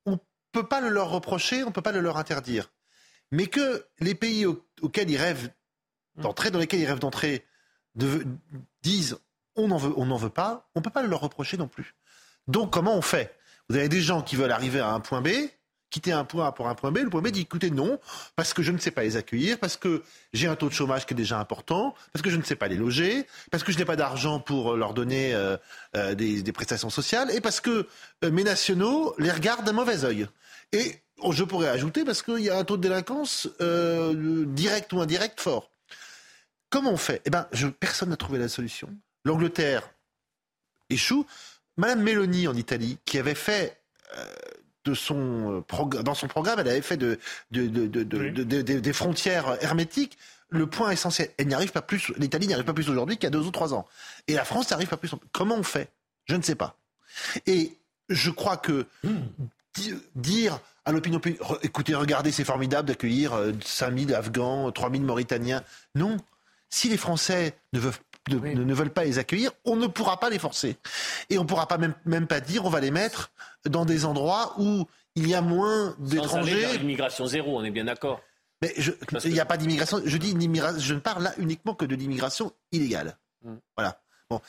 On 0.05 0.11
ne 0.11 0.17
peut 0.53 0.67
pas 0.67 0.79
le 0.79 0.87
leur 0.87 1.09
reprocher, 1.09 1.63
on 1.63 1.67
ne 1.67 1.71
peut 1.71 1.81
pas 1.81 1.91
le 1.91 1.99
leur 1.99 2.17
interdire 2.17 2.71
mais 3.31 3.47
que 3.47 3.85
les 3.99 4.15
pays 4.15 4.45
auxquels 4.45 5.09
ils 5.09 5.17
rêvent 5.17 5.49
d'entrer, 6.17 6.51
dans 6.51 6.59
lesquels 6.59 6.79
ils 6.79 6.85
rêvent 6.85 6.99
d'entrer, 6.99 7.45
disent 8.83 9.17
on 9.55 9.67
n'en 9.67 9.77
veut, 9.77 9.93
on 9.97 10.05
n'en 10.05 10.17
veut 10.17 10.29
pas, 10.29 10.69
on 10.75 10.79
ne 10.79 10.83
peut 10.83 10.89
pas 10.89 11.01
le 11.01 11.09
leur 11.09 11.21
reprocher 11.21 11.57
non 11.57 11.67
plus. 11.67 11.95
Donc 12.47 12.71
comment 12.71 12.95
on 12.95 13.01
fait? 13.01 13.35
Vous 13.69 13.75
avez 13.75 13.89
des 13.89 14.01
gens 14.01 14.21
qui 14.21 14.35
veulent 14.35 14.51
arriver 14.51 14.79
à 14.79 14.89
un 14.89 14.99
point 14.99 15.21
B, 15.21 15.29
quitter 15.89 16.13
un 16.13 16.23
point 16.23 16.47
A 16.47 16.51
pour 16.51 16.67
un 16.67 16.75
point 16.75 16.91
B, 16.91 16.99
le 16.99 17.09
point 17.09 17.21
B 17.21 17.27
dit 17.27 17.41
écoutez 17.41 17.69
non, 17.69 17.99
parce 18.35 18.53
que 18.53 18.63
je 18.63 18.71
ne 18.71 18.77
sais 18.77 18.91
pas 18.91 19.03
les 19.03 19.17
accueillir, 19.17 19.59
parce 19.59 19.77
que 19.77 20.03
j'ai 20.33 20.47
un 20.47 20.55
taux 20.55 20.69
de 20.69 20.73
chômage 20.73 21.05
qui 21.05 21.13
est 21.13 21.17
déjà 21.17 21.39
important, 21.39 21.93
parce 22.11 22.23
que 22.23 22.29
je 22.29 22.37
ne 22.37 22.43
sais 22.43 22.55
pas 22.55 22.67
les 22.67 22.77
loger, 22.77 23.27
parce 23.51 23.63
que 23.63 23.71
je 23.71 23.77
n'ai 23.77 23.85
pas 23.85 23.97
d'argent 23.97 24.39
pour 24.39 24.75
leur 24.75 24.93
donner 24.93 25.33
euh, 25.35 25.57
euh, 25.95 26.15
des, 26.15 26.41
des, 26.41 26.51
prestations 26.51 26.89
sociales, 26.89 27.29
et 27.31 27.41
parce 27.41 27.59
que 27.59 27.87
euh, 28.23 28.31
mes 28.31 28.43
nationaux 28.43 29.13
les 29.19 29.31
regardent 29.31 29.65
d'un 29.65 29.73
mauvais 29.73 30.05
œil. 30.05 30.27
Et 30.71 30.95
je 31.29 31.43
pourrais 31.43 31.69
ajouter 31.69 32.03
parce 32.03 32.21
qu'il 32.21 32.39
y 32.39 32.49
a 32.49 32.57
un 32.57 32.63
taux 32.63 32.77
de 32.77 32.81
délinquance 32.81 33.47
euh, 33.61 34.45
direct 34.47 34.91
ou 34.93 35.01
indirect 35.01 35.39
fort. 35.39 35.69
Comment 36.69 36.91
on 36.91 36.97
fait? 36.97 37.21
Eh 37.25 37.29
ben, 37.29 37.47
personne 37.79 38.09
n'a 38.09 38.17
trouvé 38.17 38.39
la 38.39 38.49
solution. 38.49 38.89
L'Angleterre 39.25 39.89
échoue. 40.89 41.25
Madame 41.77 42.01
Meloni 42.01 42.47
en 42.47 42.55
Italie, 42.55 42.97
qui 43.05 43.17
avait 43.17 43.35
fait 43.35 43.81
euh, 44.17 44.25
de 44.85 44.93
son 44.93 45.63
euh, 45.71 46.01
dans 46.03 46.13
son 46.13 46.27
programme, 46.27 46.59
elle 46.59 46.67
avait 46.67 46.81
fait 46.81 46.97
de, 46.97 47.19
des 47.51 48.93
frontières 48.93 49.57
hermétiques 49.61 50.17
le 50.49 50.67
point 50.67 50.91
essentiel. 50.91 51.29
Elle 51.37 51.47
n'y 51.47 51.53
arrive 51.53 51.71
pas 51.71 51.81
plus. 51.81 52.11
L'Italie 52.17 52.47
n'y 52.47 52.53
arrive 52.53 52.65
pas 52.65 52.73
plus 52.73 52.89
aujourd'hui 52.89 53.15
qu'il 53.15 53.23
y 53.23 53.27
a 53.27 53.31
deux 53.31 53.45
ou 53.45 53.51
trois 53.51 53.73
ans. 53.73 53.87
Et 54.27 54.33
la 54.33 54.43
France 54.43 54.69
n'y 54.69 54.73
arrive 54.73 54.89
pas 54.89 54.97
plus. 54.97 55.11
Comment 55.31 55.55
on 55.55 55.63
fait? 55.63 55.89
Je 56.25 56.35
ne 56.35 56.41
sais 56.41 56.55
pas. 56.55 56.75
Et 57.45 57.77
je 58.09 58.29
crois 58.29 58.57
que 58.57 58.85
dire 60.15 60.59
à 60.85 60.91
l'opinion 60.91 61.19
publique, 61.19 61.41
écoutez, 61.61 61.93
regardez, 61.95 62.31
c'est 62.31 62.43
formidable 62.43 62.87
d'accueillir 62.87 63.33
5000 63.63 64.13
euh, 64.13 64.17
Afghans, 64.17 64.71
3000 64.71 65.03
Mauritaniens. 65.03 65.63
Non. 65.95 66.17
Si 66.69 66.89
les 66.89 66.97
Français 66.97 67.55
ne 67.73 67.79
veulent, 67.79 67.93
ne, 68.29 68.73
veulent 68.73 68.93
pas 68.93 69.03
les 69.03 69.19
accueillir, 69.19 69.51
on 69.65 69.75
ne 69.75 69.87
pourra 69.87 70.19
pas 70.19 70.29
les 70.29 70.39
forcer. 70.39 70.77
Et 71.29 71.37
on 71.37 71.43
ne 71.43 71.47
pourra 71.47 71.67
pas 71.67 71.77
même, 71.77 71.93
même 72.05 72.27
pas 72.27 72.39
dire 72.39 72.65
on 72.65 72.69
va 72.69 72.79
les 72.79 72.91
mettre 72.91 73.31
dans 73.65 73.85
des 73.85 74.05
endroits 74.05 74.55
où 74.57 74.87
il 75.15 75.27
y 75.27 75.35
a 75.35 75.41
moins 75.41 75.95
d'étrangers. 75.99 76.75
Immigration 76.75 77.25
zéro, 77.25 77.59
on 77.59 77.63
est 77.63 77.71
bien 77.71 77.85
d'accord. 77.85 78.21
Mais 78.61 78.73
il 79.25 79.33
n'y 79.33 79.39
a 79.39 79.45
pas 79.45 79.57
d'immigration. 79.57 80.01
Je 80.05 80.17
dis 80.17 80.31
je 80.31 80.93
ne 80.93 80.99
parle 80.99 81.23
là 81.23 81.33
uniquement 81.37 81.73
que 81.73 81.85
de 81.85 81.95
l'immigration 81.95 82.53
illégale. 82.71 83.17
Hum. 83.45 83.59
Voilà. 83.75 83.99
Bon, 84.29 84.39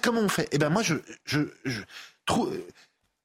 comment 0.00 0.20
on 0.20 0.28
fait? 0.28 0.48
Eh 0.52 0.58
ben 0.58 0.68
moi, 0.68 0.82
je, 0.82 0.94
je, 1.24 1.40
je 1.64 1.82
trouve 2.24 2.56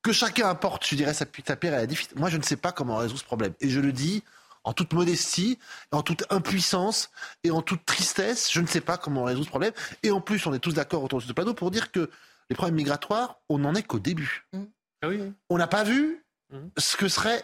que 0.02 0.12
chacun 0.12 0.48
apporte, 0.48 0.86
je 0.86 0.96
dirais, 0.96 1.14
sa, 1.14 1.26
sa 1.46 1.56
pierre 1.56 1.74
à 1.74 1.78
la 1.78 1.88
difficulté. 1.88 2.20
Moi, 2.20 2.30
je 2.30 2.38
ne 2.38 2.44
sais 2.44 2.56
pas 2.56 2.72
comment 2.72 2.98
résoudre 2.98 3.20
ce 3.20 3.26
problème. 3.26 3.54
Et 3.60 3.70
je 3.70 3.80
le 3.80 3.92
dis 3.92 4.24
en 4.64 4.74
toute 4.74 4.94
modestie, 4.94 5.58
en 5.92 6.04
toute 6.04 6.24
impuissance 6.30 7.12
et 7.44 7.52
en 7.52 7.62
toute 7.62 7.86
tristesse. 7.86 8.52
Je 8.52 8.62
ne 8.62 8.68
sais 8.68 8.82
pas 8.82 8.98
comment 8.98 9.24
résoudre 9.24 9.46
ce 9.46 9.50
problème. 9.50 9.74
Et 10.04 10.12
en 10.12 10.22
plus, 10.22 10.46
on 10.46 10.54
est 10.54 10.60
tous 10.60 10.74
d'accord 10.74 11.04
autour 11.04 11.20
de 11.20 11.26
ce 11.26 11.34
plateau 11.34 11.54
pour 11.54 11.72
dire 11.72 11.92
que 11.92 12.10
les 12.50 12.56
problèmes 12.56 12.76
migratoires, 12.76 13.40
on 13.50 13.60
n'en 13.60 13.76
est 13.76 13.84
qu'au 13.84 14.00
début. 14.00 14.46
Mmh. 14.54 14.64
Ah 15.02 15.08
oui. 15.08 15.34
On 15.50 15.58
n'a 15.58 15.68
pas 15.68 15.84
vu 15.84 16.26
mmh. 16.52 16.58
ce 16.78 16.98
que 16.98 17.08
seraient 17.08 17.44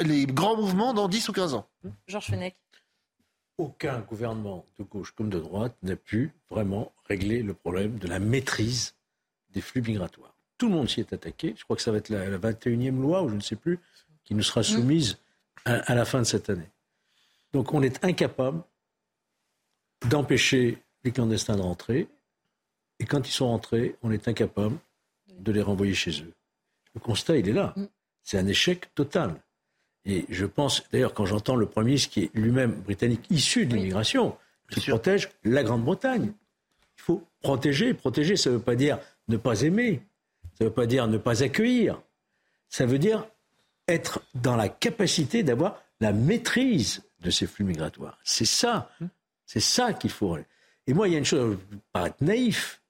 les 0.00 0.26
grands 0.26 0.56
mouvements 0.56 0.94
dans 0.94 1.08
10 1.08 1.28
ou 1.28 1.32
15 1.32 1.54
ans. 1.54 1.68
Mmh. 1.82 1.88
Georges 2.06 2.26
Fenech. 2.26 2.56
Aucun 3.58 4.00
gouvernement 4.00 4.64
de 4.78 4.84
gauche 4.84 5.12
comme 5.12 5.28
de 5.28 5.38
droite 5.38 5.76
n'a 5.82 5.96
pu 5.96 6.32
vraiment 6.48 6.92
régler 7.08 7.42
le 7.42 7.52
problème 7.52 7.98
de 7.98 8.06
la 8.06 8.18
maîtrise 8.18 8.94
des 9.50 9.60
flux 9.60 9.82
migratoires. 9.82 10.34
Tout 10.60 10.68
le 10.68 10.74
monde 10.74 10.90
s'y 10.90 11.00
est 11.00 11.10
attaqué. 11.14 11.54
Je 11.56 11.64
crois 11.64 11.74
que 11.74 11.80
ça 11.80 11.90
va 11.90 11.96
être 11.96 12.10
la, 12.10 12.36
21e 12.36 13.00
loi, 13.00 13.22
ou 13.22 13.30
je 13.30 13.34
ne 13.34 13.40
sais 13.40 13.56
plus, 13.56 13.78
qui 14.24 14.34
nous 14.34 14.42
sera 14.42 14.62
soumise 14.62 15.16
à, 15.64 15.94
la 15.94 16.04
fin 16.04 16.18
de 16.18 16.24
cette 16.24 16.50
année. 16.50 16.68
Donc 17.54 17.72
on 17.72 17.80
est 17.80 18.04
incapable 18.04 18.62
d'empêcher 20.10 20.76
les 21.02 21.12
clandestins 21.12 21.56
de 21.56 21.62
rentrer. 21.62 22.08
Et 22.98 23.06
quand 23.06 23.26
ils 23.26 23.32
sont 23.32 23.48
rentrés, 23.48 23.96
on 24.02 24.10
est 24.10 24.28
incapable 24.28 24.76
de 25.32 25.50
les 25.50 25.62
renvoyer 25.62 25.94
chez 25.94 26.20
eux. 26.20 26.34
Le 26.92 27.00
constat, 27.00 27.38
il 27.38 27.48
est 27.48 27.54
là. 27.54 27.72
Mm. 27.74 27.84
C'est 28.22 28.36
un 28.36 28.46
échec 28.46 28.94
total. 28.94 29.40
Et 30.04 30.26
je 30.28 30.44
pense, 30.44 30.82
d'ailleurs, 30.92 31.14
quand 31.14 31.24
j'entends 31.24 31.56
le 31.56 31.64
Premier 31.64 31.86
ministre, 31.86 32.10
qui 32.10 32.24
est 32.24 32.30
lui-même 32.34 32.72
britannique, 32.82 33.24
issu 33.30 33.64
de 33.64 33.76
l'immigration, 33.76 34.36
qui 34.70 34.80
protège 34.90 35.30
la 35.42 35.62
Grande-Bretagne. 35.62 36.34
Il 36.98 37.02
faut 37.02 37.26
protéger. 37.40 37.94
Protéger, 37.94 38.36
ça 38.36 38.50
ne 38.50 38.56
veut 38.56 38.62
pas 38.62 38.76
dire 38.76 38.98
ne 39.28 39.38
pas 39.38 39.62
aimer. 39.62 40.02
Ça 40.60 40.64
ne 40.66 40.68
veut 40.68 40.74
pas 40.74 40.86
dire 40.86 41.08
ne 41.08 41.16
pas 41.16 41.42
accueillir. 41.42 42.02
Ça 42.68 42.84
veut 42.84 42.98
dire 42.98 43.26
être 43.88 44.20
dans 44.34 44.56
la 44.56 44.68
capacité 44.68 45.42
d'avoir 45.42 45.82
la 46.00 46.12
maîtrise 46.12 47.02
de 47.20 47.30
ces 47.30 47.46
flux 47.46 47.64
migratoires. 47.64 48.18
C'est 48.24 48.44
ça. 48.44 48.90
C'est 49.46 49.60
ça 49.60 49.94
qu'il 49.94 50.10
faut. 50.10 50.36
Et 50.86 50.92
moi, 50.92 51.08
il 51.08 51.12
y 51.12 51.14
a 51.14 51.18
une 51.18 51.24
chose, 51.24 51.56
pas 51.92 52.08
être 52.08 52.20
naïf. 52.20 52.82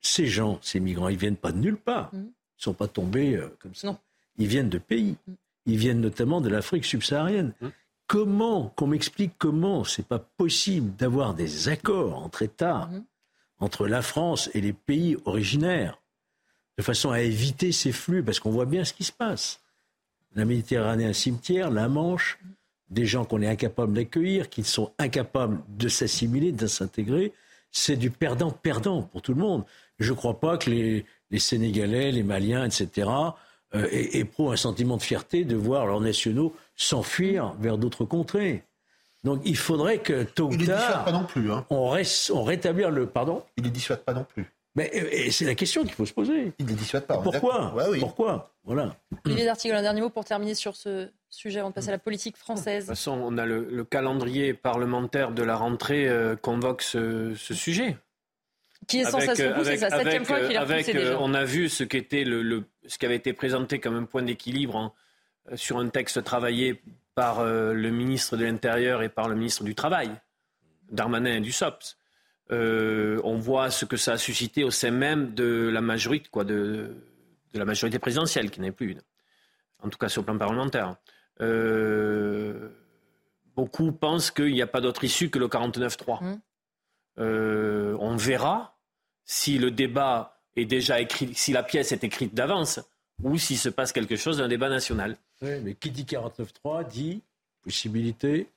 Ces 0.00 0.28
gens, 0.28 0.60
ces 0.62 0.78
migrants, 0.78 1.08
ils 1.08 1.16
viennent 1.16 1.36
pas 1.36 1.50
de 1.50 1.58
nulle 1.58 1.76
part. 1.76 2.10
Ils 2.12 2.20
ne 2.20 2.30
sont 2.58 2.74
pas 2.74 2.86
tombés 2.86 3.34
euh, 3.34 3.48
comme 3.58 3.74
ça. 3.74 4.00
Ils 4.38 4.46
viennent 4.46 4.68
de 4.68 4.78
pays. 4.78 5.16
Ils 5.66 5.78
viennent 5.78 6.00
notamment 6.00 6.40
de 6.40 6.48
l'Afrique 6.48 6.84
subsaharienne. 6.84 7.54
Comment, 8.06 8.68
qu'on 8.76 8.86
m'explique 8.86 9.32
comment 9.36 9.82
c'est 9.82 10.06
pas 10.06 10.20
possible 10.20 10.94
d'avoir 10.94 11.34
des 11.34 11.68
accords 11.68 12.22
entre 12.22 12.42
États, 12.42 12.88
entre 13.58 13.88
la 13.88 14.00
France 14.00 14.48
et 14.54 14.60
les 14.60 14.72
pays 14.72 15.16
originaires, 15.24 15.98
de 16.78 16.82
façon 16.82 17.10
à 17.10 17.20
éviter 17.20 17.72
ces 17.72 17.92
flux, 17.92 18.22
parce 18.22 18.40
qu'on 18.40 18.50
voit 18.50 18.66
bien 18.66 18.84
ce 18.84 18.92
qui 18.92 19.04
se 19.04 19.12
passe. 19.12 19.60
La 20.34 20.44
Méditerranée, 20.44 21.06
un 21.06 21.12
cimetière, 21.12 21.70
la 21.70 21.88
Manche, 21.88 22.38
des 22.90 23.06
gens 23.06 23.24
qu'on 23.24 23.42
est 23.42 23.48
incapable 23.48 23.94
d'accueillir, 23.94 24.48
qui 24.48 24.62
sont 24.62 24.92
incapables 24.98 25.58
de 25.68 25.88
s'assimiler, 25.88 26.52
de 26.52 26.66
s'intégrer, 26.66 27.32
c'est 27.72 27.96
du 27.96 28.10
perdant-perdant 28.10 29.02
pour 29.02 29.22
tout 29.22 29.34
le 29.34 29.40
monde. 29.40 29.64
Je 29.98 30.12
ne 30.12 30.16
crois 30.16 30.38
pas 30.38 30.56
que 30.58 30.70
les, 30.70 31.04
les 31.30 31.38
Sénégalais, 31.38 32.12
les 32.12 32.22
Maliens, 32.22 32.64
etc., 32.64 33.08
euh, 33.74 33.88
éprouvent 33.90 34.52
un 34.52 34.56
sentiment 34.56 34.96
de 34.96 35.02
fierté 35.02 35.44
de 35.44 35.56
voir 35.56 35.86
leurs 35.86 36.00
nationaux 36.00 36.54
s'enfuir 36.76 37.54
vers 37.58 37.78
d'autres 37.78 38.04
contrées. 38.04 38.62
Donc 39.24 39.42
il 39.44 39.56
faudrait 39.56 39.98
que 39.98 40.22
tôt 40.22 40.46
ou 40.46 40.52
Il 40.52 40.58
les 40.60 40.66
dissuade 40.66 40.78
tard, 40.78 41.04
pas 41.04 41.12
non 41.12 41.24
plus. 41.24 41.50
Hein. 41.50 41.66
on, 41.70 41.90
reste, 41.90 42.30
on 42.30 42.44
rétablir 42.44 42.90
le 42.90 43.06
pardon? 43.06 43.42
Il 43.56 43.64
les 43.64 43.70
dissuade 43.70 44.04
pas 44.04 44.14
non 44.14 44.24
plus. 44.24 44.46
Mais 44.76 45.30
c'est 45.30 45.46
la 45.46 45.54
question 45.54 45.82
qu'il 45.82 45.92
faut 45.94 46.04
se 46.06 46.12
poser. 46.12 46.52
Il 46.58 46.66
les 46.66 46.74
dissuade 46.74 47.06
pas. 47.06 47.14
Pourquoi 47.18 47.32
d'accord. 47.54 47.74
Ouais, 47.74 47.84
oui. 47.90 47.98
Pourquoi 47.98 48.54
Voilà. 48.64 48.94
Olivier 49.24 49.48
un 49.48 49.82
dernier 49.82 50.02
mot 50.02 50.10
pour 50.10 50.24
terminer 50.26 50.54
sur 50.54 50.76
ce 50.76 51.08
sujet 51.30 51.60
avant 51.60 51.70
de 51.70 51.74
passer 51.74 51.88
à 51.88 51.92
la 51.92 51.98
politique 51.98 52.34
De 52.34 52.38
française. 52.38 52.84
toute 52.84 52.88
façon, 52.94 53.12
on 53.12 53.38
a 53.38 53.46
le, 53.46 53.64
le 53.70 53.84
calendrier 53.84 54.52
parlementaire 54.54 55.32
de 55.32 55.42
la 55.42 55.56
rentrée 55.56 56.06
euh, 56.08 56.36
convoque 56.36 56.82
ce, 56.82 57.34
ce 57.34 57.54
sujet. 57.54 57.96
Qui 58.86 59.00
est 59.00 59.06
repoussé, 59.06 59.34
c'est 59.34 59.48
la 59.48 59.90
septième 59.90 60.06
avec, 60.08 60.26
fois 60.26 60.40
qu'il 60.40 60.52
est 60.52 60.58
euh, 60.58 60.60
avec, 60.62 60.88
euh, 60.90 60.92
déjà. 60.92 61.18
On 61.20 61.32
a 61.34 61.44
vu 61.44 61.68
ce, 61.70 61.82
qu'était 61.82 62.24
le, 62.24 62.42
le- 62.42 62.64
ce 62.86 62.98
qui 62.98 63.06
avait 63.06 63.16
été 63.16 63.32
présenté 63.32 63.80
comme 63.80 63.96
un 63.96 64.04
point 64.04 64.22
d'équilibre 64.22 64.94
euh, 65.50 65.56
sur 65.56 65.78
un 65.78 65.88
texte 65.88 66.22
travaillé 66.22 66.82
par 67.14 67.40
euh, 67.40 67.72
le 67.72 67.90
ministre 67.90 68.36
de 68.36 68.44
l'Intérieur 68.44 69.02
et 69.02 69.08
par 69.08 69.28
le 69.28 69.34
ministre 69.36 69.64
du 69.64 69.74
Travail, 69.74 70.10
Darmanin 70.90 71.36
et 71.36 71.40
du 71.40 71.50
SOPS. 71.50 71.96
Euh, 72.52 73.20
on 73.24 73.38
voit 73.38 73.70
ce 73.70 73.84
que 73.84 73.96
ça 73.96 74.12
a 74.12 74.18
suscité 74.18 74.62
au 74.62 74.70
sein 74.70 74.90
même 74.90 75.34
de 75.34 75.68
la 75.72 75.80
majorité, 75.80 76.28
quoi, 76.30 76.44
de, 76.44 76.94
de 77.52 77.58
la 77.58 77.64
majorité 77.64 77.98
présidentielle, 77.98 78.50
qui 78.50 78.60
n'est 78.60 78.72
plus 78.72 78.92
une. 78.92 79.02
En 79.82 79.88
tout 79.88 79.98
cas 79.98 80.08
sur 80.08 80.22
le 80.22 80.26
plan 80.26 80.38
parlementaire. 80.38 80.96
Euh, 81.40 82.70
beaucoup 83.54 83.92
pensent 83.92 84.30
qu'il 84.30 84.52
n'y 84.52 84.62
a 84.62 84.66
pas 84.66 84.80
d'autre 84.80 85.04
issue 85.04 85.30
que 85.30 85.38
le 85.38 85.48
49-3. 85.48 86.22
Mmh. 86.22 86.40
Euh, 87.18 87.96
on 88.00 88.16
verra 88.16 88.78
si 89.24 89.58
le 89.58 89.70
débat 89.70 90.40
est 90.54 90.66
déjà 90.66 91.00
écrit, 91.00 91.34
si 91.34 91.52
la 91.52 91.62
pièce 91.62 91.92
est 91.92 92.04
écrite 92.04 92.34
d'avance, 92.34 92.80
ou 93.22 93.38
s'il 93.38 93.58
se 93.58 93.68
passe 93.68 93.92
quelque 93.92 94.16
chose 94.16 94.38
d'un 94.38 94.48
débat 94.48 94.68
national. 94.68 95.16
Oui, 95.42 95.60
mais 95.62 95.74
qui 95.74 95.90
dit 95.90 96.04
49.3 96.04 96.86
dit 96.88 97.22
possibilité 97.62 98.48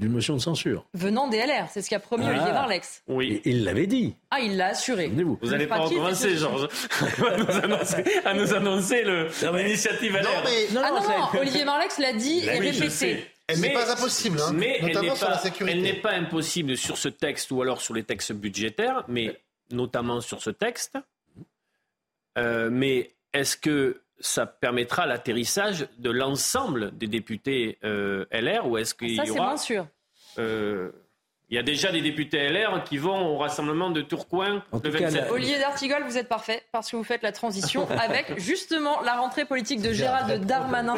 d'une 0.00 0.10
motion 0.12 0.34
de 0.34 0.40
censure. 0.40 0.84
Venant 0.94 1.28
des 1.28 1.38
LR, 1.38 1.68
c'est 1.70 1.82
ce 1.82 1.90
qu'a 1.90 2.00
promis 2.00 2.24
Ah. 2.26 2.30
Olivier 2.30 2.52
Marlex. 2.52 3.02
Oui. 3.06 3.40
Et 3.44 3.50
il 3.50 3.64
l'avait 3.64 3.86
dit. 3.86 4.14
Ah, 4.30 4.40
il 4.40 4.56
l'a 4.56 4.68
assuré. 4.68 5.08
Vous 5.08 5.36
n'allez 5.50 5.66
pas 5.66 5.76
recommencer, 5.78 6.36
Georges, 6.36 6.68
à 8.24 8.34
nous 8.34 8.54
annoncer, 8.54 9.04
l'initiative 9.04 10.16
LR. 10.16 10.22
Non, 10.24 10.30
mais 10.44 10.66
ah 10.82 10.90
non, 10.90 11.00
non, 11.02 11.40
Olivier 11.40 11.64
Marlex 11.64 11.98
l'a 11.98 12.12
dit 12.14 12.40
et 12.46 12.58
répété. 12.58 13.24
Elle 13.46 13.60
n'est 13.60 13.72
pas 13.72 13.92
impossible, 13.92 14.40
hein, 14.40 14.52
mais 14.54 14.78
elle 14.80 14.86
notamment 14.86 15.12
n'est 15.12 15.16
sur 15.18 15.26
pas- 15.26 15.32
la 15.34 15.38
sécurité. 15.38 15.76
Elle 15.76 15.82
n'est 15.82 16.00
pas 16.00 16.12
impossible 16.12 16.76
sur 16.76 16.96
ce 16.96 17.08
texte 17.08 17.50
ou 17.50 17.60
alors 17.62 17.80
sur 17.80 17.94
les 17.94 18.04
textes 18.04 18.32
budgétaires, 18.32 19.04
mais 19.08 19.38
notamment 19.72 20.20
sur 20.20 20.40
ce 20.40 20.50
texte. 20.50 20.96
Euh, 22.38 22.70
mais 22.70 23.10
est-ce 23.34 23.56
que 23.56 24.00
ça 24.20 24.46
permettra 24.46 25.06
l'atterrissage 25.06 25.88
de 25.98 26.10
l'ensemble 26.10 26.96
des 26.96 27.06
députés 27.06 27.78
euh, 27.84 28.24
LR 28.30 28.66
ou 28.68 28.76
est-ce 28.78 28.94
qu'il 28.94 29.16
Ça, 29.16 29.24
y 29.24 29.26
c'est 29.26 29.32
aura 29.32 29.46
moins 29.48 29.56
sûr. 29.56 29.86
euh, 30.38 30.92
il 31.50 31.56
y 31.56 31.58
a 31.58 31.62
déjà 31.62 31.90
des 31.90 32.00
députés 32.00 32.48
LR 32.48 32.84
qui 32.84 32.96
vont 32.98 33.26
au 33.34 33.36
rassemblement 33.38 33.90
de 33.90 34.02
Tourcoing 34.02 34.62
En 34.72 34.76
le 34.76 34.82
tout 34.82 34.92
cas, 34.92 35.04
27. 35.06 35.24
la- 35.26 35.32
Olivier 35.32 35.58
D'Artigol, 35.58 36.04
vous 36.04 36.16
êtes 36.16 36.28
parfait 36.28 36.62
parce 36.70 36.90
que 36.90 36.96
vous 36.96 37.02
faites 37.04 37.22
la 37.22 37.32
transition 37.32 37.88
avec 38.00 38.38
justement 38.38 39.00
la 39.02 39.14
rentrée 39.14 39.44
politique 39.44 39.82
de 39.82 39.92
Gérald 39.92 40.44
Darmanin 40.46 40.94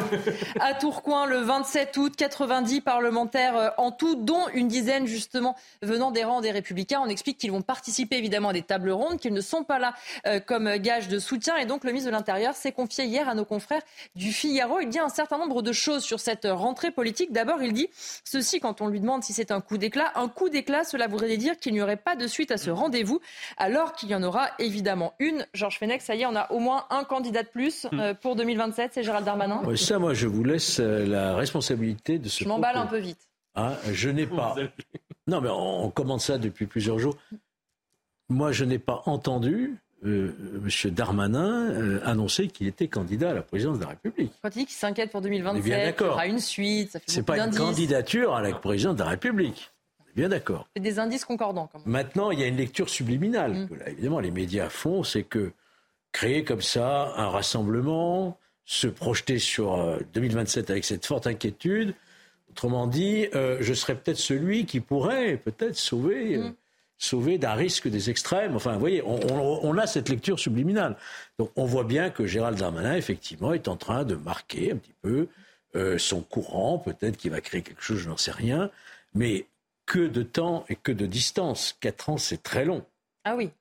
à 0.59 0.73
Tourcoing 0.75 1.25
le 1.25 1.37
27 1.37 1.97
août. 1.97 2.13
90 2.15 2.81
parlementaires 2.81 3.57
euh, 3.57 3.69
en 3.77 3.91
tout, 3.91 4.15
dont 4.15 4.47
une 4.53 4.67
dizaine 4.67 5.07
justement 5.07 5.55
venant 5.81 6.11
des 6.11 6.23
rangs 6.23 6.41
des 6.41 6.51
Républicains. 6.51 7.01
On 7.03 7.09
explique 7.09 7.37
qu'ils 7.39 7.51
vont 7.51 7.61
participer 7.63 8.17
évidemment 8.17 8.49
à 8.49 8.53
des 8.53 8.61
tables 8.61 8.91
rondes, 8.91 9.19
qu'ils 9.19 9.33
ne 9.33 9.41
sont 9.41 9.63
pas 9.63 9.79
là 9.79 9.93
euh, 10.27 10.39
comme 10.39 10.77
gage 10.77 11.07
de 11.07 11.17
soutien. 11.17 11.57
Et 11.57 11.65
donc 11.65 11.83
le 11.83 11.91
ministre 11.91 12.11
de 12.11 12.15
l'Intérieur 12.15 12.53
s'est 12.53 12.71
confié 12.71 13.05
hier 13.05 13.27
à 13.27 13.33
nos 13.33 13.45
confrères 13.45 13.81
du 14.15 14.31
Figaro. 14.31 14.79
Il 14.81 14.89
dit 14.89 14.99
un 14.99 15.09
certain 15.09 15.37
nombre 15.39 15.61
de 15.63 15.71
choses 15.71 16.03
sur 16.03 16.19
cette 16.19 16.45
rentrée 16.49 16.91
politique. 16.91 17.31
D'abord, 17.31 17.63
il 17.63 17.73
dit 17.73 17.89
ceci 18.23 18.59
quand 18.59 18.81
on 18.81 18.87
lui 18.87 18.99
demande 18.99 19.23
si 19.23 19.33
c'est 19.33 19.49
un 19.51 19.59
coup 19.59 19.77
d'éclat. 19.79 20.11
Un 20.15 20.27
coup 20.27 20.42
d'éclat, 20.49 20.83
cela 20.83 21.07
voudrait 21.07 21.37
dire 21.37 21.57
qu'il 21.57 21.73
n'y 21.73 21.81
aurait 21.81 21.97
pas 21.97 22.15
de 22.15 22.27
suite 22.27 22.51
à 22.51 22.57
ce 22.57 22.69
rendez-vous, 22.69 23.19
alors 23.57 23.93
qu'il 23.93 24.09
y 24.09 24.15
en 24.15 24.23
aura 24.23 24.49
évidemment 24.59 25.13
une. 25.19 25.45
Georges 25.53 25.79
Fenech, 25.79 26.01
ça 26.01 26.15
y 26.15 26.21
est, 26.21 26.25
on 26.25 26.35
a 26.35 26.51
au 26.51 26.59
moins 26.59 26.85
un 26.89 27.03
candidat 27.03 27.43
de 27.43 27.49
plus 27.49 27.87
euh, 27.93 28.13
pour 28.13 28.35
2027, 28.35 28.91
c'est 28.93 29.03
Gérald 29.03 29.25
Darmanin? 29.25 29.61
Ça, 29.75 29.99
moi, 29.99 30.13
je 30.13 30.27
vous 30.27 30.43
laisse 30.43 30.79
euh, 30.79 31.05
la 31.05 31.35
responsabilité 31.35 32.19
de 32.19 32.29
ce 32.29 32.43
Je 32.43 32.49
m'emballe 32.49 32.77
un 32.77 32.85
peu 32.85 32.97
vite. 32.97 33.29
Hein, 33.55 33.73
je 33.91 34.09
n'ai 34.09 34.25
pas. 34.25 34.55
Non, 35.27 35.41
mais 35.41 35.49
on, 35.49 35.89
commente 35.89 36.21
ça 36.21 36.37
depuis 36.37 36.65
plusieurs 36.65 36.99
jours. 36.99 37.15
Moi, 38.29 38.51
je 38.51 38.65
n'ai 38.65 38.79
pas 38.79 39.03
entendu 39.05 39.77
euh, 40.05 40.33
M. 40.65 40.91
Darmanin 40.91 41.71
euh, 41.71 41.99
annoncer 42.03 42.47
qu'il 42.47 42.67
était 42.67 42.87
candidat 42.87 43.29
à 43.29 43.33
la 43.33 43.41
présidence 43.41 43.77
de 43.77 43.83
la 43.83 43.89
République. 43.91 44.33
Quand 44.41 44.49
il 44.49 44.59
dit 44.59 44.65
qu'il 44.65 44.75
s'inquiète 44.75 45.11
pour 45.11 45.21
On 45.21 45.25
est 45.25 45.29
2027, 45.29 45.63
bien 45.63 45.93
il 45.97 46.01
y 46.01 46.09
aura 46.09 46.27
une 46.27 46.39
suite, 46.39 46.91
ça 46.91 46.99
fait 46.99 47.05
C'est 47.07 47.23
pas 47.23 47.37
une 47.37 47.55
candidature 47.55 48.33
à 48.33 48.41
la 48.41 48.53
présidence 48.53 48.95
de 48.95 49.03
la 49.03 49.11
République. 49.11 49.71
Bien 50.15 50.29
d'accord. 50.29 50.67
C'est 50.75 50.81
des 50.81 50.99
indices 50.99 51.25
concordants 51.25 51.67
quand 51.71 51.79
même. 51.79 51.91
Maintenant, 51.91 52.31
il 52.31 52.39
y 52.39 52.43
a 52.43 52.47
une 52.47 52.57
lecture 52.57 52.89
subliminale 52.89 53.53
Mm. 53.53 53.67
que 53.69 53.73
là, 53.75 53.89
évidemment, 53.89 54.19
les 54.19 54.31
médias 54.31 54.69
font, 54.69 55.03
c'est 55.03 55.23
que 55.23 55.51
créer 56.11 56.43
comme 56.43 56.61
ça 56.61 57.13
un 57.17 57.29
rassemblement, 57.29 58.37
se 58.65 58.87
projeter 58.87 59.39
sur 59.39 59.73
euh, 59.73 59.97
2027 60.13 60.69
avec 60.69 60.85
cette 60.85 61.05
forte 61.05 61.25
inquiétude, 61.27 61.95
autrement 62.51 62.85
dit, 62.87 63.27
euh, 63.33 63.57
je 63.61 63.73
serais 63.73 63.95
peut-être 63.95 64.17
celui 64.19 64.65
qui 64.65 64.79
pourrait 64.79 65.37
peut-être 65.37 65.75
sauver, 65.75 66.35
euh, 66.37 66.49
sauver 66.99 67.39
d'un 67.39 67.53
risque 67.55 67.87
des 67.87 68.09
extrêmes. 68.11 68.55
Enfin, 68.55 68.73
vous 68.73 68.79
voyez, 68.79 69.01
on, 69.03 69.19
on- 69.33 69.59
on 69.63 69.77
a 69.79 69.87
cette 69.87 70.07
lecture 70.09 70.39
subliminale. 70.39 70.95
Donc, 71.39 71.51
on 71.55 71.65
voit 71.65 71.83
bien 71.83 72.11
que 72.11 72.25
Gérald 72.27 72.57
Darmanin, 72.59 72.95
effectivement, 72.95 73.51
est 73.53 73.67
en 73.67 73.75
train 73.75 74.03
de 74.05 74.13
marquer 74.15 74.71
un 74.73 74.77
petit 74.77 74.93
peu 75.01 75.27
euh, 75.75 75.97
son 75.97 76.21
courant. 76.21 76.77
Peut-être 76.77 77.17
qu'il 77.17 77.31
va 77.31 77.41
créer 77.41 77.63
quelque 77.63 77.81
chose, 77.81 77.97
je 77.97 78.07
n'en 78.09 78.17
sais 78.17 78.31
rien. 78.31 78.69
Mais 79.15 79.47
que 79.85 79.99
de 80.07 80.23
temps 80.23 80.65
et 80.69 80.75
que 80.75 80.91
de 80.91 81.05
distance. 81.05 81.75
Quatre 81.79 82.09
ans, 82.09 82.17
c'est 82.17 82.41
très 82.41 82.65
long. 82.65 82.85
Ah 83.23 83.35
oui. 83.35 83.51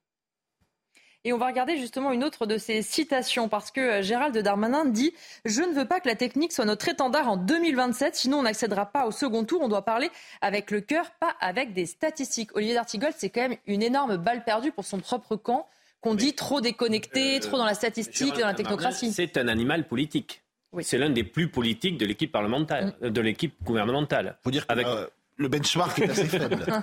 Et 1.25 1.33
on 1.33 1.39
va 1.39 1.47
regarder 1.47 1.77
justement 1.77 2.11
une 2.11 2.25
autre 2.25 2.47
de 2.47 2.59
ces 2.59 2.83
citations 2.83 3.49
parce 3.49 3.71
que 3.71 3.81
euh, 3.81 4.03
Gérald 4.03 4.37
Darmanin 4.37 4.85
dit 4.87 5.13
Je 5.45 5.63
ne 5.63 5.73
veux 5.73 5.85
pas 5.87 6.01
que 6.01 6.09
la 6.09 6.17
technique 6.17 6.53
soit 6.53 6.65
notre 6.65 6.89
étendard 6.89 7.29
en 7.29 7.37
2027, 7.37 8.17
sinon 8.17 8.39
on 8.39 8.43
n'accédera 8.43 8.87
pas 8.87 9.07
au 9.07 9.13
second 9.13 9.45
tour. 9.45 9.61
On 9.63 9.69
doit 9.69 9.85
parler 9.85 10.11
avec 10.41 10.73
le 10.73 10.81
cœur, 10.81 11.13
pas 11.21 11.37
avec 11.41 11.75
des 11.75 11.87
statistiques. 11.87 12.51
Olivier 12.57 12.75
D'Artigol, 12.75 13.13
c'est 13.17 13.31
quand 13.31 13.43
même 13.49 13.57
une 13.67 13.83
énorme 13.85 14.17
balle 14.17 14.43
perdue 14.43 14.73
pour 14.73 14.85
son 14.85 14.99
propre 14.99 15.37
camp, 15.37 15.69
qu'on 16.01 16.17
dit 16.17 16.33
trop 16.35 16.61
déconnecté, 16.61 17.39
trop 17.39 17.57
dans 17.57 17.67
la 17.67 17.75
statistique, 17.75 18.35
dans 18.37 18.47
la 18.49 18.55
technocratie. 18.55 19.13
C'est 19.13 19.37
un 19.37 19.47
animal 19.47 19.87
politique. 19.87 20.43
C'est 20.81 20.99
l'un 20.99 21.11
des 21.11 21.23
plus 21.23 21.49
politiques 21.49 21.99
de 21.99 22.07
l'équipe 22.07 22.33
parlementaire, 22.33 22.87
Mm. 22.87 23.05
euh, 23.05 23.11
de 23.11 23.21
l'équipe 23.21 23.55
gouvernementale. 23.63 24.39
faut 24.43 24.51
dire 24.51 24.67
que 24.67 24.73
euh, 24.73 25.07
le 25.37 25.49
benchmark 25.49 25.99
est 26.01 26.11
assez 26.11 26.27
faible. 26.27 26.65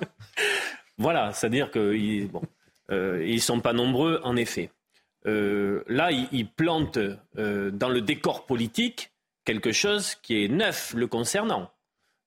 Voilà, 0.97 1.31
c'est-à-dire 1.31 1.71
qu'ils 1.71 2.27
bon, 2.29 2.41
euh, 2.91 3.37
sont 3.39 3.61
pas 3.61 3.71
nombreux, 3.71 4.19
en 4.23 4.35
effet. 4.35 4.69
Euh, 5.27 5.81
là, 5.87 6.11
ils, 6.11 6.27
ils 6.33 6.47
plantent 6.49 6.99
euh, 7.37 7.71
dans 7.71 7.87
le 7.89 8.01
décor 8.01 8.45
politique 8.45 9.11
quelque 9.45 9.71
chose 9.71 10.15
qui 10.15 10.43
est 10.43 10.47
neuf 10.49 10.93
le 10.93 11.07
concernant. 11.07 11.71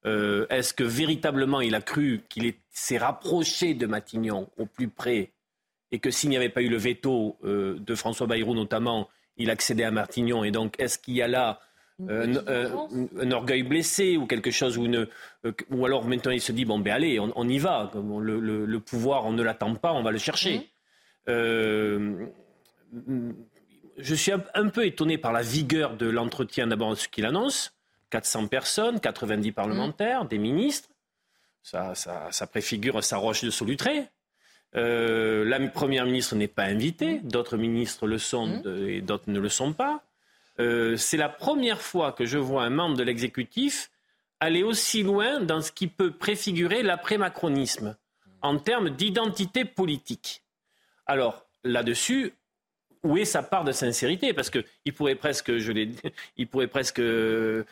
Euh, 0.06 0.46
Est-ce 0.48 0.72
que 0.72 0.84
véritablement 0.84 1.60
il 1.60 1.74
a 1.74 1.80
cru 1.82 2.22
qu'il 2.30 2.46
est- 2.46 2.58
s'est 2.70 2.96
rapproché 2.98 3.74
de 3.74 3.86
Matignon 3.86 4.48
au 4.56 4.64
plus 4.66 4.88
près 4.88 5.32
et 5.90 5.98
que 5.98 6.10
s'il 6.10 6.30
n'y 6.30 6.36
avait 6.38 6.48
pas 6.48 6.62
eu 6.62 6.68
le 6.70 6.78
veto 6.78 7.36
de 7.44 7.94
François 7.94 8.26
Bayrou 8.26 8.54
notamment, 8.54 9.08
il 9.36 9.50
accédait 9.50 9.84
à 9.84 9.90
Martignon. 9.90 10.42
Et 10.44 10.50
donc, 10.50 10.80
est-ce 10.80 10.98
qu'il 10.98 11.12
y 11.14 11.20
a 11.22 11.28
là 11.28 11.60
euh, 12.08 12.78
un, 13.16 13.20
un, 13.20 13.30
orgueil 13.32 13.62
blessé 13.62 14.16
ou 14.16 14.26
quelque 14.26 14.50
chose 14.50 14.78
ou, 14.78 14.84
une, 14.84 15.06
euh, 15.44 15.52
ou 15.70 15.84
alors 15.84 16.04
maintenant 16.04 16.32
il 16.32 16.40
se 16.40 16.52
dit 16.52 16.64
bon 16.64 16.78
ben 16.78 16.94
allez 16.94 17.20
on, 17.20 17.48
y 17.48 17.58
va. 17.58 17.90
Le, 17.94 18.40
le, 18.40 18.64
le, 18.64 18.80
pouvoir 18.80 19.26
on 19.26 19.32
ne 19.32 19.42
l'attend 19.42 19.74
pas 19.74 19.92
on 19.92 20.02
va 20.02 20.10
le 20.10 20.18
chercher. 20.18 20.58
Mmh. 20.58 20.62
euh, 21.28 22.26
je 23.98 24.14
suis 24.14 24.32
un, 24.32 24.68
peu 24.68 24.86
étonné 24.86 25.18
par 25.18 25.32
la 25.32 25.42
vigueur 25.42 25.96
de 25.96 26.08
l'entretien 26.08 26.66
d'abord 26.66 26.96
ce 26.96 27.08
qu'il 27.08 27.26
annonce. 27.26 27.74
400 28.10 28.48
personnes 28.48 29.00
90 29.00 29.52
parlementaires 29.52 30.24
mmh. 30.24 30.28
des 30.28 30.38
ministres. 30.38 30.88
Ça, 31.62 31.94
ça, 31.94 32.28
ça, 32.30 32.46
préfigure 32.46 33.02
sa 33.04 33.18
roche 33.18 33.44
de 33.44 33.50
Solutré. 33.50 34.08
La 34.74 35.60
première 35.68 36.06
ministre 36.06 36.34
n'est 36.34 36.48
pas 36.48 36.64
invitée. 36.64 37.20
Mmh. 37.20 37.28
d'autres 37.28 37.56
ministres 37.56 38.06
le 38.06 38.18
sont 38.18 38.62
et 38.64 39.00
d'autres 39.02 39.30
ne 39.30 39.38
le 39.38 39.48
sont 39.48 39.72
pas 39.72 40.02
euh, 40.60 40.96
c'est 40.96 41.16
la 41.16 41.28
première 41.28 41.80
fois 41.80 42.12
que 42.12 42.26
je 42.26 42.38
vois 42.38 42.64
un 42.64 42.70
membre 42.70 42.96
de 42.96 43.02
l'exécutif 43.02 43.90
aller 44.40 44.62
aussi 44.62 45.02
loin 45.02 45.40
dans 45.40 45.60
ce 45.60 45.70
qui 45.70 45.86
peut 45.86 46.10
préfigurer 46.10 46.82
l'après-macronisme 46.82 47.96
en 48.42 48.58
termes 48.58 48.90
d'identité 48.90 49.64
politique. 49.64 50.42
Alors, 51.06 51.46
là-dessus, 51.62 52.32
où 53.04 53.16
est 53.16 53.24
sa 53.24 53.42
part 53.42 53.64
de 53.64 53.72
sincérité? 53.72 54.32
Parce 54.32 54.50
qu'il 54.50 54.92
pourrait 54.94 55.14
presque, 55.14 55.58
je 55.58 55.72
l'ai 55.72 55.90
il 56.36 56.48
pourrait 56.48 56.66
presque 56.66 56.98
euh, 56.98 57.64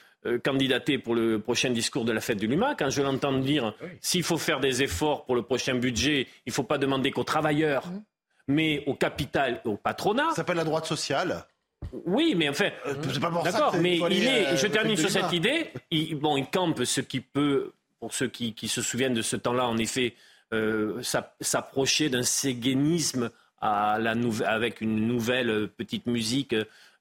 candidater 0.44 0.98
pour 0.98 1.14
le 1.14 1.40
prochain 1.40 1.70
discours 1.70 2.04
de 2.04 2.12
la 2.12 2.20
fête 2.20 2.38
du 2.38 2.46
Luma. 2.46 2.74
Quand 2.78 2.90
je 2.90 3.02
l'entends 3.02 3.38
dire, 3.38 3.74
s'il 4.00 4.22
faut 4.22 4.38
faire 4.38 4.60
des 4.60 4.82
efforts 4.82 5.24
pour 5.24 5.34
le 5.34 5.42
prochain 5.42 5.74
budget, 5.74 6.28
il 6.46 6.50
ne 6.50 6.52
faut 6.52 6.62
pas 6.62 6.78
demander 6.78 7.10
qu'aux 7.10 7.24
travailleurs, 7.24 7.86
mmh. 7.86 8.02
mais 8.48 8.84
au 8.86 8.94
capital, 8.94 9.60
au 9.64 9.76
patronat. 9.76 10.28
Ça 10.30 10.36
s'appelle 10.36 10.56
la 10.56 10.64
droite 10.64 10.86
sociale. 10.86 11.46
Oui, 11.92 12.34
mais 12.36 12.48
enfin, 12.48 12.70
euh, 12.86 12.94
d'accord, 13.42 13.76
mais 13.76 13.98
il 13.98 14.26
est, 14.26 14.56
je 14.56 14.66
termine 14.66 14.96
sur 14.96 15.10
cette 15.10 15.32
idée, 15.32 15.70
il, 15.90 16.14
bon, 16.14 16.36
il 16.36 16.46
campe 16.46 16.84
ce 16.84 17.00
qui 17.00 17.20
peut, 17.20 17.72
pour 17.98 18.14
ceux 18.14 18.28
qui, 18.28 18.68
se 18.68 18.82
souviennent 18.82 19.14
de 19.14 19.22
ce 19.22 19.36
temps-là, 19.36 19.66
en 19.66 19.76
effet, 19.78 20.14
euh, 20.52 21.02
s'approcher 21.40 22.08
d'un 22.08 22.22
séguénisme 22.22 23.30
à 23.60 23.98
la 23.98 24.14
avec 24.46 24.80
une 24.80 25.06
nouvelle 25.06 25.68
petite 25.68 26.06
musique, 26.06 26.54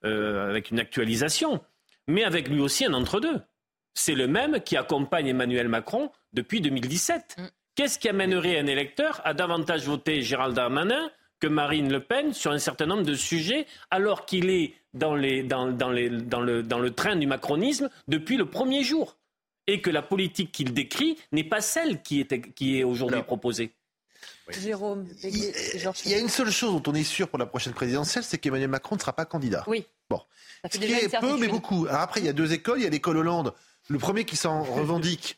euh, 0.05 0.49
avec 0.49 0.71
une 0.71 0.79
actualisation, 0.79 1.61
mais 2.07 2.23
avec 2.23 2.49
lui 2.49 2.59
aussi 2.59 2.85
un 2.85 2.93
entre-deux. 2.93 3.41
C'est 3.93 4.15
le 4.15 4.27
même 4.27 4.61
qui 4.61 4.77
accompagne 4.77 5.27
Emmanuel 5.27 5.67
Macron 5.67 6.11
depuis 6.33 6.61
2017. 6.61 7.35
Mm. 7.37 7.43
Qu'est-ce 7.75 7.99
qui 7.99 8.09
amènerait 8.09 8.59
un 8.59 8.67
électeur 8.67 9.21
à 9.23 9.33
davantage 9.33 9.83
voter 9.83 10.21
Gérald 10.21 10.55
Darmanin 10.55 11.09
que 11.39 11.47
Marine 11.47 11.91
Le 11.91 12.01
Pen 12.03 12.33
sur 12.33 12.51
un 12.51 12.59
certain 12.59 12.85
nombre 12.85 13.03
de 13.03 13.13
sujets, 13.13 13.65
alors 13.91 14.25
qu'il 14.25 14.49
est 14.49 14.73
dans, 14.93 15.15
les, 15.15 15.43
dans, 15.43 15.71
dans, 15.71 15.89
les, 15.89 16.09
dans, 16.09 16.41
le, 16.41 16.63
dans 16.63 16.79
le 16.79 16.91
train 16.91 17.15
du 17.15 17.27
macronisme 17.27 17.89
depuis 18.07 18.37
le 18.37 18.45
premier 18.45 18.83
jour. 18.83 19.17
Et 19.67 19.81
que 19.81 19.91
la 19.91 20.01
politique 20.01 20.51
qu'il 20.51 20.73
décrit 20.73 21.17
n'est 21.31 21.43
pas 21.43 21.61
celle 21.61 22.01
qui 22.01 22.21
est, 22.21 22.53
qui 22.53 22.79
est 22.79 22.83
aujourd'hui 22.83 23.21
proposée. 23.21 23.71
Jérôme, 24.49 25.05
il, 25.23 25.53
il 26.05 26.11
y 26.11 26.13
a 26.15 26.17
une 26.17 26.29
seule 26.29 26.49
chose 26.49 26.81
dont 26.81 26.91
on 26.91 26.95
est 26.95 27.03
sûr 27.03 27.27
pour 27.27 27.37
la 27.37 27.45
prochaine 27.45 27.73
présidentielle, 27.73 28.23
c'est 28.23 28.39
qu'Emmanuel 28.39 28.69
Macron 28.69 28.95
ne 28.95 28.99
sera 28.99 29.13
pas 29.13 29.25
candidat. 29.25 29.63
Oui. 29.67 29.85
Bon. 30.09 30.21
Ce 30.71 30.77
qui 30.77 30.91
est 30.91 31.19
peu, 31.19 31.37
mais 31.37 31.47
beaucoup. 31.47 31.85
Alors 31.87 32.01
après, 32.01 32.19
il 32.19 32.25
y 32.25 32.29
a 32.29 32.33
deux 32.33 32.51
écoles. 32.51 32.79
Il 32.79 32.83
y 32.83 32.87
a 32.87 32.89
l'école 32.89 33.17
Hollande. 33.17 33.53
Le 33.89 33.99
premier 33.99 34.25
qui 34.25 34.35
s'en 34.35 34.63
revendique 34.63 35.37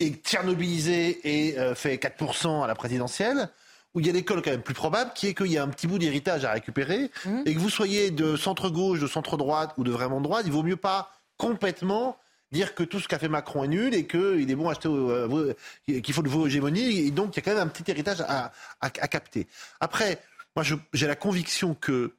est 0.00 0.24
tchernobylisé 0.24 1.20
et 1.24 1.58
euh, 1.58 1.74
fait 1.74 1.96
4% 1.96 2.64
à 2.64 2.66
la 2.66 2.74
présidentielle 2.74 3.50
où 3.94 4.00
il 4.00 4.06
y 4.06 4.10
a 4.10 4.12
l'école 4.12 4.42
quand 4.42 4.50
même 4.50 4.62
plus 4.62 4.74
probable, 4.74 5.12
qui 5.14 5.28
est 5.28 5.34
qu'il 5.34 5.50
y 5.50 5.58
a 5.58 5.62
un 5.62 5.68
petit 5.68 5.86
bout 5.86 5.98
d'héritage 5.98 6.44
à 6.44 6.52
récupérer, 6.52 7.10
mmh. 7.24 7.42
et 7.46 7.54
que 7.54 7.58
vous 7.58 7.70
soyez 7.70 8.10
de 8.10 8.36
centre-gauche, 8.36 9.00
de 9.00 9.06
centre-droite 9.06 9.74
ou 9.76 9.84
de 9.84 9.90
vraiment 9.90 10.20
droite, 10.20 10.42
il 10.46 10.52
vaut 10.52 10.62
mieux 10.62 10.76
pas 10.76 11.10
complètement 11.36 12.16
dire 12.52 12.74
que 12.74 12.82
tout 12.82 13.00
ce 13.00 13.08
qu'a 13.08 13.18
fait 13.18 13.28
Macron 13.28 13.64
est 13.64 13.68
nul 13.68 13.94
et 13.94 14.06
qu'il 14.06 14.50
est 14.50 14.54
bon 14.54 14.68
acheter, 14.68 14.88
euh, 14.88 15.54
qu'il 15.86 16.14
faut 16.14 16.22
de 16.22 16.28
vos 16.28 16.46
hégémonies, 16.46 17.06
et 17.06 17.10
donc 17.10 17.36
il 17.36 17.36
y 17.36 17.40
a 17.40 17.42
quand 17.42 17.54
même 17.54 17.66
un 17.66 17.70
petit 17.70 17.90
héritage 17.90 18.22
à, 18.22 18.52
à, 18.80 18.90
capter. 18.90 19.46
Après, 19.80 20.20
moi 20.56 20.64
j'ai 20.92 21.06
la 21.06 21.16
conviction 21.16 21.74
que 21.74 22.12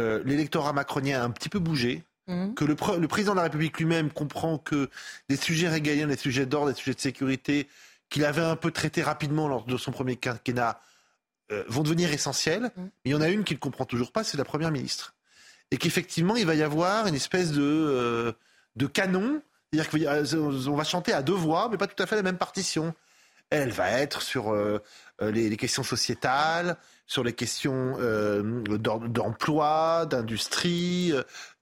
euh, 0.00 0.22
l'électorat 0.24 0.72
macronien 0.72 1.20
a 1.20 1.24
un 1.24 1.30
petit 1.30 1.48
peu 1.48 1.58
bougé, 1.58 2.02
mmh. 2.26 2.54
que 2.54 2.64
le, 2.64 2.76
le, 2.98 3.08
président 3.08 3.32
de 3.32 3.36
la 3.36 3.44
République 3.44 3.78
lui-même 3.78 4.10
comprend 4.10 4.58
que 4.58 4.90
des 5.28 5.36
sujets 5.36 5.68
régaliens, 5.68 6.06
des 6.06 6.16
sujets 6.16 6.46
d'ordre, 6.46 6.72
des 6.72 6.76
sujets 6.76 6.94
de 6.94 7.00
sécurité, 7.00 7.68
qu'il 8.08 8.24
avait 8.24 8.42
un 8.42 8.56
peu 8.56 8.70
traités 8.70 9.02
rapidement 9.02 9.48
lors 9.48 9.64
de 9.64 9.76
son 9.76 9.92
premier 9.92 10.16
quinquennat, 10.16 10.80
euh, 11.52 11.64
vont 11.68 11.82
devenir 11.82 12.12
essentielles. 12.12 12.70
Mm. 12.76 12.82
Mais 12.82 12.90
il 13.04 13.10
y 13.12 13.14
en 13.14 13.20
a 13.20 13.28
une 13.28 13.44
qu'il 13.44 13.56
ne 13.56 13.60
comprend 13.60 13.84
toujours 13.84 14.12
pas, 14.12 14.24
c'est 14.24 14.36
la 14.36 14.44
Première 14.44 14.70
ministre. 14.70 15.14
Et 15.70 15.78
qu'effectivement, 15.78 16.36
il 16.36 16.46
va 16.46 16.54
y 16.54 16.62
avoir 16.62 17.06
une 17.06 17.14
espèce 17.14 17.52
de, 17.52 17.62
euh, 17.62 18.32
de 18.76 18.86
canon. 18.86 19.42
C'est-à-dire 19.72 19.90
qu'on 20.30 20.76
va 20.76 20.84
chanter 20.84 21.12
à 21.12 21.22
deux 21.22 21.34
voix, 21.34 21.68
mais 21.70 21.76
pas 21.76 21.86
tout 21.86 22.00
à 22.02 22.06
fait 22.06 22.16
la 22.16 22.22
même 22.22 22.38
partition. 22.38 22.94
Elle 23.50 23.70
va 23.70 23.90
être 23.90 24.22
sur 24.22 24.52
euh, 24.52 24.78
les, 25.20 25.56
questions 25.56 25.82
sociétales, 25.82 26.76
sur 27.06 27.22
les 27.22 27.32
questions 27.32 27.96
d'emploi, 28.78 30.06
d'industrie, 30.06 31.12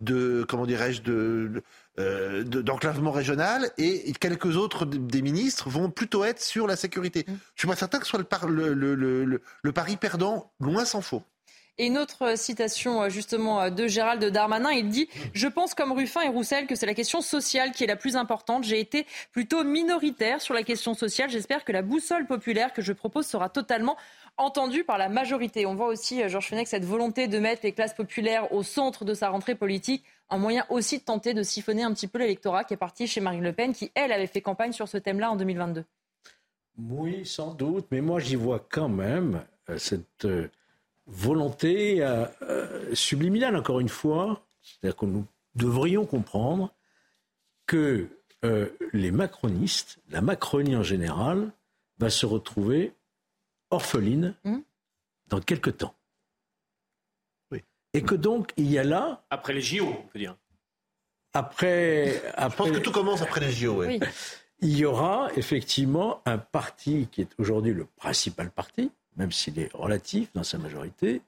de 0.01 0.47
comment 0.49 0.67
dirais-je, 0.67 1.03
de, 1.03 1.63
euh, 1.99 2.43
d'enclavement 2.45 3.13
régional 3.13 3.71
et 3.79 4.13
quelques 4.19 4.57
autres 4.57 4.85
des 4.85 5.23
ministres 5.23 5.69
vont 5.71 5.91
plutôt 5.91 6.25
être 6.25 6.43
sur 6.43 6.67
la 6.67 6.77
sécurité. 6.77 7.21
Mm. 7.21 7.25
Je 7.27 7.33
ne 7.33 7.39
suis 7.59 7.69
pas 7.69 7.77
certain 7.77 7.99
que 7.99 8.05
ce 8.05 8.11
soit 8.11 8.49
le, 8.49 8.75
le, 8.75 8.95
le, 8.95 9.43
le 9.63 9.73
pari 9.73 9.97
perdant, 9.97 10.53
loin 10.59 10.85
s'en 10.85 11.01
faut. 11.03 11.23
Et 11.77 11.87
une 11.87 11.99
autre 11.99 12.39
citation 12.39 13.03
euh, 13.03 13.09
justement 13.09 13.63
euh, 13.63 13.71
de 13.71 13.89
Gérald 13.89 14.25
Darmanin, 14.25 14.71
il 14.71 14.91
dit 14.91 15.09
Je 15.33 15.49
pense 15.49 15.75
comme 15.75 15.91
Ruffin 15.91 16.21
et 16.21 16.29
Roussel 16.29 16.69
que 16.69 16.77
c'est 16.77 16.87
la 16.87 16.95
question 16.95 17.21
sociale 17.21 17.73
qui 17.73 17.83
est 17.83 17.89
la 17.89 17.97
plus 17.97 18.15
importante. 18.15 18.63
J'ai 18.63 18.79
été 18.79 19.07
plutôt 19.33 19.65
minoritaire 19.65 20.41
sur 20.41 20.55
la 20.55 20.63
question 20.63 20.95
sociale. 20.95 21.31
J'espère 21.31 21.65
que 21.65 21.73
la 21.73 21.83
boussole 21.83 22.27
populaire 22.27 22.73
que 22.73 22.81
je 22.81 22.93
propose 22.93 23.27
sera 23.27 23.49
totalement 23.49 23.97
entendue 24.37 24.85
par 24.85 24.99
la 24.99 25.09
majorité. 25.09 25.67
On 25.67 25.75
voit 25.75 25.87
aussi, 25.87 26.29
Georges 26.29 26.49
Fenech, 26.49 26.69
cette 26.69 26.85
volonté 26.85 27.29
de 27.29 27.39
mettre 27.39 27.63
les 27.65 27.73
classes 27.73 27.95
populaires 27.95 28.53
au 28.53 28.63
centre 28.63 29.05
de 29.05 29.15
sa 29.15 29.29
rentrée 29.29 29.55
politique 29.55 30.05
un 30.31 30.39
moyen 30.39 30.65
aussi 30.71 30.99
de 30.99 31.05
tenter 31.05 31.35
de 31.35 31.43
siphonner 31.43 31.83
un 31.83 31.93
petit 31.93 32.09
peu 32.09 32.19
l'électorat 32.19 32.65
qui 32.65 32.75
est 32.75 32.79
parti 32.79 33.07
chez 33.07 33.21
Marine 33.21 33.43
Le 33.43 33.53
Pen, 33.53 33.73
qui, 33.73 33.91
elle, 33.95 34.13
avait 34.13 34.27
fait 34.27 34.41
campagne 34.41 34.73
sur 34.73 34.89
ce 34.89 34.99
thème-là 34.99 35.31
en 35.31 35.37
2022. 35.37 35.85
Oui, 36.79 37.25
sans 37.25 37.55
doute, 37.55 37.87
mais 37.91 38.01
moi 38.01 38.19
j'y 38.19 38.35
vois 38.35 38.67
quand 38.69 38.89
même 38.89 39.45
euh, 39.69 39.79
cette 39.79 40.25
euh, 40.25 40.49
volonté 41.07 42.03
euh, 42.03 42.27
subliminale, 42.95 43.57
encore 43.57 43.81
une 43.81 43.89
fois, 43.89 44.43
c'est-à-dire 44.63 44.97
que 44.97 45.07
nous 45.07 45.25
devrions 45.55 46.07
comprendre 46.07 46.75
que 47.67 48.09
les 48.93 49.11
macronistes, 49.11 50.01
la 50.11 50.21
Macronie 50.21 50.77
en 50.77 50.83
général, 50.83 51.51
va 51.99 52.11
se 52.11 52.27
retrouver 52.27 52.93
orpheline 53.75 54.35
mmh. 54.45 54.59
dans 55.29 55.41
quelques 55.41 55.79
temps. 55.79 55.95
Et 57.95 58.03
que 58.03 58.17
donc, 58.17 58.53
il 58.57 58.71
y 58.71 58.79
a 58.79 58.85
là. 58.85 59.25
Après 59.31 59.53
les 59.53 59.61
JO, 59.61 59.87
on 59.87 60.09
peut 60.09 60.19
dire. 60.19 60.37
Après. 61.33 62.23
après 62.35 62.51
Je 62.51 62.57
pense 62.57 62.71
que 62.77 62.83
tout 62.83 62.93
commence 62.93 63.23
après 63.23 63.41
les 63.41 63.53
JO, 63.53 63.85
oui. 63.85 64.01
Il 64.61 64.77
y 64.77 64.85
aura 64.85 65.29
effectivement 65.37 66.21
un 66.27 66.39
parti 66.39 67.09
qui 67.11 67.21
est 67.21 67.29
aujourd'hui 67.39 67.73
le 67.73 67.85
principal 67.85 68.51
parti, 68.51 68.91
même 69.17 69.31
s'il 69.31 69.59
est 69.59 69.73
relatif 69.75 70.33
dans 70.33 70.43
sa 70.43 70.59
majorité, 70.59 71.23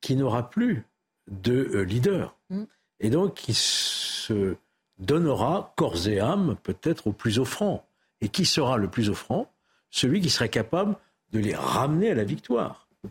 qui 0.00 0.14
n'aura 0.16 0.48
plus 0.48 0.84
de 1.28 1.70
euh, 1.74 1.82
leader. 1.82 2.36
Mm. 2.48 2.64
Et 3.00 3.10
donc 3.10 3.34
qui 3.34 3.54
se 3.54 4.56
donnera 4.98 5.72
corps 5.76 6.06
et 6.06 6.20
âme 6.20 6.56
peut-être 6.62 7.08
au 7.08 7.12
plus 7.12 7.38
offrant. 7.38 7.86
Et 8.20 8.28
qui 8.28 8.44
sera 8.44 8.76
le 8.76 8.88
plus 8.88 9.10
offrant? 9.10 9.50
Celui 9.90 10.20
qui 10.20 10.30
serait 10.30 10.50
capable 10.50 10.96
de 11.32 11.38
les 11.38 11.54
ramener 11.54 12.10
à 12.10 12.14
la 12.14 12.24
victoire. 12.24 12.88
Vous 13.04 13.10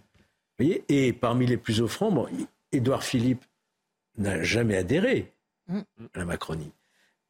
voyez 0.59 0.83
et 0.89 1.13
parmi 1.13 1.45
les 1.45 1.57
plus 1.57 1.81
offrants, 1.81 2.11
bon, 2.11 2.27
Édouard 2.71 3.03
Philippe 3.03 3.45
n'a 4.17 4.43
jamais 4.43 4.75
adhéré 4.75 5.31
mm. 5.67 5.79
à 6.13 6.19
la 6.19 6.25
Macronie. 6.25 6.71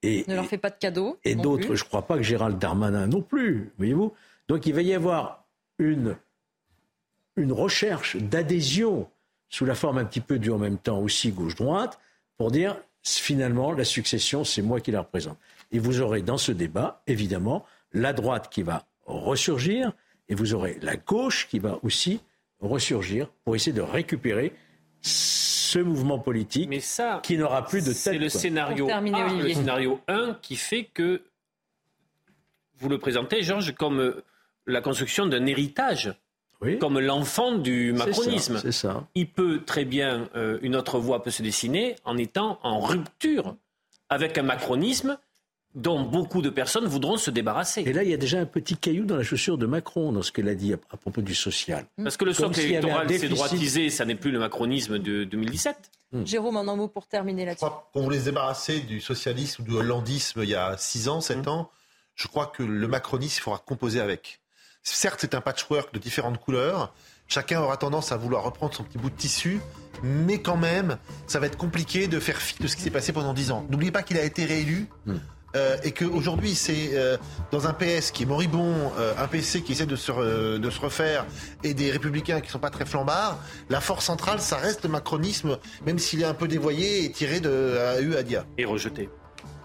Et, 0.01 0.23
ne 0.27 0.35
leur 0.35 0.45
fait 0.45 0.57
pas 0.57 0.69
de 0.69 0.77
cadeaux. 0.77 1.19
Et 1.23 1.35
d'autres, 1.35 1.75
je 1.75 1.83
ne 1.83 1.87
crois 1.87 2.07
pas 2.07 2.15
que 2.15 2.23
Gérald 2.23 2.57
Darmanin 2.57 3.07
non 3.07 3.21
plus, 3.21 3.71
voyez-vous. 3.77 4.13
Donc 4.47 4.65
il 4.65 4.73
va 4.73 4.81
y 4.81 4.93
avoir 4.93 5.45
une, 5.77 6.15
une 7.35 7.51
recherche 7.51 8.15
d'adhésion 8.15 9.09
sous 9.49 9.65
la 9.65 9.75
forme 9.75 9.97
un 9.97 10.05
petit 10.05 10.21
peu 10.21 10.39
du 10.39 10.51
en 10.51 10.57
même 10.57 10.77
temps 10.77 10.99
aussi 10.99 11.31
gauche-droite 11.31 11.99
pour 12.37 12.51
dire 12.51 12.77
finalement 13.03 13.71
la 13.71 13.83
succession, 13.83 14.43
c'est 14.43 14.61
moi 14.61 14.79
qui 14.79 14.91
la 14.91 15.01
représente. 15.01 15.37
Et 15.71 15.79
vous 15.79 16.01
aurez 16.01 16.21
dans 16.21 16.37
ce 16.37 16.51
débat, 16.51 17.01
évidemment, 17.07 17.65
la 17.93 18.13
droite 18.13 18.49
qui 18.49 18.63
va 18.63 18.85
ressurgir 19.05 19.93
et 20.29 20.35
vous 20.35 20.53
aurez 20.53 20.77
la 20.81 20.95
gauche 20.95 21.47
qui 21.49 21.59
va 21.59 21.79
aussi 21.83 22.21
ressurgir 22.59 23.29
pour 23.43 23.55
essayer 23.55 23.73
de 23.73 23.81
récupérer 23.81 24.53
ce 25.01 25.79
mouvement 25.79 26.19
politique 26.19 26.69
Mais 26.69 26.79
ça, 26.79 27.19
qui 27.23 27.37
n'aura 27.37 27.65
plus 27.65 27.81
de 27.81 27.87
tête. 27.87 27.95
C'est 27.95 28.17
le 28.17 28.29
scénario, 28.29 28.87
le 28.87 29.53
scénario 29.53 29.99
1 30.07 30.37
qui 30.41 30.55
fait 30.55 30.85
que 30.85 31.21
vous 32.77 32.89
le 32.89 32.97
présentez, 32.97 33.41
Georges, 33.43 33.73
comme 33.75 33.99
euh, 33.99 34.23
la 34.65 34.81
construction 34.81 35.25
d'un 35.25 35.45
héritage. 35.45 36.13
comme 36.79 36.99
l'enfant 36.99 37.57
du 37.57 37.95
ça, 37.97 38.05
macronisme. 38.05 38.71
ça. 38.71 39.07
Il 39.15 39.29
peut 39.29 39.63
très 39.65 39.85
bien, 39.85 40.29
euh, 40.35 40.59
une 40.61 40.75
autre 40.75 40.99
voie 40.99 41.23
peut 41.23 41.31
se 41.31 41.41
dessiner 41.41 41.95
en 42.03 42.17
étant 42.17 42.59
en 42.63 42.79
rupture 42.79 43.55
avec 44.09 44.37
un 44.37 44.43
macronisme 44.43 45.17
dont 45.75 46.01
beaucoup 46.01 46.41
de 46.41 46.49
personnes 46.49 46.85
voudront 46.85 47.17
se 47.17 47.29
débarrasser. 47.31 47.81
Et 47.81 47.93
là, 47.93 48.03
il 48.03 48.09
y 48.09 48.13
a 48.13 48.17
déjà 48.17 48.39
un 48.39 48.45
petit 48.45 48.75
caillou 48.75 49.05
dans 49.05 49.15
la 49.15 49.23
chaussure 49.23 49.57
de 49.57 49.65
Macron 49.65 50.11
dans 50.11 50.21
ce 50.21 50.31
qu'elle 50.31 50.49
a 50.49 50.55
dit 50.55 50.73
à, 50.73 50.77
à 50.91 50.97
propos 50.97 51.21
du 51.21 51.35
social. 51.35 51.85
Parce 52.01 52.17
que 52.17 52.25
le 52.25 52.33
socle 52.33 52.59
électoral 52.59 53.07
s'est 53.07 53.13
déficit. 53.13 53.35
droitisé, 53.35 53.89
ça 53.89 54.05
n'est 54.05 54.15
plus 54.15 54.31
le 54.31 54.39
macronisme 54.39 54.97
de 54.99 55.23
2017. 55.25 55.75
Jérôme, 56.25 56.57
un 56.57 56.75
mot 56.75 56.87
pour 56.87 57.05
terminer 57.07 57.45
là-dessus. 57.45 57.65
Quand 57.65 57.83
on 57.93 58.01
voulait 58.01 58.19
se 58.19 58.25
débarrasser 58.25 58.79
du 58.79 58.99
socialisme 58.99 59.61
ou 59.61 59.65
du 59.65 59.75
hollandisme 59.75 60.41
il 60.41 60.49
y 60.49 60.55
a 60.55 60.75
6 60.75 61.07
ans, 61.07 61.21
7 61.21 61.47
ans, 61.47 61.69
je 62.15 62.27
crois 62.27 62.47
que 62.47 62.63
le 62.63 62.87
macronisme, 62.87 63.37
il 63.37 63.41
faudra 63.43 63.59
composer 63.59 64.01
avec. 64.01 64.41
Certes, 64.81 65.19
c'est 65.21 65.35
un 65.35 65.41
patchwork 65.41 65.93
de 65.93 65.99
différentes 65.99 66.39
couleurs. 66.39 66.93
Chacun 67.27 67.61
aura 67.61 67.77
tendance 67.77 68.11
à 68.11 68.17
vouloir 68.17 68.43
reprendre 68.43 68.73
son 68.73 68.83
petit 68.83 68.97
bout 68.97 69.11
de 69.11 69.15
tissu, 69.15 69.59
mais 70.01 70.41
quand 70.41 70.57
même, 70.57 70.97
ça 71.27 71.39
va 71.39 71.45
être 71.45 71.57
compliqué 71.57 72.07
de 72.07 72.19
faire 72.19 72.37
fi 72.37 72.55
de 72.59 72.65
ce 72.67 72.75
qui 72.75 72.81
s'est 72.81 72.89
passé 72.89 73.13
pendant 73.13 73.33
10 73.33 73.51
ans. 73.51 73.67
N'oubliez 73.69 73.91
pas 73.91 74.01
qu'il 74.01 74.17
a 74.17 74.23
été 74.23 74.45
réélu. 74.45 74.87
Euh, 75.55 75.77
et 75.83 75.91
qu'aujourd'hui, 75.91 76.55
c'est 76.55 76.91
euh, 76.93 77.17
dans 77.51 77.67
un 77.67 77.73
PS 77.73 78.11
qui 78.11 78.23
est 78.23 78.25
moribond, 78.25 78.91
euh, 78.97 79.13
un 79.17 79.27
PC 79.27 79.61
qui 79.61 79.71
essaie 79.71 79.85
de 79.85 79.95
se, 79.95 80.11
refaire, 80.11 81.25
et 81.63 81.73
des 81.73 81.91
républicains 81.91 82.41
qui 82.41 82.49
sont 82.49 82.59
pas 82.59 82.69
très 82.69 82.85
flambards, 82.85 83.39
la 83.69 83.81
force 83.81 84.05
centrale, 84.05 84.39
ça 84.39 84.57
reste 84.57 84.83
le 84.83 84.89
macronisme, 84.89 85.57
même 85.85 85.99
s'il 85.99 86.21
est 86.21 86.25
un 86.25 86.33
peu 86.33 86.47
dévoyé 86.47 87.05
et 87.05 87.11
tiré 87.11 87.39
de 87.39 87.77
à 87.77 88.01
U 88.01 88.15
à 88.15 88.23
Dia. 88.23 88.45
Et 88.57 88.65
rejeté. 88.65 89.09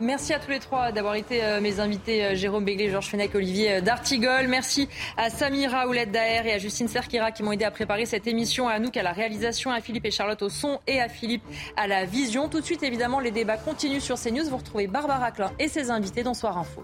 Merci 0.00 0.32
à 0.32 0.40
tous 0.40 0.50
les 0.50 0.58
trois 0.58 0.90
d'avoir 0.90 1.14
été 1.14 1.44
euh, 1.44 1.60
mes 1.60 1.78
invités, 1.78 2.24
euh, 2.24 2.34
Jérôme 2.34 2.64
Béglé, 2.64 2.90
Georges 2.90 3.06
Fenech, 3.06 3.34
Olivier 3.34 3.74
euh, 3.74 3.80
D'Artigol. 3.80 4.48
Merci 4.48 4.88
à 5.16 5.30
Samira 5.30 5.86
Oulette 5.86 6.10
Daher 6.10 6.46
et 6.46 6.52
à 6.52 6.58
Justine 6.58 6.88
Serkira 6.88 7.30
qui 7.30 7.44
m'ont 7.44 7.52
aidé 7.52 7.64
à 7.64 7.70
préparer 7.70 8.04
cette 8.04 8.26
émission, 8.26 8.68
à 8.68 8.72
Anouk 8.72 8.96
à 8.96 9.04
la 9.04 9.12
réalisation, 9.12 9.70
à 9.70 9.80
Philippe 9.80 10.04
et 10.06 10.10
Charlotte 10.10 10.42
au 10.42 10.48
son 10.48 10.80
et 10.88 11.00
à 11.00 11.08
Philippe 11.08 11.44
à 11.76 11.86
la 11.86 12.04
vision. 12.04 12.48
Tout 12.48 12.60
de 12.60 12.64
suite, 12.64 12.82
évidemment, 12.82 13.20
les 13.20 13.30
débats 13.30 13.56
continuent 13.56 14.00
sur 14.00 14.18
CNews. 14.18 14.48
Vous 14.48 14.56
retrouvez 14.56 14.88
Barbara 14.88 15.30
Klein 15.30 15.52
et 15.60 15.68
ses 15.68 15.90
invités 15.90 16.24
dans 16.24 16.34
Soir 16.34 16.58
Info. 16.58 16.82